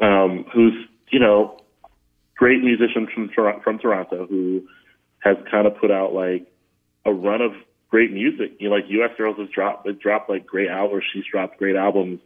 um, 0.00 0.44
who's 0.52 0.74
you 1.14 1.20
know, 1.20 1.60
great 2.36 2.60
musician 2.60 3.06
from 3.14 3.28
Tor- 3.28 3.60
from 3.62 3.78
Toronto 3.78 4.26
who 4.26 4.66
has 5.20 5.36
kind 5.48 5.66
of 5.66 5.76
put 5.78 5.92
out 5.92 6.12
like 6.12 6.46
a 7.04 7.12
run 7.12 7.40
of 7.40 7.52
great 7.90 8.12
music. 8.12 8.52
You 8.58 8.68
know, 8.68 8.74
like 8.76 8.84
U.S. 8.88 9.10
Girls 9.16 9.36
has 9.38 9.48
dropped 9.50 9.86
has 9.86 9.96
dropped 9.96 10.28
like 10.30 10.46
great 10.46 10.68
albums. 10.68 11.04
She's 11.12 11.24
dropped 11.30 11.58
great 11.58 11.76
albums 11.76 12.20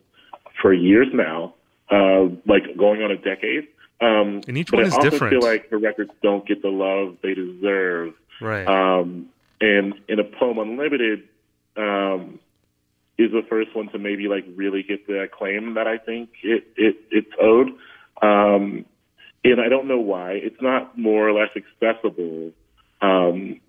for 0.60 0.72
years 0.72 1.08
now, 1.12 1.54
uh, 1.90 2.24
like 2.46 2.76
going 2.76 3.02
on 3.02 3.10
a 3.10 3.16
decade. 3.16 3.68
Um, 4.00 4.40
And 4.46 4.56
each 4.56 4.70
but 4.70 4.78
one 4.78 4.92
I 4.92 4.94
also 4.94 5.10
different. 5.10 5.32
feel 5.32 5.48
like 5.48 5.70
her 5.70 5.78
records 5.78 6.10
don't 6.22 6.46
get 6.46 6.62
the 6.62 6.68
love 6.68 7.16
they 7.22 7.34
deserve. 7.34 8.14
Right. 8.40 8.66
Um, 8.66 9.26
and 9.60 9.94
in 10.08 10.20
a 10.20 10.24
poem 10.24 10.58
unlimited, 10.58 11.24
um, 11.76 12.38
is 13.18 13.32
the 13.32 13.42
first 13.48 13.74
one 13.74 13.88
to 13.88 13.98
maybe 13.98 14.28
like 14.28 14.44
really 14.54 14.84
get 14.84 15.06
the 15.08 15.22
acclaim 15.22 15.74
that 15.74 15.88
I 15.88 15.98
think 15.98 16.30
it, 16.44 16.64
it 16.76 16.96
it's 17.10 17.32
owed. 17.40 17.68
Um, 18.22 18.84
and 19.44 19.60
I 19.60 19.68
don't 19.68 19.88
know 19.88 19.98
why 19.98 20.32
it's 20.32 20.60
not 20.62 20.96
more 20.96 21.28
or 21.28 21.32
less 21.32 21.50
accessible. 21.56 22.52
Um, 23.00 23.60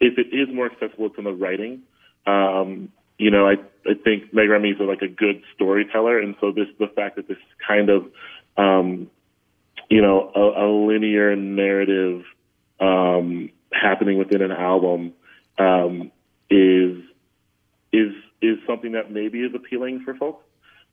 if 0.00 0.18
it 0.18 0.34
is 0.34 0.48
more 0.54 0.70
accessible, 0.70 1.10
in 1.16 1.24
the 1.24 1.32
writing. 1.32 1.82
Um, 2.26 2.92
you 3.18 3.30
know, 3.30 3.46
I 3.46 3.54
I 3.88 3.94
think 4.04 4.32
Meg 4.32 4.48
Remy 4.48 4.70
is 4.70 4.76
like 4.80 5.02
a 5.02 5.08
good 5.08 5.42
storyteller, 5.54 6.18
and 6.18 6.34
so 6.40 6.52
this 6.52 6.68
the 6.78 6.88
fact 6.94 7.16
that 7.16 7.28
this 7.28 7.38
kind 7.66 7.90
of 7.90 8.06
um, 8.56 9.10
you 9.88 10.02
know 10.02 10.30
a, 10.34 10.64
a 10.64 10.66
linear 10.86 11.34
narrative 11.34 12.22
um, 12.80 13.50
happening 13.72 14.18
within 14.18 14.42
an 14.42 14.52
album 14.52 15.14
um, 15.58 16.12
is 16.50 16.98
is 17.92 18.12
is 18.40 18.58
something 18.66 18.92
that 18.92 19.10
maybe 19.10 19.40
is 19.40 19.52
appealing 19.54 20.02
for 20.04 20.14
folks. 20.14 20.44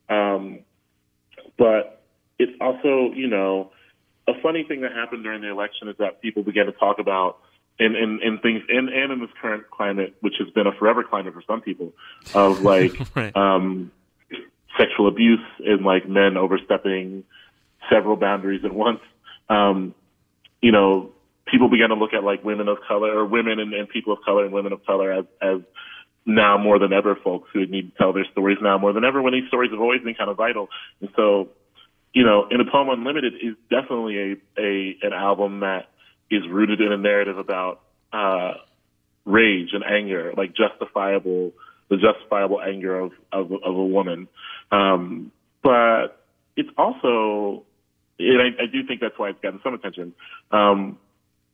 Um, 0.08 0.60
but 1.58 2.02
it's 2.38 2.52
also, 2.60 3.12
you 3.14 3.28
know, 3.28 3.70
a 4.28 4.32
funny 4.42 4.64
thing 4.66 4.80
that 4.82 4.92
happened 4.92 5.22
during 5.22 5.42
the 5.42 5.50
election 5.50 5.88
is 5.88 5.96
that 5.98 6.20
people 6.20 6.42
began 6.42 6.66
to 6.66 6.72
talk 6.72 6.98
about 6.98 7.38
and 7.78 7.96
and, 7.96 8.22
and 8.22 8.42
things 8.42 8.62
and, 8.68 8.88
and 8.88 9.12
in 9.12 9.20
this 9.20 9.30
current 9.40 9.70
climate, 9.70 10.14
which 10.20 10.34
has 10.38 10.48
been 10.50 10.66
a 10.66 10.72
forever 10.72 11.04
climate 11.04 11.34
for 11.34 11.42
some 11.46 11.60
people, 11.60 11.92
of 12.34 12.60
like 12.72 12.92
Right. 13.14 13.36
um, 13.36 13.90
sexual 14.78 15.08
abuse 15.08 15.40
and 15.60 15.84
like 15.84 16.08
men 16.08 16.36
overstepping 16.36 17.24
several 17.90 18.16
boundaries 18.16 18.64
at 18.64 18.72
once. 18.72 19.00
Um, 19.48 19.94
you 20.60 20.72
know, 20.72 21.12
people 21.46 21.68
began 21.70 21.90
to 21.90 21.94
look 21.94 22.12
at 22.12 22.24
like 22.24 22.44
women 22.44 22.68
of 22.68 22.78
color 22.86 23.16
or 23.16 23.24
women 23.24 23.60
and, 23.60 23.72
and 23.72 23.88
people 23.88 24.12
of 24.12 24.18
color 24.24 24.44
and 24.44 24.52
women 24.52 24.72
of 24.72 24.84
color 24.84 25.12
as, 25.12 25.24
as 25.40 25.60
now 26.24 26.58
more 26.58 26.78
than 26.78 26.92
ever 26.92 27.14
folks 27.14 27.48
who 27.52 27.64
need 27.66 27.92
to 27.92 27.98
tell 27.98 28.12
their 28.12 28.24
stories 28.32 28.58
now 28.60 28.76
more 28.76 28.92
than 28.92 29.04
ever 29.04 29.22
when 29.22 29.32
these 29.32 29.46
stories 29.48 29.70
have 29.70 29.80
always 29.80 30.02
been 30.02 30.14
kind 30.14 30.28
of 30.28 30.36
vital. 30.36 30.68
And 31.00 31.08
so, 31.14 31.50
you 32.12 32.24
know, 32.24 32.48
In 32.50 32.60
a 32.60 32.64
Poem 32.70 32.88
Unlimited 32.88 33.34
is 33.34 33.54
definitely 33.70 34.18
a, 34.18 34.60
a 34.60 34.96
an 35.02 35.12
album 35.12 35.60
that 35.60 35.88
is 36.30 36.42
rooted 36.48 36.80
in 36.80 36.92
a 36.92 36.96
narrative 36.96 37.38
about 37.38 37.80
uh, 38.12 38.54
rage 39.24 39.70
and 39.72 39.84
anger, 39.84 40.32
like 40.36 40.54
justifiable, 40.54 41.52
the 41.88 41.96
justifiable 41.96 42.60
anger 42.60 42.98
of 42.98 43.12
of, 43.32 43.52
of 43.52 43.76
a 43.76 43.86
woman. 43.86 44.28
Um, 44.70 45.32
but 45.62 46.22
it's 46.56 46.70
also, 46.78 47.64
and 48.18 48.40
I, 48.40 48.62
I 48.62 48.66
do 48.66 48.86
think 48.86 49.00
that's 49.00 49.18
why 49.18 49.30
it's 49.30 49.40
gotten 49.40 49.60
some 49.62 49.74
attention. 49.74 50.14
Um, 50.50 50.98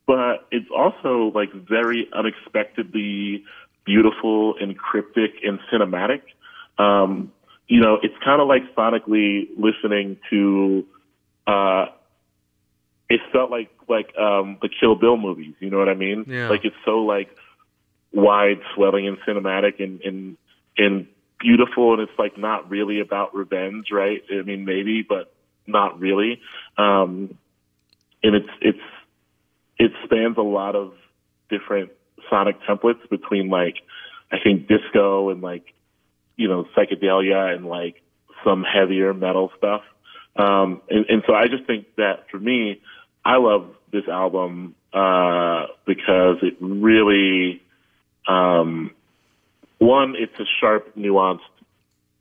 but 0.07 0.47
it's 0.51 0.69
also 0.75 1.33
like 1.35 1.53
very 1.53 2.09
unexpectedly 2.13 3.45
beautiful 3.85 4.55
and 4.61 4.77
cryptic 4.77 5.33
and 5.43 5.59
cinematic. 5.73 6.23
Um, 6.79 7.33
you 7.69 7.81
know, 7.81 7.99
it's 8.03 8.15
kind 8.25 8.41
of 8.41 8.49
like 8.49 8.63
sonically 8.75 9.49
listening 9.57 10.19
to. 10.31 10.87
Uh, 11.47 11.87
it 13.09 13.21
felt 13.33 13.51
like 13.51 13.71
like 13.93 14.17
um, 14.17 14.59
the 14.61 14.69
Kill 14.69 14.95
Bill 14.97 15.17
movies. 15.17 15.55
You 15.61 15.71
know 15.71 15.79
what 15.79 15.89
I 15.89 15.95
mean? 15.95 16.25
Yeah. 16.27 16.49
Like 16.49 16.65
it's 16.65 16.77
so 16.85 16.99
like 16.99 17.29
wide, 18.13 18.61
swelling, 18.75 19.07
and 19.07 19.19
cinematic, 19.27 19.83
and 19.83 20.01
and 20.01 20.37
and 20.77 21.07
beautiful, 21.39 21.95
and 21.95 22.03
it's 22.03 22.19
like 22.19 22.39
not 22.39 22.71
really 22.71 23.01
about 23.01 23.35
revenge, 23.35 23.87
right? 23.93 24.23
I 24.31 24.43
mean, 24.43 24.65
maybe, 24.65 25.05
but 25.07 25.33
not 25.67 26.01
really. 26.01 26.41
Um, 26.77 27.39
and 28.23 28.35
it's 28.35 28.51
it's 28.61 28.79
it 29.79 29.93
spans 30.05 30.37
a 30.39 30.43
lot 30.43 30.77
of 30.77 30.95
different 31.51 31.91
sonic 32.31 32.57
templates 32.63 33.09
between 33.11 33.49
like 33.49 33.77
I 34.31 34.39
think 34.43 34.69
disco 34.69 35.31
and 35.31 35.43
like 35.43 35.65
you 36.37 36.49
know 36.49 36.65
psychedelia 36.77 37.55
and 37.55 37.67
like 37.67 38.01
some 38.45 38.65
heavier 38.65 39.13
metal 39.15 39.53
stuff. 39.59 39.83
Um, 40.35 40.81
and, 40.89 41.05
and 41.09 41.23
so 41.27 41.35
I 41.35 41.49
just 41.49 41.67
think 41.67 41.87
that 41.97 42.31
for 42.31 42.39
me, 42.39 42.81
I 43.25 43.37
love 43.37 43.75
this 43.93 44.09
album 44.09 44.75
uh, 44.93 45.67
because 45.87 46.39
it 46.43 46.57
really, 46.61 47.63
um, 48.27 48.91
one, 49.79 50.15
it's 50.19 50.39
a 50.39 50.45
sharp, 50.61 50.95
nuanced 50.97 51.41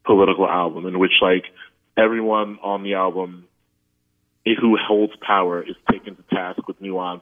political 0.06 0.48
album 0.48 0.86
in 0.86 1.00
which 1.00 1.12
like 1.22 1.46
everyone 1.98 2.60
on 2.64 2.84
the 2.84 2.96
album 2.96 3.48
who 4.46 4.78
holds 4.78 5.14
power 5.22 5.62
is 5.62 5.76
taken 5.92 6.16
to 6.16 6.24
task 6.34 6.68
with 6.68 6.82
nuance 6.82 7.22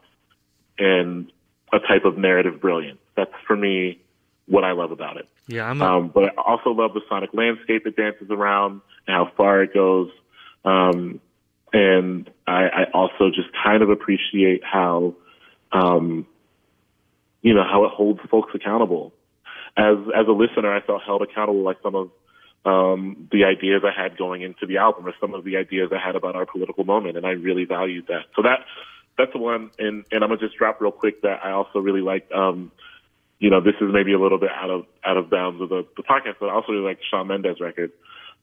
and 0.78 1.32
a 1.74 1.80
type 1.80 2.06
of 2.06 2.18
narrative 2.18 2.62
brilliance. 2.62 3.00
That's 3.16 3.34
for 3.46 3.56
me 3.56 4.00
what 4.48 4.64
I 4.64 4.72
love 4.72 4.92
about 4.92 5.18
it. 5.18 5.28
yeah, 5.48 5.70
I'm. 5.70 5.82
A, 5.82 5.86
Um, 5.86 6.12
but 6.14 6.38
I 6.38 6.42
also 6.42 6.72
love 6.72 6.94
the 6.94 7.02
sonic 7.10 7.32
landscape 7.34 7.86
it 7.86 7.96
dances 7.96 8.30
around 8.32 8.82
and 9.08 9.16
how 9.16 9.32
far 9.36 9.64
it 9.64 9.74
goes. 9.74 10.10
Um, 10.64 11.20
and 11.74 12.30
I, 12.48 12.64
I 12.68 12.84
also 12.94 13.30
just 13.30 13.50
kind 13.64 13.84
of 13.84 13.90
appreciate 13.90 14.64
how, 14.64 15.16
um, 15.72 16.26
you 17.42 17.54
know, 17.54 17.64
how 17.64 17.86
it 17.86 17.92
holds 17.92 18.20
folks 18.30 18.52
accountable. 18.54 19.14
As 19.78 19.98
as 20.16 20.28
a 20.28 20.32
listener, 20.32 20.74
I 20.76 20.82
felt 20.82 21.04
held 21.04 21.22
accountable 21.22 21.64
by 21.64 21.74
some 21.84 21.96
of 21.96 22.10
um, 22.66 23.30
the 23.32 23.46
ideas 23.46 23.84
I 23.86 24.00
had 24.00 24.18
going 24.18 24.42
into 24.42 24.66
the 24.66 24.78
album 24.78 25.08
or 25.08 25.14
some 25.22 25.34
of 25.34 25.44
the 25.44 25.58
ideas 25.58 25.92
I 25.94 26.06
had 26.06 26.16
about 26.16 26.36
our 26.36 26.46
political 26.46 26.84
moment, 26.84 27.18
and 27.18 27.26
I 27.26 27.32
really 27.32 27.66
valued 27.66 28.08
that. 28.08 28.26
So 28.36 28.42
that 28.42 28.60
that's 29.18 29.32
the 29.32 29.40
one. 29.40 29.72
And 29.78 30.06
and 30.12 30.24
I'm 30.24 30.30
gonna 30.30 30.40
just 30.40 30.58
drop 30.58 30.82
real 30.82 30.92
quick 30.92 31.22
that 31.22 31.40
I 31.44 31.52
also 31.52 31.80
really 31.80 32.02
liked. 32.02 32.32
Um, 32.32 32.72
you 33.40 33.50
know, 33.50 33.62
this 33.62 33.76
is 33.80 33.88
maybe 33.94 34.14
a 34.14 34.20
little 34.20 34.40
bit 34.40 34.50
out 34.52 34.70
of 34.70 34.86
out 35.06 35.18
of 35.18 35.30
bounds 35.30 35.62
of 35.62 35.70
the, 35.70 35.86
the 35.96 36.04
podcast, 36.04 36.36
but 36.40 36.50
I 36.50 36.54
also 36.54 36.74
really 36.74 36.84
like 36.84 37.00
Shawn 37.10 37.28
Mendes 37.28 37.62
record. 37.62 37.92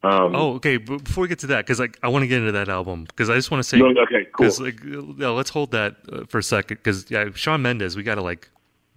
Um, 0.06 0.36
oh, 0.36 0.54
okay. 0.54 0.76
But 0.76 1.04
before 1.04 1.22
we 1.22 1.28
get 1.28 1.40
to 1.40 1.48
that, 1.48 1.64
because 1.64 1.80
like 1.80 1.98
I 2.02 2.08
want 2.08 2.22
to 2.22 2.26
get 2.26 2.38
into 2.38 2.52
that 2.52 2.68
album, 2.68 3.04
because 3.04 3.28
I 3.30 3.34
just 3.34 3.50
want 3.50 3.62
to 3.62 3.68
say, 3.68 3.78
No, 3.78 3.88
okay, 4.02 4.26
cool. 4.32 4.50
Like, 4.60 4.80
yeah, 5.18 5.28
let's 5.28 5.50
hold 5.50 5.72
that 5.72 5.96
uh, 6.12 6.24
for 6.26 6.38
a 6.38 6.42
second, 6.42 6.78
because 6.78 7.10
yeah, 7.10 7.28
Shawn 7.34 7.62
Mendes, 7.62 7.96
we 7.96 8.02
gotta 8.02 8.22
like, 8.22 8.48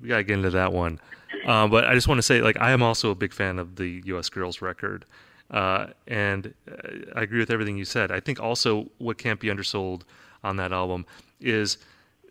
we 0.01 0.10
gotta 0.10 0.24
get 0.24 0.38
into 0.38 0.51
that 0.51 0.74
one. 0.74 0.99
Uh, 1.45 1.68
but 1.68 1.86
I 1.86 1.93
just 1.93 2.07
want 2.07 2.18
to 2.18 2.24
say, 2.24 2.41
like, 2.41 2.60
I 2.60 2.72
am 2.72 2.84
also 2.84 3.12
a 3.12 3.16
big 3.16 3.34
fan 3.34 3.60
of 3.60 3.76
the 3.76 4.01
U.S. 4.05 4.30
Girls 4.30 4.62
record, 4.62 5.05
uh, 5.51 5.88
and 6.07 6.53
uh, 6.70 7.16
I 7.16 7.22
agree 7.22 7.39
with 7.39 7.49
everything 7.49 7.78
you 7.78 7.86
said. 7.86 8.12
I 8.12 8.20
think 8.20 8.39
also 8.39 8.89
what 8.97 9.18
can't 9.18 9.39
be 9.39 9.49
undersold 9.49 10.05
on 10.43 10.57
that 10.57 10.72
album 10.72 11.05
is 11.39 11.78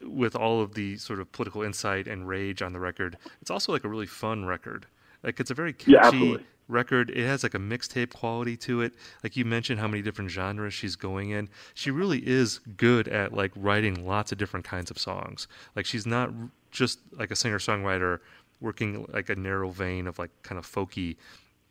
with 0.02 0.36
all 0.36 0.60
of 0.60 0.74
the 0.74 0.96
sort 0.96 1.20
of 1.20 1.30
political 1.32 1.62
insight 1.62 2.06
and 2.06 2.28
rage 2.28 2.62
on 2.62 2.72
the 2.72 2.78
record, 2.78 3.16
it's 3.40 3.50
also 3.50 3.72
like 3.72 3.84
a 3.84 3.88
really 3.88 4.06
fun 4.06 4.44
record. 4.44 4.86
Like 5.22 5.40
it's 5.40 5.50
a 5.50 5.54
very 5.54 5.72
catchy 5.72 5.96
absolutely. 5.96 6.44
Record. 6.68 7.10
It 7.10 7.26
has 7.26 7.42
like 7.42 7.54
a 7.54 7.58
mixtape 7.58 8.12
quality 8.12 8.56
to 8.58 8.82
it. 8.82 8.94
Like 9.24 9.36
you 9.36 9.44
mentioned 9.44 9.80
how 9.80 9.88
many 9.88 10.02
different 10.02 10.30
genres 10.30 10.74
she's 10.74 10.96
going 10.96 11.30
in. 11.30 11.48
She 11.74 11.90
really 11.90 12.26
is 12.26 12.58
good 12.76 13.08
at 13.08 13.32
like 13.32 13.52
writing 13.56 14.06
lots 14.06 14.30
of 14.32 14.38
different 14.38 14.66
kinds 14.66 14.90
of 14.90 14.98
songs. 14.98 15.48
Like 15.74 15.86
she's 15.86 16.06
not 16.06 16.30
just 16.70 17.00
like 17.12 17.30
a 17.30 17.36
singer-songwriter 17.36 18.20
working 18.60 19.06
like 19.12 19.30
a 19.30 19.36
narrow 19.36 19.70
vein 19.70 20.06
of 20.06 20.18
like 20.18 20.30
kind 20.42 20.58
of 20.58 20.66
folky 20.66 21.16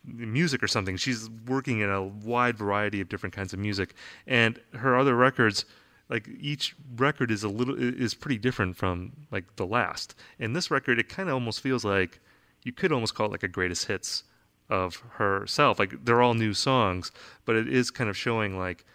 music 0.03 0.63
or 0.63 0.67
something. 0.67 0.97
She's 0.97 1.29
working 1.47 1.81
in 1.81 1.89
a 1.89 2.03
wide 2.03 2.57
variety 2.57 3.01
of 3.01 3.09
different 3.09 3.35
kinds 3.35 3.53
of 3.53 3.59
music, 3.59 3.93
and 4.25 4.59
her 4.73 4.97
other 4.97 5.15
records, 5.15 5.65
like 6.09 6.29
each 6.39 6.75
record 6.95 7.29
is 7.29 7.43
a 7.43 7.49
little 7.49 7.75
is 7.77 8.13
pretty 8.13 8.37
different 8.37 8.77
from 8.77 9.11
like 9.31 9.57
the 9.57 9.65
last. 9.65 10.15
And 10.39 10.55
this 10.55 10.71
record, 10.71 10.99
it 10.99 11.09
kind 11.09 11.29
of 11.29 11.35
almost 11.35 11.61
feels 11.61 11.83
like 11.83 12.19
you 12.63 12.71
could 12.71 12.91
almost 12.91 13.15
call 13.15 13.27
it 13.27 13.31
like 13.31 13.43
a 13.43 13.49
greatest 13.49 13.87
hits 13.87 14.23
of 14.69 14.97
herself. 15.13 15.79
Like 15.79 16.05
they're 16.05 16.21
all 16.21 16.33
new 16.33 16.53
songs, 16.53 17.11
but 17.45 17.55
it 17.55 17.67
is 17.67 17.91
kind 17.91 18.09
of 18.09 18.17
showing 18.17 18.57
like 18.57 18.85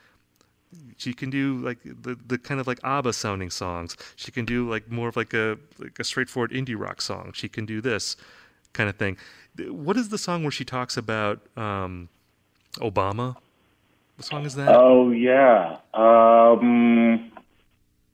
she 0.96 1.12
can 1.12 1.30
do 1.30 1.58
like 1.58 1.78
the 1.82 2.16
the 2.26 2.38
kind 2.38 2.60
of 2.60 2.66
like 2.66 2.80
ABBA 2.82 3.12
sounding 3.12 3.50
songs. 3.50 3.96
She 4.16 4.30
can 4.30 4.44
do 4.44 4.68
like 4.68 4.90
more 4.90 5.08
of 5.08 5.16
like 5.16 5.34
a 5.34 5.58
like 5.78 5.98
a 5.98 6.04
straightforward 6.04 6.50
indie 6.50 6.78
rock 6.78 7.00
song. 7.00 7.32
She 7.34 7.48
can 7.48 7.66
do 7.66 7.80
this 7.80 8.16
kind 8.72 8.88
of 8.88 8.96
thing. 8.96 9.16
What 9.68 9.96
is 9.96 10.08
the 10.08 10.18
song 10.18 10.42
where 10.42 10.50
she 10.50 10.64
talks 10.64 10.96
about 10.96 11.40
um, 11.56 12.08
Obama? 12.76 13.36
What 14.16 14.24
song 14.24 14.44
is 14.44 14.54
that? 14.54 14.68
Oh 14.68 15.10
yeah. 15.10 15.78
Um, 15.94 17.32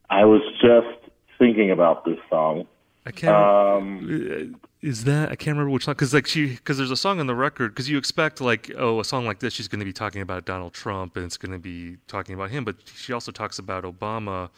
I 0.09 0.25
was 0.25 0.41
just 0.61 1.11
thinking 1.37 1.71
about 1.71 2.05
this 2.05 2.19
song. 2.29 2.67
I 3.09 3.11
can't. 3.11 3.35
Um, 3.35 4.55
is 4.81 5.03
that 5.05 5.29
I 5.29 5.35
can't 5.35 5.57
remember 5.57 5.71
which 5.71 5.85
song 5.85 5.95
because 5.95 6.13
like 6.13 6.27
she 6.27 6.47
because 6.55 6.77
there's 6.77 6.91
a 6.91 6.95
song 6.95 7.19
on 7.19 7.25
the 7.27 7.35
record 7.35 7.73
because 7.73 7.89
you 7.89 7.97
expect 7.97 8.39
like 8.39 8.71
oh 8.77 8.99
a 8.99 9.03
song 9.03 9.25
like 9.25 9.39
this 9.39 9.51
she's 9.53 9.67
going 9.67 9.79
to 9.79 9.85
be 9.85 9.91
talking 9.91 10.21
about 10.21 10.45
Donald 10.45 10.73
Trump 10.73 11.17
and 11.17 11.25
it's 11.25 11.35
going 11.35 11.51
to 11.51 11.59
be 11.59 11.97
talking 12.07 12.35
about 12.35 12.51
him 12.51 12.63
but 12.63 12.75
she 12.85 13.11
also 13.11 13.31
talks 13.31 13.57
about 13.59 13.83
Obama 13.83 14.49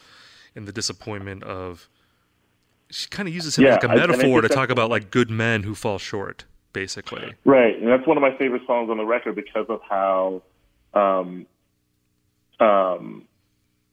and 0.54 0.68
the 0.68 0.72
disappointment 0.72 1.44
of 1.44 1.90
she 2.90 3.08
kind 3.08 3.28
of 3.28 3.34
uses 3.34 3.58
him 3.58 3.64
Yeah, 3.64 3.72
like 3.72 3.84
a 3.86 3.88
metaphor 3.88 4.42
to 4.42 4.50
talk 4.50 4.70
about 4.70 4.90
like 4.90 5.10
good 5.12 5.30
men 5.30 5.64
who 5.64 5.74
fall 5.74 5.98
short 5.98 6.44
basically 6.74 7.34
Right, 7.46 7.78
and 7.78 7.88
that's 7.88 8.06
one 8.06 8.18
of 8.18 8.22
my 8.22 8.38
favorite 8.38 8.64
songs 8.68 8.90
on 8.90 8.98
the 8.98 9.06
record 9.06 9.36
because 9.36 9.66
of 9.70 9.80
how, 9.90 10.44
um, 10.94 11.48
um, 12.60 13.28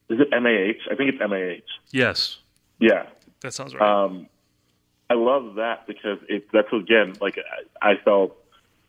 is 0.09 0.19
it 0.19 0.27
MAH? 0.31 0.91
I 0.91 0.95
think 0.95 1.13
it's 1.13 1.19
MAH. 1.19 1.63
yes 1.91 2.39
Yeah, 2.77 3.07
that 3.41 3.53
sounds 3.53 3.73
right 3.73 3.81
um, 3.81 4.27
I 5.09 5.15
love 5.15 5.55
that 5.55 5.87
because 5.87 6.19
it 6.27 6.47
that's 6.53 6.71
again 6.71 7.15
like 7.19 7.39
I, 7.81 7.95
felt 8.03 8.37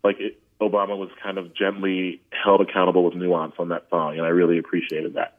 like 0.05 0.21
it, 0.21 0.41
Obama 0.61 0.99
was 0.99 1.09
kind 1.23 1.39
of 1.39 1.55
gently 1.55 2.21
held 2.31 2.61
accountable 2.61 3.05
with 3.05 3.15
nuance 3.15 3.55
on 3.59 3.71
that 3.71 3.87
song, 3.89 4.19
and 4.19 4.27
I 4.27 4.29
really 4.29 4.59
appreciated 4.59 5.15
that. 5.15 5.39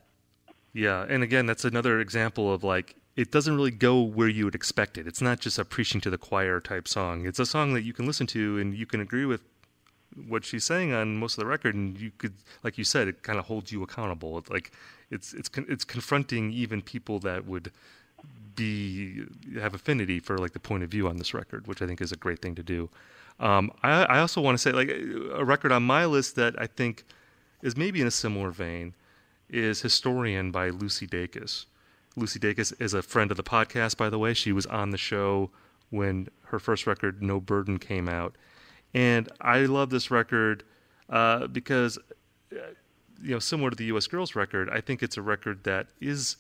Yeah, 0.73 1.05
and 1.07 1.21
again, 1.21 1.45
that's 1.45 1.65
another 1.65 1.99
example 1.99 2.51
of 2.51 2.63
like 2.63 2.95
it 3.15 3.31
doesn't 3.31 3.55
really 3.55 3.71
go 3.71 4.01
where 4.01 4.27
you 4.27 4.45
would 4.45 4.55
expect 4.55 4.97
it. 4.97 5.05
It's 5.05 5.21
not 5.21 5.39
just 5.39 5.59
a 5.59 5.65
preaching 5.65 6.01
to 6.01 6.09
the 6.09 6.17
choir 6.17 6.59
type 6.59 6.87
song. 6.87 7.25
It's 7.27 7.39
a 7.39 7.45
song 7.45 7.73
that 7.73 7.83
you 7.83 7.93
can 7.93 8.07
listen 8.07 8.25
to 8.27 8.57
and 8.57 8.73
you 8.73 8.85
can 8.85 9.01
agree 9.01 9.25
with 9.25 9.41
what 10.27 10.43
she's 10.43 10.63
saying 10.63 10.93
on 10.93 11.17
most 11.17 11.37
of 11.37 11.43
the 11.43 11.47
record, 11.47 11.75
and 11.75 11.99
you 11.99 12.11
could, 12.17 12.33
like 12.63 12.77
you 12.77 12.83
said, 12.83 13.07
it 13.07 13.23
kind 13.23 13.39
of 13.39 13.45
holds 13.45 13.71
you 13.71 13.83
accountable. 13.83 14.37
It's 14.37 14.49
like 14.49 14.71
it's 15.09 15.33
it's 15.33 15.49
it's 15.55 15.83
confronting 15.83 16.51
even 16.51 16.81
people 16.81 17.19
that 17.19 17.45
would 17.45 17.71
be 18.55 19.23
have 19.59 19.73
affinity 19.73 20.19
for 20.19 20.37
like 20.37 20.53
the 20.53 20.59
point 20.59 20.83
of 20.83 20.89
view 20.89 21.07
on 21.07 21.17
this 21.17 21.33
record, 21.33 21.67
which 21.67 21.81
I 21.81 21.87
think 21.87 22.01
is 22.01 22.11
a 22.11 22.17
great 22.17 22.41
thing 22.41 22.55
to 22.55 22.63
do. 22.63 22.89
Um, 23.39 23.71
I, 23.81 24.03
I 24.03 24.19
also 24.19 24.41
want 24.41 24.57
to 24.57 24.61
say 24.61 24.71
like 24.71 24.89
a 24.89 25.43
record 25.43 25.71
on 25.71 25.83
my 25.83 26.05
list 26.05 26.35
that 26.35 26.59
I 26.59 26.67
think 26.67 27.03
is 27.61 27.75
maybe 27.75 28.01
in 28.01 28.07
a 28.07 28.11
similar 28.11 28.51
vein 28.51 28.93
is 29.49 29.81
Historian 29.81 30.51
by 30.51 30.69
Lucy 30.69 31.07
Dacus. 31.07 31.65
Lucy 32.15 32.39
Dacus 32.39 32.73
is 32.81 32.93
a 32.93 33.01
friend 33.01 33.31
of 33.31 33.37
the 33.37 33.43
podcast, 33.43 33.97
by 33.97 34.09
the 34.09 34.19
way. 34.19 34.33
She 34.33 34.51
was 34.51 34.65
on 34.65 34.91
the 34.91 34.97
show 34.97 35.49
when 35.89 36.27
her 36.45 36.59
first 36.59 36.87
record, 36.87 37.21
No 37.21 37.39
Burden, 37.39 37.79
came 37.79 38.07
out. 38.07 38.35
And 38.93 39.29
I 39.39 39.59
love 39.59 39.89
this 39.89 40.11
record 40.11 40.63
uh, 41.09 41.47
because, 41.47 41.97
uh, 42.51 42.57
you 43.23 43.31
know, 43.31 43.39
similar 43.39 43.69
to 43.69 43.75
the 43.75 43.85
U.S. 43.85 44.07
Girls 44.07 44.35
record, 44.35 44.69
I 44.69 44.81
think 44.81 45.03
it's 45.03 45.17
a 45.17 45.21
record 45.21 45.63
that 45.63 45.87
is. 45.99 46.37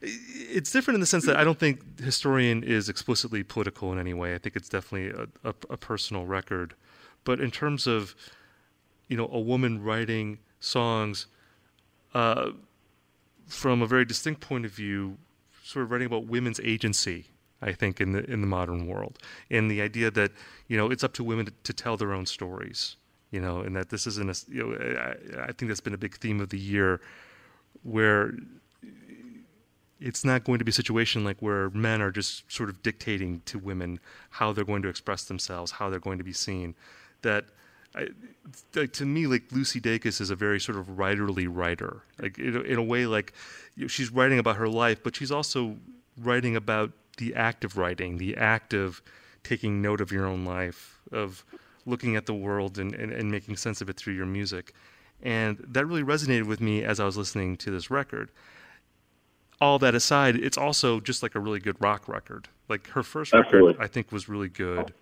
It's 0.00 0.70
different 0.70 0.96
in 0.96 1.00
the 1.00 1.06
sense 1.06 1.26
that 1.26 1.36
I 1.36 1.44
don't 1.44 1.58
think 1.58 2.00
Historian 2.00 2.62
is 2.64 2.88
explicitly 2.88 3.42
political 3.42 3.92
in 3.92 3.98
any 3.98 4.14
way. 4.14 4.34
I 4.34 4.38
think 4.38 4.56
it's 4.56 4.68
definitely 4.68 5.10
a, 5.10 5.50
a, 5.50 5.54
a 5.70 5.76
personal 5.76 6.24
record. 6.24 6.74
But 7.24 7.40
in 7.40 7.50
terms 7.50 7.86
of, 7.86 8.16
you 9.08 9.16
know, 9.16 9.28
a 9.30 9.38
woman 9.38 9.82
writing 9.82 10.38
songs 10.60 11.26
uh, 12.14 12.52
from 13.46 13.82
a 13.82 13.86
very 13.86 14.04
distinct 14.04 14.40
point 14.40 14.64
of 14.64 14.70
view, 14.70 15.18
sort 15.62 15.84
of 15.84 15.90
writing 15.90 16.06
about 16.06 16.26
women's 16.26 16.60
agency. 16.60 17.26
I 17.64 17.72
think 17.72 18.00
in 18.00 18.10
the 18.10 18.28
in 18.28 18.40
the 18.40 18.46
modern 18.48 18.88
world, 18.88 19.20
and 19.48 19.70
the 19.70 19.80
idea 19.80 20.10
that 20.10 20.32
you 20.66 20.76
know 20.76 20.90
it's 20.90 21.04
up 21.04 21.12
to 21.14 21.22
women 21.22 21.46
to, 21.46 21.52
to 21.62 21.72
tell 21.72 21.96
their 21.96 22.12
own 22.12 22.26
stories, 22.26 22.96
you 23.32 23.40
know, 23.40 23.60
and 23.60 23.74
that 23.74 23.88
this 23.88 24.06
isn't 24.06 24.30
a 24.30 24.52
you 24.52 24.62
know 24.62 24.76
I, 24.78 25.48
I 25.48 25.52
think 25.52 25.68
that's 25.68 25.80
been 25.80 25.94
a 25.94 25.98
big 25.98 26.16
theme 26.18 26.40
of 26.40 26.50
the 26.50 26.58
year, 26.58 27.00
where 27.82 28.34
it's 29.98 30.24
not 30.24 30.44
going 30.44 30.58
to 30.58 30.64
be 30.64 30.70
a 30.70 30.72
situation 30.72 31.24
like 31.24 31.40
where 31.40 31.70
men 31.70 32.02
are 32.02 32.10
just 32.10 32.50
sort 32.52 32.68
of 32.68 32.82
dictating 32.82 33.40
to 33.46 33.58
women 33.58 34.00
how 34.30 34.52
they're 34.52 34.64
going 34.64 34.82
to 34.82 34.88
express 34.88 35.24
themselves, 35.24 35.72
how 35.72 35.88
they're 35.88 36.00
going 36.00 36.18
to 36.18 36.24
be 36.24 36.32
seen. 36.32 36.74
That 37.22 37.46
I, 37.94 38.08
like 38.74 38.92
to 38.94 39.06
me, 39.06 39.26
like 39.26 39.44
Lucy 39.50 39.80
Dacus 39.80 40.20
is 40.20 40.30
a 40.30 40.36
very 40.36 40.60
sort 40.60 40.76
of 40.76 40.86
writerly 40.96 41.46
writer. 41.48 42.02
Like 42.20 42.38
in 42.38 42.56
a, 42.56 42.60
in 42.60 42.78
a 42.78 42.82
way, 42.82 43.06
like 43.06 43.32
you 43.76 43.82
know, 43.82 43.88
she's 43.88 44.10
writing 44.10 44.38
about 44.38 44.56
her 44.56 44.68
life, 44.68 45.02
but 45.02 45.16
she's 45.16 45.32
also 45.32 45.76
writing 46.18 46.54
about 46.54 46.92
the 47.16 47.34
act 47.34 47.64
of 47.64 47.78
writing, 47.78 48.18
the 48.18 48.36
act 48.36 48.74
of 48.74 49.00
taking 49.42 49.80
note 49.80 50.00
of 50.00 50.12
your 50.12 50.26
own 50.26 50.44
life, 50.44 51.00
of 51.10 51.44
looking 51.86 52.16
at 52.16 52.26
the 52.26 52.34
world 52.34 52.78
and, 52.78 52.94
and, 52.94 53.12
and 53.12 53.30
making 53.30 53.56
sense 53.56 53.80
of 53.80 53.88
it 53.88 53.96
through 53.96 54.14
your 54.14 54.26
music. 54.26 54.72
And 55.22 55.58
that 55.68 55.86
really 55.86 56.02
resonated 56.02 56.46
with 56.46 56.60
me 56.60 56.82
as 56.82 56.98
I 57.00 57.04
was 57.04 57.16
listening 57.16 57.56
to 57.58 57.70
this 57.70 57.90
record 57.90 58.30
all 59.62 59.78
that 59.78 59.94
aside, 59.94 60.34
it's 60.34 60.58
also 60.58 60.98
just 60.98 61.22
like 61.22 61.36
a 61.36 61.40
really 61.40 61.60
good 61.60 61.76
rock 61.80 62.08
record. 62.08 62.48
Like 62.68 62.88
her 62.88 63.04
first 63.04 63.32
record, 63.32 63.76
I 63.78 63.86
think, 63.86 64.10
was 64.10 64.28
really 64.28 64.48
good, 64.48 64.92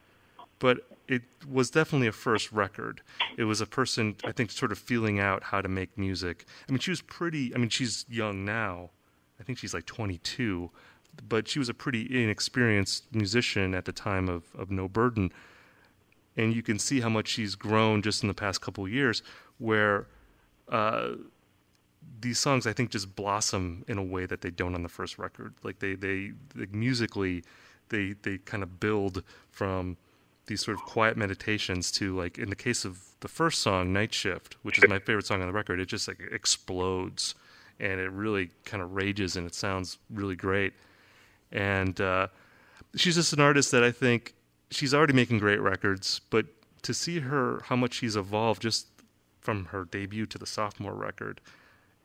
but 0.58 0.80
it 1.08 1.22
was 1.50 1.70
definitely 1.70 2.08
a 2.08 2.12
first 2.12 2.52
record. 2.52 3.00
It 3.38 3.44
was 3.44 3.62
a 3.62 3.66
person, 3.66 4.16
I 4.22 4.32
think, 4.32 4.50
sort 4.50 4.70
of 4.70 4.78
feeling 4.78 5.18
out 5.18 5.44
how 5.44 5.62
to 5.62 5.68
make 5.68 5.96
music. 5.96 6.44
I 6.68 6.72
mean, 6.72 6.78
she 6.78 6.90
was 6.90 7.00
pretty. 7.00 7.54
I 7.54 7.58
mean, 7.58 7.70
she's 7.70 8.04
young 8.10 8.44
now. 8.44 8.90
I 9.40 9.44
think 9.44 9.56
she's 9.56 9.72
like 9.72 9.86
22, 9.86 10.70
but 11.26 11.48
she 11.48 11.58
was 11.58 11.70
a 11.70 11.74
pretty 11.74 12.22
inexperienced 12.22 13.04
musician 13.14 13.74
at 13.74 13.86
the 13.86 13.92
time 13.92 14.28
of, 14.28 14.44
of 14.54 14.70
No 14.70 14.88
Burden. 14.88 15.32
And 16.36 16.54
you 16.54 16.62
can 16.62 16.78
see 16.78 17.00
how 17.00 17.08
much 17.08 17.28
she's 17.28 17.54
grown 17.54 18.02
just 18.02 18.22
in 18.22 18.28
the 18.28 18.34
past 18.34 18.60
couple 18.60 18.88
years, 18.88 19.22
where 19.58 20.06
uh, 20.68 21.10
these 22.20 22.38
songs 22.38 22.66
I 22.66 22.72
think 22.72 22.90
just 22.90 23.14
blossom 23.16 23.84
in 23.88 23.98
a 23.98 24.02
way 24.02 24.26
that 24.26 24.40
they 24.40 24.50
don't 24.50 24.74
on 24.74 24.82
the 24.82 24.88
first 24.88 25.18
record. 25.18 25.54
Like 25.62 25.80
they 25.80 25.94
they 25.94 26.32
musically 26.70 27.44
they 27.88 28.14
they 28.22 28.38
kind 28.38 28.62
of 28.62 28.80
build 28.80 29.22
from 29.50 29.96
these 30.46 30.64
sort 30.64 30.76
of 30.76 30.84
quiet 30.84 31.16
meditations 31.16 31.90
to 31.92 32.16
like 32.16 32.38
in 32.38 32.50
the 32.50 32.56
case 32.56 32.84
of 32.84 33.00
the 33.20 33.28
first 33.28 33.62
song 33.62 33.92
Night 33.92 34.14
Shift, 34.14 34.56
which 34.62 34.78
is 34.78 34.88
my 34.88 34.98
favorite 34.98 35.26
song 35.26 35.40
on 35.40 35.46
the 35.46 35.52
record, 35.52 35.80
it 35.80 35.86
just 35.86 36.08
like 36.08 36.20
explodes 36.32 37.34
and 37.78 38.00
it 38.00 38.10
really 38.10 38.50
kind 38.64 38.82
of 38.82 38.94
rages 38.94 39.36
and 39.36 39.46
it 39.46 39.54
sounds 39.54 39.98
really 40.10 40.36
great. 40.36 40.72
And 41.52 42.00
uh, 42.00 42.28
she's 42.94 43.14
just 43.14 43.32
an 43.32 43.40
artist 43.40 43.70
that 43.72 43.82
I 43.82 43.90
think 43.90 44.34
she's 44.70 44.94
already 44.94 45.12
making 45.12 45.38
great 45.38 45.60
records, 45.60 46.20
but 46.30 46.46
to 46.82 46.94
see 46.94 47.20
her 47.20 47.60
how 47.64 47.76
much 47.76 47.94
she's 47.94 48.16
evolved 48.16 48.62
just 48.62 48.86
from 49.40 49.66
her 49.66 49.84
debut 49.84 50.26
to 50.26 50.38
the 50.38 50.46
sophomore 50.46 50.94
record 50.94 51.40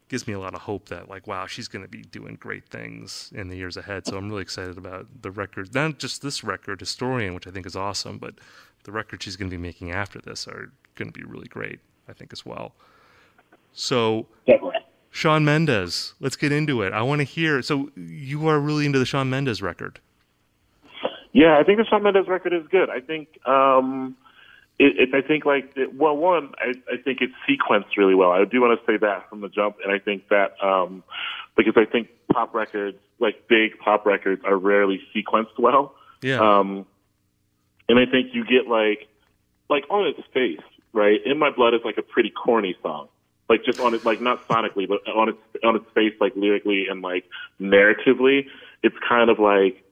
gives 0.07 0.28
me 0.28 0.34
a 0.34 0.39
lot 0.39 0.53
of 0.53 0.61
hope 0.61 0.89
that 0.89 1.09
like 1.09 1.28
wow 1.28 1.45
she's 1.45 1.68
going 1.68 1.82
to 1.82 1.89
be 1.89 2.01
doing 2.01 2.36
great 2.36 2.66
things 2.68 3.32
in 3.34 3.47
the 3.47 3.55
years 3.55 3.76
ahead 3.76 4.05
so 4.05 4.18
i'm 4.18 4.30
really 4.30 4.41
excited 4.41 4.78
about 4.78 5.07
the 5.22 5.32
record 5.32 5.74
not 5.74 5.97
just 5.97 6.22
this 6.22 6.43
record 6.43 6.80
historian 6.80 7.34
which 7.34 7.47
i 7.47 7.51
think 7.51 7.66
is 7.66 7.76
awesome 7.76 8.18
but 8.18 8.36
the 8.84 8.91
record 8.91 9.22
she's 9.24 9.36
going 9.36 9.49
to 9.49 9.57
be 9.57 9.61
making 9.61 9.91
after 9.91 10.20
this 10.20 10.47
are 10.47 10.72
going 10.95 11.11
to 11.11 11.18
be 11.20 11.26
really 11.26 11.47
great 11.47 11.80
i 12.07 12.13
think 12.13 12.32
as 12.32 12.45
well 12.45 12.74
so 13.74 14.28
Definitely. 14.45 14.76
Shawn 15.16 15.45
Mendes, 15.45 16.13
let's 16.20 16.36
get 16.36 16.51
into 16.51 16.82
it. 16.82 16.91
I 16.91 17.01
want 17.01 17.20
to 17.20 17.24
hear. 17.24 17.61
So 17.61 17.89
you 17.95 18.49
are 18.49 18.59
really 18.59 18.86
into 18.86 18.99
the 18.99 19.05
Shawn 19.05 19.30
Mendes 19.30 19.61
record. 19.61 20.01
Yeah, 21.36 21.58
I 21.60 21.64
think 21.64 21.80
the 21.80 21.86
Shawn 21.86 22.02
Mendes 22.02 22.30
record 22.30 22.54
is 22.54 22.66
good. 22.72 22.90
I 22.90 23.02
think 23.02 23.28
um, 23.46 24.16
it, 24.80 25.10
it, 25.10 25.14
I 25.14 25.20
think 25.28 25.44
like 25.44 25.76
well, 25.94 26.16
one, 26.16 26.54
I, 26.58 26.76
I 26.90 26.96
think 26.96 27.20
it's 27.20 27.34
sequenced 27.46 27.98
really 27.98 28.16
well. 28.16 28.32
I 28.32 28.46
do 28.46 28.62
want 28.62 28.80
to 28.80 28.86
say 28.90 28.96
that 28.96 29.30
from 29.30 29.42
the 29.42 29.50
jump, 29.50 29.76
and 29.84 29.94
I 29.94 30.00
think 30.00 30.30
that 30.30 30.54
um, 30.64 31.04
because 31.58 31.74
I 31.76 31.84
think 31.84 32.08
pop 32.32 32.56
records, 32.56 32.98
like 33.20 33.50
big 33.50 33.78
pop 33.80 34.06
records, 34.06 34.44
are 34.46 34.56
rarely 34.56 35.02
sequenced 35.14 35.60
well. 35.60 35.96
Yeah. 36.22 36.40
Um, 36.40 36.86
and 37.90 38.00
I 38.00 38.10
think 38.10 38.34
you 38.34 38.46
get 38.46 38.70
like 38.70 39.10
like 39.70 39.84
on 39.90 40.08
its 40.08 40.26
face, 40.34 40.64
right? 40.94 41.20
In 41.26 41.38
My 41.38 41.50
Blood 41.52 41.74
is 41.74 41.82
like 41.84 41.98
a 41.98 42.02
pretty 42.02 42.30
corny 42.30 42.78
song. 42.82 43.10
Like 43.50 43.66
just 43.66 43.82
on 43.82 43.94
it, 43.94 44.06
like 44.06 44.22
not 44.22 44.48
sonically, 44.48 44.88
but 44.88 45.06
on 45.14 45.28
its 45.28 45.38
on 45.66 45.76
its 45.76 45.86
face, 45.94 46.14
like 46.22 46.32
lyrically 46.38 46.86
and 46.90 47.02
like 47.02 47.26
narratively, 47.60 48.48
it's 48.84 48.96
kind 49.06 49.30
of 49.30 49.38
like 49.38 49.85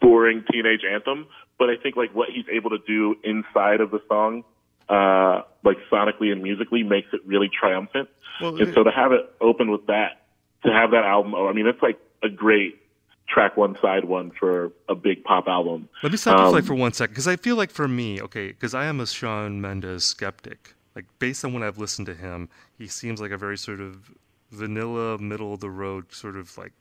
boring 0.00 0.44
teenage 0.52 0.82
anthem. 0.90 1.26
But 1.58 1.70
I 1.70 1.76
think 1.76 1.96
like 1.96 2.14
what 2.14 2.30
he's 2.30 2.46
able 2.50 2.70
to 2.70 2.78
do 2.86 3.16
inside 3.22 3.80
of 3.80 3.90
the 3.90 4.00
song, 4.08 4.44
uh, 4.88 5.42
like 5.62 5.76
sonically 5.92 6.32
and 6.32 6.42
musically, 6.42 6.82
makes 6.82 7.08
it 7.12 7.20
really 7.26 7.48
triumphant. 7.48 8.08
Well, 8.40 8.56
and 8.60 8.72
so 8.74 8.82
to 8.82 8.90
have 8.90 9.12
it 9.12 9.30
open 9.40 9.70
with 9.70 9.86
that, 9.86 10.22
to 10.64 10.72
have 10.72 10.92
that 10.92 11.04
album, 11.04 11.34
oh, 11.34 11.46
I 11.48 11.52
mean, 11.52 11.66
it's 11.66 11.82
like 11.82 11.98
a 12.22 12.28
great 12.28 12.80
track 13.28 13.56
one 13.56 13.76
side 13.80 14.04
one 14.04 14.32
for 14.38 14.72
a 14.88 14.94
big 14.94 15.22
pop 15.24 15.46
album. 15.46 15.88
Let 16.02 16.12
me 16.12 16.18
stop 16.18 16.38
Um, 16.38 16.52
like 16.52 16.64
for 16.64 16.74
one 16.74 16.92
second 16.92 17.12
because 17.12 17.28
I 17.28 17.36
feel 17.36 17.56
like 17.56 17.70
for 17.70 17.86
me, 17.86 18.20
okay, 18.20 18.48
because 18.48 18.74
I 18.74 18.86
am 18.86 19.00
a 19.00 19.06
Shawn 19.06 19.60
Mendes 19.60 20.04
skeptic. 20.04 20.74
Like 20.96 21.06
based 21.18 21.44
on 21.44 21.52
what 21.52 21.62
I've 21.62 21.78
listened 21.78 22.06
to 22.06 22.14
him, 22.14 22.48
he 22.76 22.88
seems 22.88 23.20
like 23.20 23.30
a 23.30 23.36
very 23.36 23.56
sort 23.56 23.80
of 23.80 24.10
vanilla, 24.50 25.18
middle 25.18 25.54
of 25.54 25.60
the 25.60 25.70
road, 25.70 26.12
sort 26.12 26.36
of 26.36 26.58
like 26.58 26.72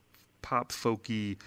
pop 0.42 0.72
folky 0.72 1.38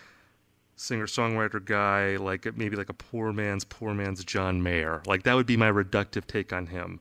singer 0.76 1.06
songwriter 1.06 1.64
guy, 1.64 2.16
like 2.16 2.56
maybe 2.56 2.76
like 2.76 2.88
a 2.88 2.94
poor 2.94 3.32
man's 3.32 3.64
poor 3.64 3.94
man's 3.94 4.24
John 4.24 4.62
Mayer. 4.62 5.02
Like 5.06 5.22
that 5.24 5.34
would 5.34 5.46
be 5.46 5.56
my 5.56 5.70
reductive 5.70 6.26
take 6.26 6.52
on 6.52 6.66
him. 6.66 7.00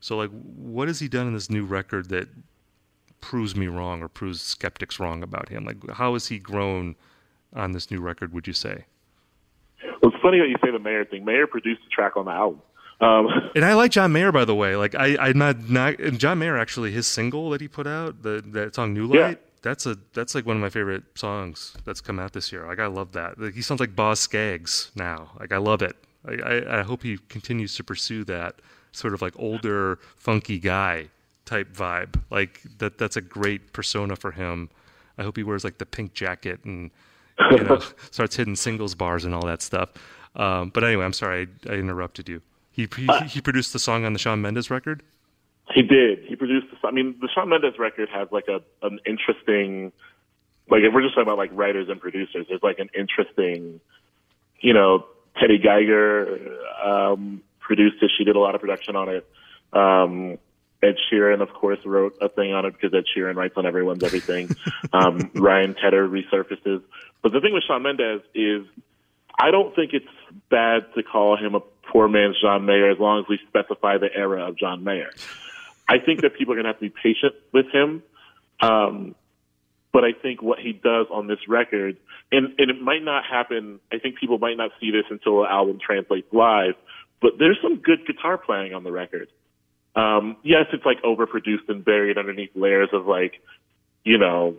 So 0.00 0.16
like, 0.16 0.30
what 0.30 0.88
has 0.88 1.00
he 1.00 1.08
done 1.08 1.28
in 1.28 1.34
this 1.34 1.48
new 1.50 1.64
record 1.64 2.08
that 2.08 2.28
proves 3.20 3.54
me 3.54 3.68
wrong 3.68 4.02
or 4.02 4.08
proves 4.08 4.42
skeptics 4.42 4.98
wrong 4.98 5.22
about 5.22 5.48
him? 5.48 5.64
Like, 5.64 5.76
how 5.92 6.14
has 6.14 6.26
he 6.26 6.38
grown 6.38 6.96
on 7.54 7.72
this 7.72 7.90
new 7.90 8.00
record? 8.00 8.32
Would 8.32 8.46
you 8.46 8.52
say? 8.52 8.84
Well, 10.02 10.12
it's 10.12 10.20
funny 10.22 10.38
that 10.40 10.48
you 10.48 10.56
say 10.64 10.70
the 10.72 10.78
Mayer 10.78 11.04
thing. 11.04 11.24
Mayer 11.24 11.46
produced 11.46 11.82
the 11.84 11.90
track 11.90 12.16
on 12.16 12.24
the 12.24 12.32
album. 12.32 12.60
Um, 13.00 13.28
And 13.54 13.64
I 13.64 13.74
like 13.74 13.90
John 13.92 14.12
Mayer, 14.12 14.32
by 14.32 14.44
the 14.44 14.54
way. 14.54 14.76
Like 14.76 14.94
I, 14.94 15.16
I'm 15.18 15.38
not 15.38 15.68
not. 15.70 15.96
John 16.18 16.38
Mayer 16.38 16.56
actually, 16.58 16.90
his 16.92 17.06
single 17.06 17.50
that 17.50 17.60
he 17.60 17.68
put 17.68 17.86
out, 17.86 18.22
the 18.22 18.42
that 18.48 18.74
song 18.74 18.92
"New 18.94 19.06
Light," 19.06 19.16
Yeah. 19.16 19.34
That's 19.62 19.86
a 19.86 19.96
that's 20.12 20.34
like 20.34 20.44
one 20.44 20.56
of 20.56 20.62
my 20.62 20.68
favorite 20.68 21.04
songs 21.14 21.74
that's 21.84 22.00
come 22.00 22.18
out 22.18 22.32
this 22.32 22.52
year. 22.52 22.66
Like 22.66 22.80
I 22.80 22.86
love 22.86 23.12
that. 23.12 23.38
Like, 23.38 23.54
he 23.54 23.62
sounds 23.62 23.80
like 23.80 23.96
Boz 23.96 24.20
Skaggs 24.20 24.90
now. 24.94 25.30
Like 25.38 25.52
I 25.52 25.58
love 25.58 25.82
it. 25.82 25.96
I, 26.26 26.34
I, 26.34 26.80
I 26.80 26.82
hope 26.82 27.02
he 27.02 27.18
continues 27.28 27.74
to 27.76 27.84
pursue 27.84 28.24
that 28.24 28.56
sort 28.90 29.14
of 29.14 29.22
like 29.22 29.34
older, 29.38 29.98
funky 30.16 30.58
guy 30.58 31.08
type 31.44 31.72
vibe. 31.72 32.20
Like 32.30 32.60
that. 32.78 32.98
That's 32.98 33.16
a 33.16 33.20
great 33.20 33.72
persona 33.72 34.16
for 34.16 34.32
him. 34.32 34.68
I 35.16 35.22
hope 35.22 35.36
he 35.36 35.44
wears 35.44 35.64
like 35.64 35.78
the 35.78 35.86
pink 35.86 36.12
jacket 36.12 36.64
and 36.64 36.90
you 37.52 37.62
know 37.62 37.80
starts 38.10 38.36
hitting 38.36 38.56
singles 38.56 38.94
bars 38.94 39.24
and 39.24 39.34
all 39.34 39.46
that 39.46 39.62
stuff. 39.62 39.90
Um, 40.34 40.70
but 40.70 40.82
anyway, 40.82 41.04
I'm 41.04 41.12
sorry 41.12 41.48
I, 41.66 41.72
I 41.72 41.74
interrupted 41.76 42.28
you. 42.28 42.42
He, 42.72 42.88
he 42.96 43.06
he 43.28 43.40
produced 43.40 43.72
the 43.72 43.78
song 43.78 44.04
on 44.04 44.12
the 44.12 44.18
Shawn 44.18 44.40
Mendes 44.40 44.70
record. 44.70 45.02
He 45.74 45.82
did. 45.82 46.24
He 46.26 46.36
produced. 46.36 46.66
This, 46.70 46.80
I 46.84 46.90
mean, 46.90 47.16
the 47.20 47.28
Shawn 47.34 47.48
Mendes 47.48 47.78
record 47.78 48.08
has 48.10 48.28
like 48.30 48.48
a 48.48 48.62
an 48.84 49.00
interesting, 49.06 49.92
like 50.68 50.82
if 50.82 50.92
we're 50.92 51.02
just 51.02 51.14
talking 51.14 51.28
about 51.28 51.38
like 51.38 51.50
writers 51.52 51.88
and 51.88 52.00
producers, 52.00 52.46
there's 52.48 52.62
like 52.62 52.78
an 52.78 52.90
interesting, 52.94 53.80
you 54.60 54.74
know, 54.74 55.06
Teddy 55.40 55.58
Geiger 55.58 56.58
um, 56.84 57.42
produced 57.60 58.02
it. 58.02 58.10
She 58.18 58.24
did 58.24 58.36
a 58.36 58.40
lot 58.40 58.54
of 58.54 58.60
production 58.60 58.96
on 58.96 59.08
it. 59.08 59.26
Um, 59.72 60.38
Ed 60.82 60.96
Sheeran, 61.10 61.40
of 61.40 61.54
course, 61.54 61.78
wrote 61.84 62.18
a 62.20 62.28
thing 62.28 62.52
on 62.52 62.66
it 62.66 62.72
because 62.72 62.92
Ed 62.92 63.04
Sheeran 63.16 63.36
writes 63.36 63.54
on 63.56 63.66
everyone's 63.66 64.02
everything. 64.02 64.50
um, 64.92 65.30
Ryan 65.34 65.74
Tedder 65.74 66.08
resurfaces. 66.08 66.82
But 67.22 67.32
the 67.32 67.40
thing 67.40 67.54
with 67.54 67.62
Shawn 67.64 67.82
Mendes 67.82 68.20
is, 68.34 68.66
I 69.38 69.50
don't 69.52 69.74
think 69.74 69.92
it's 69.94 70.04
bad 70.50 70.92
to 70.96 71.02
call 71.02 71.36
him 71.36 71.54
a 71.54 71.60
poor 71.90 72.08
man's 72.08 72.40
John 72.40 72.66
Mayer 72.66 72.90
as 72.90 72.98
long 72.98 73.20
as 73.20 73.28
we 73.28 73.38
specify 73.48 73.98
the 73.98 74.12
era 74.12 74.48
of 74.48 74.58
John 74.58 74.82
Mayer. 74.82 75.10
I 75.88 75.98
think 75.98 76.22
that 76.22 76.34
people 76.36 76.54
are 76.54 76.56
going 76.56 76.64
to 76.64 76.70
have 76.72 76.80
to 76.80 76.88
be 76.88 76.94
patient 77.02 77.34
with 77.52 77.66
him. 77.72 78.02
Um, 78.60 79.14
but 79.92 80.04
I 80.04 80.12
think 80.12 80.40
what 80.40 80.58
he 80.58 80.72
does 80.72 81.06
on 81.10 81.26
this 81.26 81.38
record, 81.46 81.98
and, 82.30 82.54
and 82.58 82.70
it 82.70 82.80
might 82.80 83.02
not 83.02 83.24
happen, 83.24 83.78
I 83.92 83.98
think 83.98 84.16
people 84.18 84.38
might 84.38 84.56
not 84.56 84.70
see 84.80 84.90
this 84.90 85.04
until 85.10 85.42
the 85.42 85.50
album 85.50 85.78
translates 85.84 86.32
live, 86.32 86.74
but 87.20 87.32
there's 87.38 87.58
some 87.62 87.76
good 87.76 88.06
guitar 88.06 88.38
playing 88.38 88.72
on 88.72 88.84
the 88.84 88.92
record. 88.92 89.28
Um, 89.94 90.36
yes, 90.42 90.66
it's 90.72 90.86
like 90.86 91.02
overproduced 91.02 91.68
and 91.68 91.84
buried 91.84 92.16
underneath 92.16 92.50
layers 92.54 92.88
of 92.92 93.06
like, 93.06 93.34
you 94.04 94.16
know, 94.16 94.56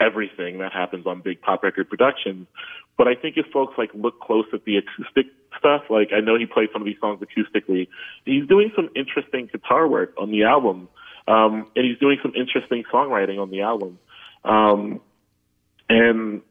everything 0.00 0.58
that 0.58 0.72
happens 0.72 1.06
on 1.06 1.20
big 1.20 1.40
pop 1.40 1.62
record 1.62 1.88
productions. 1.88 2.48
But 2.98 3.06
I 3.06 3.14
think 3.14 3.36
if 3.36 3.46
folks 3.52 3.74
like 3.78 3.90
look 3.94 4.20
close 4.20 4.46
at 4.52 4.64
the 4.64 4.78
acoustic 4.78 5.26
stuff, 5.58 5.82
like 5.90 6.10
I 6.14 6.20
know 6.20 6.38
he 6.38 6.46
played 6.46 6.68
some 6.72 6.82
of 6.82 6.86
these 6.86 6.98
songs 7.00 7.20
acoustically, 7.20 7.88
he's 8.24 8.46
doing 8.46 8.72
some 8.74 8.88
interesting 8.94 9.48
guitar 9.50 9.86
work 9.88 10.14
on 10.18 10.30
the 10.30 10.44
album. 10.44 10.88
Um, 11.28 11.70
and 11.76 11.86
he's 11.86 11.98
doing 11.98 12.18
some 12.20 12.32
interesting 12.34 12.82
songwriting 12.92 13.40
on 13.40 13.50
the 13.50 13.60
album. 13.60 13.98
Um, 14.44 15.00
and 15.88 16.42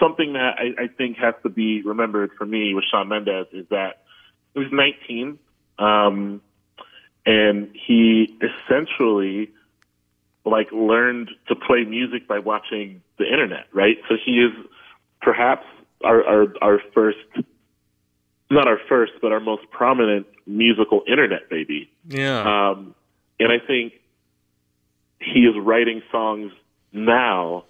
something 0.00 0.34
that 0.34 0.56
I, 0.58 0.84
I 0.84 0.86
think 0.88 1.16
has 1.18 1.34
to 1.42 1.48
be 1.48 1.82
remembered 1.82 2.32
for 2.36 2.44
me 2.44 2.74
with 2.74 2.84
Shawn 2.90 3.08
Mendes 3.08 3.46
is 3.52 3.66
that 3.70 4.02
he 4.52 4.60
was 4.60 4.68
19, 4.72 5.38
um, 5.78 6.42
and 7.26 7.70
he 7.86 8.38
essentially 8.40 9.50
like 10.44 10.70
learned 10.72 11.30
to 11.48 11.54
play 11.54 11.84
music 11.84 12.28
by 12.28 12.38
watching 12.38 13.02
the 13.18 13.24
internet, 13.24 13.66
right? 13.72 13.96
So 14.08 14.16
he 14.22 14.32
is 14.32 14.52
perhaps 15.22 15.66
our 16.04 16.22
our, 16.22 16.54
our 16.60 16.80
first, 16.94 17.18
not 18.54 18.68
our 18.68 18.78
first, 18.88 19.12
but 19.20 19.32
our 19.32 19.40
most 19.40 19.62
prominent 19.70 20.26
musical 20.46 21.02
internet 21.08 21.48
baby. 21.50 21.90
Yeah. 22.08 22.70
Um, 22.70 22.94
and 23.38 23.52
I 23.52 23.64
think 23.64 23.94
he 25.20 25.40
is 25.40 25.54
writing 25.56 26.02
songs 26.10 26.52
now 26.92 27.64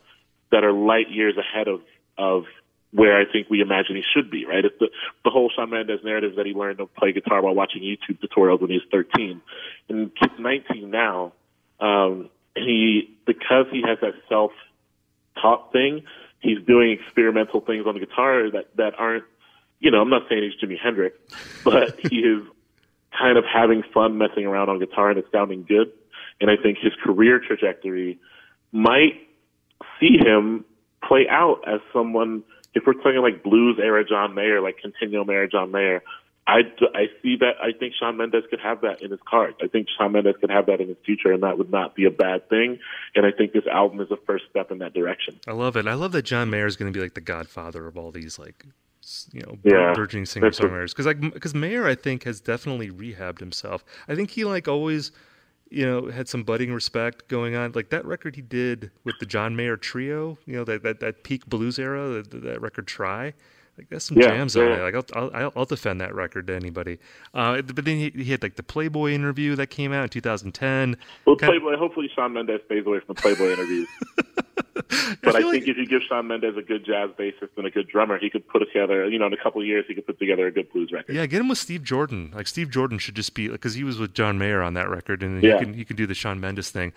that 0.51 0.65
are 0.65 0.73
light 0.73 1.11
years 1.11 1.35
ahead 1.37 1.69
of, 1.69 1.81
of 2.19 2.45
where 2.93 3.21
I 3.21 3.25
think 3.31 3.51
we 3.51 3.61
imagine 3.61 3.97
he 3.97 4.03
should 4.15 4.31
be, 4.31 4.47
right? 4.47 4.65
It's 4.65 4.79
the, 4.79 4.89
the 5.25 5.31
whole 5.31 5.51
Shawn 5.55 5.71
Mendes 5.71 6.01
narrative 6.05 6.37
that 6.37 6.47
he 6.47 6.53
learned 6.53 6.79
to 6.79 6.87
play 6.87 7.13
guitar 7.13 7.43
while 7.43 7.55
watching 7.55 7.83
YouTube 7.83 8.21
tutorials 8.21 8.61
when 8.61 8.71
he 8.71 8.77
was 8.77 8.87
13. 8.93 9.43
And 9.89 10.13
he's 10.17 10.39
19 10.39 10.91
now. 10.91 11.33
Um, 11.81 12.31
he, 12.55 13.17
because 13.27 13.67
he 13.73 13.83
has 13.85 13.99
that 14.01 14.15
self-taught 14.29 15.73
thing, 15.73 16.05
he's 16.39 16.59
doing 16.65 16.93
experimental 16.93 17.61
things 17.61 17.85
on 17.87 17.95
the 17.95 18.01
guitar 18.01 18.49
that, 18.53 18.69
that 18.77 18.95
aren't, 18.97 19.25
you 19.81 19.91
know, 19.91 20.01
I'm 20.01 20.11
not 20.11 20.23
saying 20.29 20.43
he's 20.43 20.61
Jimi 20.61 20.79
Hendrix, 20.79 21.17
but 21.63 21.99
he 22.11 22.19
is 22.19 22.43
kind 23.19 23.39
of 23.39 23.45
having 23.45 23.83
fun 23.93 24.19
messing 24.19 24.47
around 24.47 24.69
on 24.69 24.79
guitar 24.79 25.11
and 25.11 25.19
it's 25.19 25.31
sounding 25.31 25.65
good. 25.65 25.93
And 26.41 26.51
I 26.51 26.57
think 26.61 26.79
his 26.79 26.93
career 27.03 27.41
trajectory 27.41 28.19
might 28.73 29.15
see 30.01 30.19
him 30.19 30.65
play 31.07 31.27
out 31.29 31.61
as 31.67 31.81
someone, 31.93 32.43
if 32.75 32.85
we're 32.87 32.95
talking 32.95 33.21
like 33.23 33.43
blues 33.43 33.79
era 33.81 34.05
John 34.05 34.35
Mayer, 34.35 34.61
like 34.61 34.79
Continuum 34.79 35.31
era 35.31 35.49
John 35.49 35.71
Mayer, 35.71 36.03
I, 36.47 36.61
I 36.95 37.07
see 37.23 37.37
that. 37.41 37.53
I 37.63 37.73
think 37.73 37.95
Shawn 37.99 38.19
Mendes 38.19 38.45
could 38.51 38.61
have 38.61 38.83
that 38.83 39.01
in 39.01 39.11
his 39.11 39.21
cards. 39.27 39.57
I 39.63 39.67
think 39.67 39.89
Shawn 39.97 40.13
Mendes 40.13 40.35
could 40.41 40.51
have 40.51 40.67
that 40.67 40.81
in 40.81 40.89
his 40.89 40.99
future, 41.05 41.33
and 41.33 41.43
that 41.43 41.57
would 41.57 41.71
not 41.71 41.95
be 41.95 42.05
a 42.05 42.11
bad 42.11 42.49
thing. 42.51 42.79
And 43.15 43.25
I 43.25 43.31
think 43.31 43.53
this 43.53 43.67
album 43.67 44.01
is 44.01 44.11
a 44.11 44.19
first 44.27 44.45
step 44.51 44.71
in 44.71 44.79
that 44.79 44.93
direction. 44.93 45.41
I 45.49 45.53
love 45.53 45.77
it. 45.77 45.87
I 45.87 45.95
love 45.95 46.13
that 46.13 46.23
John 46.23 46.51
Mayer 46.51 46.67
is 46.67 46.77
going 46.77 46.93
to 46.93 46.97
be 46.97 47.03
like 47.03 47.15
the 47.15 47.23
godfather 47.23 47.87
of 47.87 47.97
all 47.97 48.11
these 48.11 48.39
like 48.39 48.67
you 49.33 49.41
know 49.41 49.59
Yeah, 49.65 49.93
burgeoning 49.95 50.27
singer 50.27 50.51
songwriters 50.51 50.91
because 50.91 51.07
like 51.07 51.21
because 51.21 51.55
Mayer 51.55 51.87
I 51.87 51.95
think 51.95 52.25
has 52.25 52.41
definitely 52.41 52.91
rehabbed 52.91 53.41
himself. 53.41 53.85
I 54.09 54.15
think 54.15 54.31
he 54.31 54.45
like 54.45 54.69
always 54.69 55.13
you 55.71 55.87
know 55.87 56.11
had 56.11 56.29
some 56.29 56.45
budding 56.45 56.73
respect 56.73 57.29
going 57.29 57.57
on 57.57 57.73
like 57.73 57.91
that 57.91 58.05
record 58.05 58.37
he 58.37 58.43
did 58.43 58.91
with 59.05 59.17
the 59.21 59.27
John 59.27 59.57
Mayer 59.57 59.77
trio. 59.77 60.39
You 60.47 60.57
know 60.57 60.65
that 60.65 60.83
that, 60.83 61.01
that 61.01 61.25
peak 61.25 61.47
blues 61.47 61.79
era 61.79 62.09
that, 62.09 62.43
that 62.43 62.61
record 62.61 62.87
Try. 62.87 63.35
Like 63.77 63.89
there's 63.89 64.05
some 64.05 64.17
Yeah, 64.19 64.29
jams 64.29 64.57
on 64.57 64.65
it. 64.71 64.81
Like 64.93 64.95
I'll, 65.17 65.31
I'll 65.35 65.53
I'll 65.57 65.65
defend 65.65 66.01
that 66.01 66.15
record 66.15 66.47
to 66.47 66.55
anybody. 66.55 66.99
Uh, 67.33 67.61
but 67.63 67.85
then 67.85 67.97
he, 67.99 68.11
he 68.11 68.31
had 68.31 68.43
like 68.43 68.57
the 68.57 68.63
Playboy 68.63 69.11
interview 69.13 69.57
that 69.57 69.69
came 69.69 69.93
out 69.93 70.05
in 70.05 70.09
2010. 70.11 70.97
Well, 71.27 71.37
Kind- 71.37 71.51
Playboy. 71.51 71.77
Hopefully, 71.77 72.09
Shawn 72.15 72.33
Mendes 72.35 72.61
stays 72.67 72.87
away 72.87 73.01
from 73.01 73.15
the 73.17 73.21
Playboy 73.23 73.53
interviews. 73.53 73.89
But 75.23 75.37
I, 75.37 75.41
feel 75.41 75.51
think 75.53 75.63
like- 75.65 75.69
if 75.69 75.77
you 75.77 75.87
give 75.87 76.03
Shawn 76.03 76.27
Mendes 76.27 76.57
a 76.57 76.63
good 76.63 76.85
jazz 76.85 77.11
bassist 77.19 77.51
and 77.57 77.67
a 77.67 77.71
good 77.71 77.89
drummer, 77.89 78.19
he 78.19 78.29
could 78.29 78.47
put 78.47 78.59
together. 78.61 79.09
You 79.09 79.19
know, 79.19 79.27
in 79.27 79.33
a 79.33 79.37
couple 79.37 79.61
of 79.61 79.67
years, 79.67 79.85
he 79.89 79.95
could 79.95 80.07
put 80.07 80.19
together 80.19 80.47
a 80.47 80.51
good 80.53 80.71
blues 80.73 80.91
record. 80.93 81.15
Yeah, 81.15 81.27
get 81.27 81.41
him 81.41 81.49
with 81.49 81.59
Steve 81.59 81.83
Jordan. 81.85 82.33
Like 82.35 82.47
Steve 82.49 82.71
Jordan 82.71 82.99
should 82.99 83.15
just 83.15 83.35
be 83.35 83.49
because 83.49 83.75
he 83.75 83.85
was 83.85 83.99
with 83.99 84.15
John 84.15 84.37
Mayer 84.39 84.63
on 84.63 84.75
that 84.75 84.89
record, 84.91 85.23
and 85.23 85.43
Yeah. 85.43 85.59
he 85.59 85.65
can 85.65 85.75
he 85.75 85.85
can 85.85 85.97
do 85.97 86.07
the 86.07 86.15
Shawn 86.15 86.41
Mendes 86.41 86.71
thing. 86.71 86.93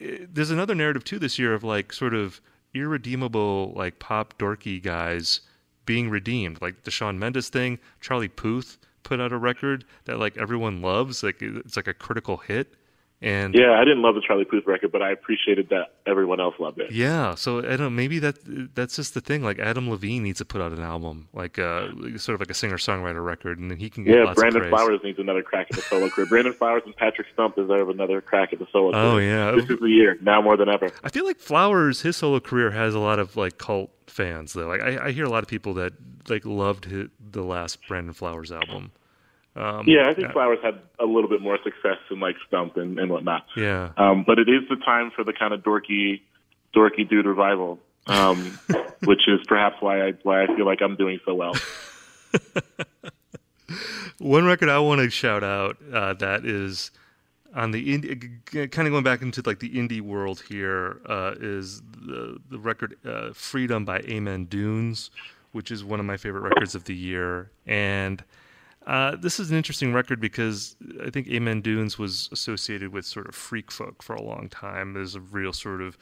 Eh, 0.00 0.18
There's 0.32 0.50
another 0.50 0.74
narrative 0.74 1.04
too 1.04 1.18
this 1.18 1.38
year 1.38 1.54
of 1.54 1.62
like 1.64 1.92
sort 1.92 2.14
of 2.14 2.40
irredeemable 2.74 3.72
like 3.76 3.98
pop 3.98 4.36
dorky 4.38 4.82
guys 4.82 5.40
being 5.86 6.10
redeemed, 6.10 6.60
like 6.60 6.84
the 6.84 6.90
Shawn 6.90 7.18
Mendes 7.18 7.48
thing. 7.48 7.78
Charlie 8.00 8.28
Puth 8.28 8.78
put 9.02 9.20
out 9.20 9.32
a 9.32 9.38
record 9.38 9.84
that 10.04 10.18
like 10.18 10.36
everyone 10.36 10.80
loves, 10.80 11.22
like 11.22 11.42
it's 11.42 11.76
like 11.76 11.88
a 11.88 11.94
critical 11.94 12.38
hit, 12.38 12.74
and 13.22 13.54
Yeah, 13.54 13.72
I 13.72 13.84
didn't 13.84 14.02
love 14.02 14.14
the 14.16 14.20
Charlie 14.26 14.44
Puth 14.44 14.66
record, 14.66 14.90
but 14.92 15.00
I 15.00 15.10
appreciated 15.12 15.68
that 15.70 15.94
everyone 16.06 16.40
else 16.40 16.54
loved 16.58 16.80
it. 16.80 16.90
Yeah, 16.92 17.34
so 17.36 17.58
I 17.60 17.62
don't 17.76 17.80
know, 17.80 17.90
maybe 17.90 18.18
that 18.18 18.36
that's 18.74 18.96
just 18.96 19.14
the 19.14 19.20
thing. 19.20 19.42
Like 19.42 19.58
Adam 19.58 19.88
Levine 19.88 20.22
needs 20.22 20.38
to 20.38 20.44
put 20.44 20.60
out 20.60 20.72
an 20.72 20.80
album, 20.80 21.28
like 21.32 21.58
uh, 21.58 21.88
sort 22.18 22.34
of 22.34 22.40
like 22.40 22.50
a 22.50 22.54
singer 22.54 22.76
songwriter 22.76 23.24
record, 23.24 23.58
and 23.58 23.70
then 23.70 23.78
he 23.78 23.88
can 23.88 24.04
get 24.04 24.16
Yeah, 24.16 24.32
Brandon. 24.34 24.68
Flowers 24.68 25.00
needs 25.04 25.18
another 25.18 25.42
crack 25.42 25.68
at 25.70 25.76
the 25.76 25.82
solo 25.82 26.08
career. 26.10 26.26
Brandon 26.26 26.52
Flowers 26.52 26.82
and 26.84 26.96
Patrick 26.96 27.28
Stump 27.32 27.54
deserve 27.56 27.88
another 27.88 28.20
crack 28.20 28.52
at 28.52 28.58
the 28.58 28.66
solo 28.72 28.88
Oh, 28.88 29.14
career. 29.14 29.28
yeah. 29.28 29.50
This 29.52 29.70
is 29.70 29.78
the 29.80 29.88
year, 29.88 30.18
now 30.20 30.42
more 30.42 30.56
than 30.56 30.68
ever. 30.68 30.90
I 31.04 31.08
feel 31.08 31.24
like 31.24 31.38
Flowers, 31.38 32.02
his 32.02 32.16
solo 32.16 32.40
career 32.40 32.70
has 32.72 32.94
a 32.94 32.98
lot 32.98 33.18
of 33.18 33.36
like 33.36 33.56
cult 33.58 33.90
fans 34.08 34.52
though. 34.52 34.66
Like 34.66 34.80
I, 34.82 35.06
I 35.06 35.12
hear 35.12 35.24
a 35.24 35.30
lot 35.30 35.42
of 35.42 35.48
people 35.48 35.74
that 35.74 35.92
like 36.28 36.44
loved 36.44 36.84
his, 36.86 37.08
the 37.30 37.42
last 37.42 37.78
Brandon 37.88 38.12
Flowers 38.12 38.50
album. 38.52 38.90
Um, 39.54 39.84
Yeah, 39.86 40.08
I 40.08 40.14
think 40.14 40.28
yeah. 40.28 40.32
Flowers 40.32 40.58
had 40.62 40.80
a 40.98 41.04
little 41.04 41.28
bit 41.28 41.40
more 41.40 41.58
success 41.62 41.98
than 42.08 42.20
like 42.20 42.36
Stump 42.46 42.76
and, 42.76 42.98
and 42.98 43.10
whatnot. 43.10 43.44
Yeah, 43.56 43.90
Um, 43.96 44.24
but 44.26 44.38
it 44.38 44.48
is 44.48 44.68
the 44.68 44.76
time 44.76 45.10
for 45.14 45.24
the 45.24 45.32
kind 45.32 45.52
of 45.52 45.62
dorky, 45.62 46.20
dorky 46.74 47.08
dude 47.08 47.26
revival, 47.26 47.78
um, 48.06 48.58
which 49.04 49.28
is 49.28 49.40
perhaps 49.46 49.76
why 49.80 50.08
I 50.08 50.12
why 50.22 50.44
I 50.44 50.46
feel 50.46 50.66
like 50.66 50.80
I'm 50.80 50.96
doing 50.96 51.20
so 51.24 51.34
well. 51.34 51.54
one 54.18 54.44
record 54.44 54.68
I 54.68 54.78
want 54.78 55.00
to 55.00 55.10
shout 55.10 55.44
out 55.44 55.76
uh, 55.92 56.14
that 56.14 56.44
is 56.44 56.90
on 57.54 57.70
the 57.70 57.98
indie, 57.98 58.70
kind 58.70 58.88
of 58.88 58.92
going 58.92 59.04
back 59.04 59.20
into 59.22 59.42
like 59.44 59.58
the 59.58 59.70
indie 59.70 60.00
world 60.00 60.42
here 60.48 61.00
uh, 61.06 61.34
is 61.38 61.82
the 62.00 62.40
the 62.48 62.58
record 62.58 62.96
uh, 63.04 63.32
"Freedom" 63.34 63.84
by 63.84 63.98
Amen 64.00 64.46
Dunes, 64.46 65.10
which 65.52 65.70
is 65.70 65.84
one 65.84 66.00
of 66.00 66.06
my 66.06 66.16
favorite 66.16 66.40
records 66.40 66.74
of 66.74 66.84
the 66.84 66.94
year. 66.94 67.50
And 67.66 68.24
uh, 68.86 69.16
this 69.16 69.38
is 69.38 69.50
an 69.50 69.56
interesting 69.56 69.92
record 69.92 70.20
because 70.20 70.76
I 71.04 71.10
think 71.10 71.28
Amen 71.28 71.60
Dunes 71.60 71.98
was 71.98 72.28
associated 72.32 72.92
with 72.92 73.04
sort 73.04 73.28
of 73.28 73.34
freak 73.34 73.70
folk 73.70 74.02
for 74.02 74.14
a 74.14 74.22
long 74.22 74.48
time. 74.48 74.94
There's 74.94 75.14
a 75.14 75.20
real 75.20 75.52
sort 75.52 75.80
of 75.80 75.96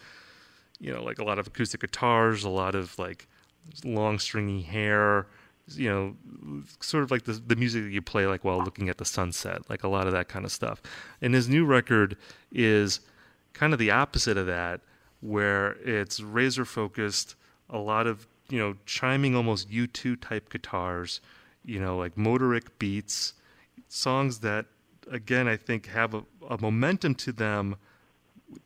you 0.80 0.92
know, 0.92 1.02
like 1.04 1.18
a 1.18 1.24
lot 1.24 1.38
of 1.38 1.46
acoustic 1.46 1.82
guitars, 1.82 2.42
a 2.42 2.48
lot 2.48 2.74
of 2.74 2.98
like 2.98 3.28
long 3.84 4.18
stringy 4.18 4.62
hair, 4.62 5.26
you 5.68 5.88
know, 5.88 6.64
sort 6.80 7.04
of 7.04 7.10
like 7.10 7.24
the 7.24 7.34
the 7.34 7.54
music 7.54 7.84
that 7.84 7.90
you 7.90 8.02
play 8.02 8.26
like 8.26 8.42
while 8.42 8.64
looking 8.64 8.88
at 8.88 8.98
the 8.98 9.04
sunset, 9.04 9.68
like 9.68 9.84
a 9.84 9.88
lot 9.88 10.06
of 10.06 10.12
that 10.14 10.28
kind 10.28 10.44
of 10.44 10.50
stuff. 10.50 10.82
And 11.20 11.34
his 11.34 11.48
new 11.48 11.66
record 11.66 12.16
is 12.50 13.00
kind 13.52 13.72
of 13.72 13.78
the 13.78 13.90
opposite 13.90 14.38
of 14.38 14.46
that, 14.46 14.80
where 15.20 15.72
it's 15.84 16.20
razor 16.20 16.64
focused, 16.64 17.36
a 17.68 17.78
lot 17.78 18.06
of 18.06 18.26
you 18.48 18.58
know 18.58 18.74
chiming 18.86 19.36
almost 19.36 19.70
U2 19.70 20.20
type 20.20 20.48
guitars, 20.48 21.20
you 21.70 21.78
know, 21.78 21.96
like 21.96 22.16
motoric 22.16 22.66
beats, 22.80 23.34
songs 23.88 24.40
that 24.40 24.66
again 25.10 25.46
I 25.46 25.56
think 25.56 25.86
have 25.86 26.14
a, 26.14 26.22
a 26.48 26.58
momentum 26.58 27.14
to 27.16 27.32
them 27.32 27.76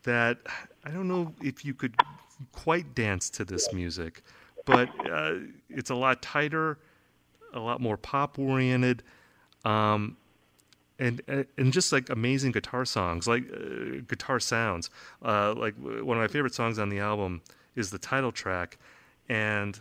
that 0.04 0.38
I 0.84 0.90
don't 0.90 1.06
know 1.06 1.34
if 1.42 1.66
you 1.66 1.74
could 1.74 1.96
quite 2.52 2.94
dance 2.94 3.28
to 3.30 3.44
this 3.44 3.72
music, 3.74 4.22
but 4.64 4.88
uh, 5.10 5.34
it's 5.68 5.90
a 5.90 5.94
lot 5.94 6.22
tighter, 6.22 6.78
a 7.52 7.60
lot 7.60 7.78
more 7.82 7.98
pop 7.98 8.38
oriented, 8.38 9.02
um, 9.66 10.16
and 10.98 11.20
and 11.58 11.72
just 11.74 11.92
like 11.92 12.08
amazing 12.08 12.52
guitar 12.52 12.86
songs, 12.86 13.28
like 13.28 13.44
uh, 13.52 14.00
guitar 14.08 14.40
sounds. 14.40 14.88
Uh, 15.22 15.52
like 15.54 15.74
one 15.76 16.16
of 16.16 16.22
my 16.22 16.28
favorite 16.28 16.54
songs 16.54 16.78
on 16.78 16.88
the 16.88 17.00
album 17.00 17.42
is 17.76 17.90
the 17.90 17.98
title 17.98 18.32
track, 18.32 18.78
and 19.28 19.78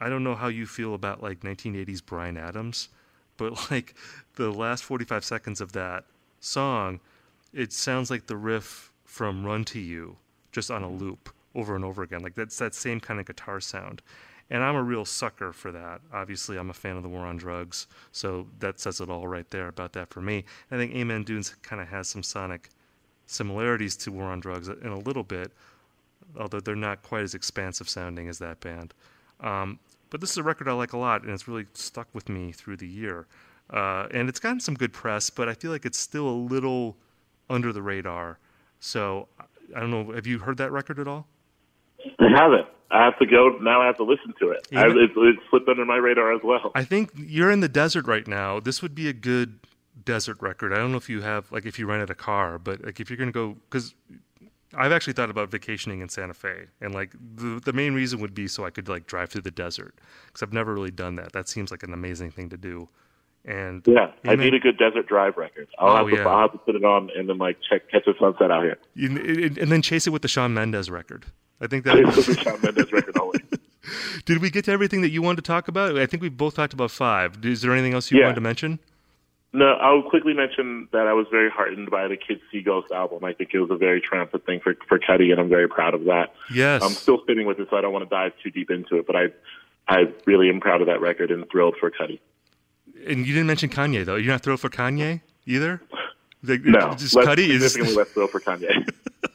I 0.00 0.08
don't 0.08 0.24
know 0.24 0.34
how 0.34 0.48
you 0.48 0.66
feel 0.66 0.94
about 0.94 1.22
like 1.22 1.40
1980s 1.40 2.04
Bryan 2.04 2.36
Adams, 2.36 2.88
but 3.36 3.70
like 3.70 3.94
the 4.36 4.50
last 4.50 4.84
45 4.84 5.24
seconds 5.24 5.60
of 5.60 5.72
that 5.72 6.04
song, 6.40 7.00
it 7.52 7.72
sounds 7.72 8.10
like 8.10 8.26
the 8.26 8.36
riff 8.36 8.90
from 9.04 9.44
Run 9.44 9.64
to 9.66 9.80
You, 9.80 10.16
just 10.52 10.70
on 10.70 10.82
a 10.82 10.90
loop 10.90 11.34
over 11.54 11.74
and 11.74 11.84
over 11.84 12.02
again. 12.02 12.22
Like 12.22 12.34
that's 12.34 12.58
that 12.58 12.74
same 12.74 13.00
kind 13.00 13.20
of 13.20 13.26
guitar 13.26 13.60
sound. 13.60 14.02
And 14.52 14.64
I'm 14.64 14.74
a 14.74 14.82
real 14.82 15.04
sucker 15.04 15.52
for 15.52 15.70
that. 15.70 16.00
Obviously, 16.12 16.56
I'm 16.56 16.70
a 16.70 16.74
fan 16.74 16.96
of 16.96 17.04
the 17.04 17.08
War 17.08 17.24
on 17.24 17.36
Drugs, 17.36 17.86
so 18.10 18.48
that 18.58 18.80
says 18.80 19.00
it 19.00 19.08
all 19.08 19.28
right 19.28 19.48
there 19.50 19.68
about 19.68 19.92
that 19.92 20.10
for 20.10 20.20
me. 20.20 20.44
I 20.72 20.76
think 20.76 20.92
Amen 20.92 21.22
Dunes 21.22 21.54
kind 21.62 21.80
of 21.80 21.88
has 21.88 22.08
some 22.08 22.24
sonic 22.24 22.70
similarities 23.26 23.96
to 23.98 24.10
War 24.10 24.24
on 24.24 24.40
Drugs 24.40 24.66
in 24.66 24.88
a 24.88 24.98
little 24.98 25.22
bit, 25.22 25.52
although 26.36 26.58
they're 26.58 26.74
not 26.74 27.02
quite 27.02 27.22
as 27.22 27.34
expansive 27.34 27.88
sounding 27.88 28.28
as 28.28 28.38
that 28.40 28.58
band. 28.58 28.92
Um, 29.38 29.78
but 30.10 30.20
this 30.20 30.30
is 30.30 30.36
a 30.36 30.42
record 30.42 30.68
I 30.68 30.72
like 30.72 30.92
a 30.92 30.98
lot, 30.98 31.22
and 31.22 31.30
it's 31.30 31.48
really 31.48 31.66
stuck 31.74 32.08
with 32.12 32.28
me 32.28 32.52
through 32.52 32.76
the 32.76 32.88
year. 32.88 33.26
Uh, 33.70 34.08
and 34.10 34.28
it's 34.28 34.40
gotten 34.40 34.60
some 34.60 34.74
good 34.74 34.92
press, 34.92 35.30
but 35.30 35.48
I 35.48 35.54
feel 35.54 35.70
like 35.70 35.86
it's 35.86 35.98
still 35.98 36.28
a 36.28 36.34
little 36.34 36.96
under 37.48 37.72
the 37.72 37.82
radar. 37.82 38.38
So 38.80 39.28
I 39.74 39.80
don't 39.80 39.90
know. 39.90 40.12
Have 40.12 40.26
you 40.26 40.40
heard 40.40 40.56
that 40.58 40.72
record 40.72 40.98
at 40.98 41.06
all? 41.06 41.26
I 42.18 42.28
haven't. 42.34 42.66
I 42.90 43.04
have 43.04 43.18
to 43.18 43.26
go 43.26 43.56
now. 43.60 43.82
I 43.82 43.86
have 43.86 43.96
to 43.98 44.04
listen 44.04 44.34
to 44.40 44.50
it. 44.50 44.66
I, 44.74 44.86
it, 44.86 45.10
it 45.14 45.36
slipped 45.48 45.68
under 45.68 45.84
my 45.84 45.96
radar 45.96 46.34
as 46.34 46.40
well. 46.42 46.72
I 46.74 46.82
think 46.82 47.10
you're 47.14 47.50
in 47.50 47.60
the 47.60 47.68
desert 47.68 48.06
right 48.06 48.26
now. 48.26 48.58
This 48.58 48.82
would 48.82 48.94
be 48.94 49.08
a 49.08 49.12
good 49.12 49.60
desert 50.04 50.38
record. 50.40 50.72
I 50.72 50.76
don't 50.76 50.90
know 50.90 50.96
if 50.96 51.08
you 51.08 51.20
have 51.20 51.50
like 51.52 51.66
if 51.66 51.78
you 51.78 51.86
rented 51.86 52.10
a 52.10 52.14
car, 52.14 52.58
but 52.58 52.84
like 52.84 52.98
if 52.98 53.08
you're 53.08 53.16
gonna 53.16 53.30
go 53.30 53.56
because 53.68 53.94
I've 54.74 54.92
actually 54.92 55.14
thought 55.14 55.30
about 55.30 55.50
vacationing 55.50 56.00
in 56.00 56.08
Santa 56.08 56.34
Fe, 56.34 56.66
and 56.80 56.94
like 56.94 57.12
the 57.36 57.60
the 57.64 57.72
main 57.72 57.92
reason 57.94 58.20
would 58.20 58.34
be 58.34 58.46
so 58.48 58.64
I 58.64 58.70
could 58.70 58.88
like 58.88 59.06
drive 59.06 59.30
through 59.30 59.42
the 59.42 59.50
desert 59.50 59.94
because 60.26 60.42
I've 60.42 60.52
never 60.52 60.72
really 60.74 60.90
done 60.92 61.16
that. 61.16 61.32
That 61.32 61.48
seems 61.48 61.70
like 61.70 61.82
an 61.82 61.92
amazing 61.92 62.30
thing 62.30 62.48
to 62.50 62.56
do. 62.56 62.88
And 63.44 63.82
yeah, 63.86 64.12
I 64.26 64.36
need 64.36 64.52
a 64.54 64.58
good 64.60 64.76
desert 64.78 65.06
drive 65.06 65.36
record. 65.38 65.66
I'll 65.78 65.88
Oh, 65.88 65.96
have 65.96 66.06
to. 66.08 66.16
yeah. 66.16 66.28
I'll 66.28 66.40
have 66.42 66.52
to 66.52 66.58
put 66.58 66.74
it 66.76 66.84
on 66.84 67.08
and 67.16 67.28
then 67.28 67.38
like 67.38 67.56
check 67.68 67.90
catch 67.90 68.04
the 68.04 68.14
sunset 68.20 68.50
out 68.50 68.62
here. 68.64 68.76
you- 68.94 69.08
and 69.08 69.56
and 69.58 69.72
then 69.72 69.80
chase 69.82 70.06
it 70.06 70.10
with 70.10 70.22
the 70.22 70.28
Shawn 70.28 70.52
Mendes 70.54 70.90
record. 70.90 71.24
I 71.60 71.66
think 71.66 71.84
that 71.84 71.98
a 71.98 72.34
Shawn 72.34 72.60
Mendes 72.62 72.92
record 72.92 73.16
always. 73.18 73.40
did 74.26 74.38
we 74.42 74.50
get 74.50 74.66
to 74.66 74.72
everything 74.72 75.00
that 75.02 75.10
you 75.10 75.22
wanted 75.22 75.36
to 75.44 75.48
talk 75.50 75.68
about? 75.68 75.98
I 75.98 76.06
think 76.06 76.22
we 76.22 76.28
both 76.28 76.54
talked 76.54 76.72
about 76.74 76.90
five. 76.90 77.38
Is 77.44 77.62
there 77.62 77.72
anything 77.72 77.94
else 77.94 78.10
you 78.10 78.18
Yeah. 78.18 78.26
wanted 78.26 78.36
to 78.36 78.40
mention? 78.42 78.78
No, 79.52 79.72
I'll 79.74 80.02
quickly 80.08 80.32
mention 80.32 80.88
that 80.92 81.08
I 81.08 81.12
was 81.12 81.26
very 81.30 81.50
heartened 81.50 81.90
by 81.90 82.06
the 82.06 82.16
Kids 82.16 82.40
See 82.52 82.62
Ghost 82.62 82.92
album. 82.92 83.24
I 83.24 83.32
think 83.32 83.50
it 83.52 83.58
was 83.58 83.70
a 83.70 83.76
very 83.76 84.00
triumphant 84.00 84.46
thing 84.46 84.60
for 84.62 84.76
for 84.86 84.98
Cudi, 84.98 85.32
and 85.32 85.40
I'm 85.40 85.48
very 85.48 85.68
proud 85.68 85.92
of 85.94 86.04
that. 86.04 86.32
Yes. 86.52 86.82
I'm 86.84 86.92
still 86.92 87.20
sitting 87.26 87.46
with 87.46 87.58
it, 87.58 87.66
so 87.68 87.76
I 87.76 87.80
don't 87.80 87.92
want 87.92 88.08
to 88.08 88.14
dive 88.14 88.32
too 88.42 88.50
deep 88.50 88.70
into 88.70 88.96
it. 88.98 89.06
But 89.06 89.16
I, 89.16 89.24
I 89.88 90.04
really 90.24 90.48
am 90.48 90.60
proud 90.60 90.80
of 90.80 90.86
that 90.86 91.00
record 91.00 91.32
and 91.32 91.50
thrilled 91.50 91.74
for 91.80 91.90
Cudi. 91.90 92.20
And 93.06 93.26
you 93.26 93.34
didn't 93.34 93.48
mention 93.48 93.70
Kanye 93.70 94.04
though. 94.04 94.16
You're 94.16 94.32
not 94.32 94.42
thrilled 94.42 94.60
for 94.60 94.70
Kanye 94.70 95.20
either. 95.46 95.80
Like, 96.42 96.62
No, 96.64 96.94
just 96.94 97.14
less, 97.16 97.26
Cudi 97.26 97.48
is 97.48 97.72
significantly 97.72 97.96
less 97.96 98.08
thrilled 98.12 98.30
for 98.30 98.40
Kanye. 98.40 98.88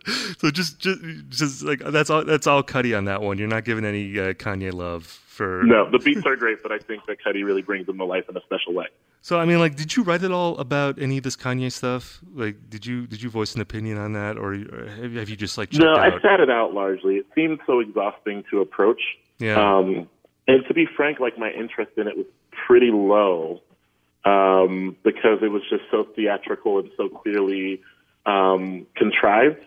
so 0.38 0.50
just 0.50 0.78
just 0.78 1.00
just 1.28 1.62
like 1.62 1.80
that's 1.80 2.10
all 2.10 2.24
that's 2.24 2.46
all 2.46 2.62
Cudi 2.62 2.96
on 2.96 3.04
that 3.06 3.22
one. 3.22 3.38
You're 3.38 3.48
not 3.48 3.64
giving 3.64 3.84
any 3.84 4.18
uh, 4.18 4.32
Kanye 4.34 4.72
love 4.72 5.04
for 5.04 5.62
no, 5.64 5.90
the 5.90 5.98
beats 5.98 6.26
are 6.26 6.36
great, 6.36 6.62
but 6.62 6.72
I 6.72 6.78
think 6.78 7.06
that 7.06 7.18
Cudi 7.24 7.44
really 7.44 7.62
brings 7.62 7.86
them 7.86 7.98
to 7.98 8.04
life 8.04 8.28
in 8.28 8.36
a 8.36 8.40
special 8.42 8.74
way. 8.74 8.86
So 9.22 9.38
I 9.38 9.44
mean, 9.44 9.58
like, 9.58 9.76
did 9.76 9.96
you 9.96 10.02
write 10.02 10.22
at 10.22 10.32
all 10.32 10.58
about 10.58 11.00
any 11.00 11.18
of 11.18 11.24
this 11.24 11.36
Kanye 11.36 11.70
stuff? 11.72 12.20
Like, 12.34 12.56
did 12.68 12.84
you 12.84 13.06
did 13.06 13.22
you 13.22 13.30
voice 13.30 13.54
an 13.54 13.60
opinion 13.60 13.98
on 13.98 14.12
that, 14.12 14.36
or 14.36 14.54
or 14.54 14.88
have, 14.88 15.28
you 15.28 15.36
just 15.36 15.56
like 15.56 15.72
No, 15.72 15.94
I 15.94 16.10
sat 16.20 16.40
it 16.40 16.50
out 16.50 16.74
largely. 16.74 17.16
It 17.16 17.26
seemed 17.34 17.60
so 17.66 17.80
exhausting 17.80 18.44
to 18.50 18.60
approach. 18.60 19.00
Yeah. 19.38 19.54
Um, 19.54 20.08
and 20.48 20.64
to 20.66 20.74
be 20.74 20.86
frank, 20.96 21.20
like 21.20 21.38
my 21.38 21.50
interest 21.50 21.92
in 21.96 22.08
it 22.08 22.16
was 22.16 22.26
pretty 22.66 22.90
low 22.90 23.60
um, 24.24 24.96
because 25.02 25.38
it 25.42 25.50
was 25.50 25.62
just 25.70 25.84
so 25.90 26.06
theatrical 26.14 26.78
and 26.78 26.90
so 26.96 27.08
clearly 27.08 27.80
um, 28.26 28.86
contrived 28.96 29.64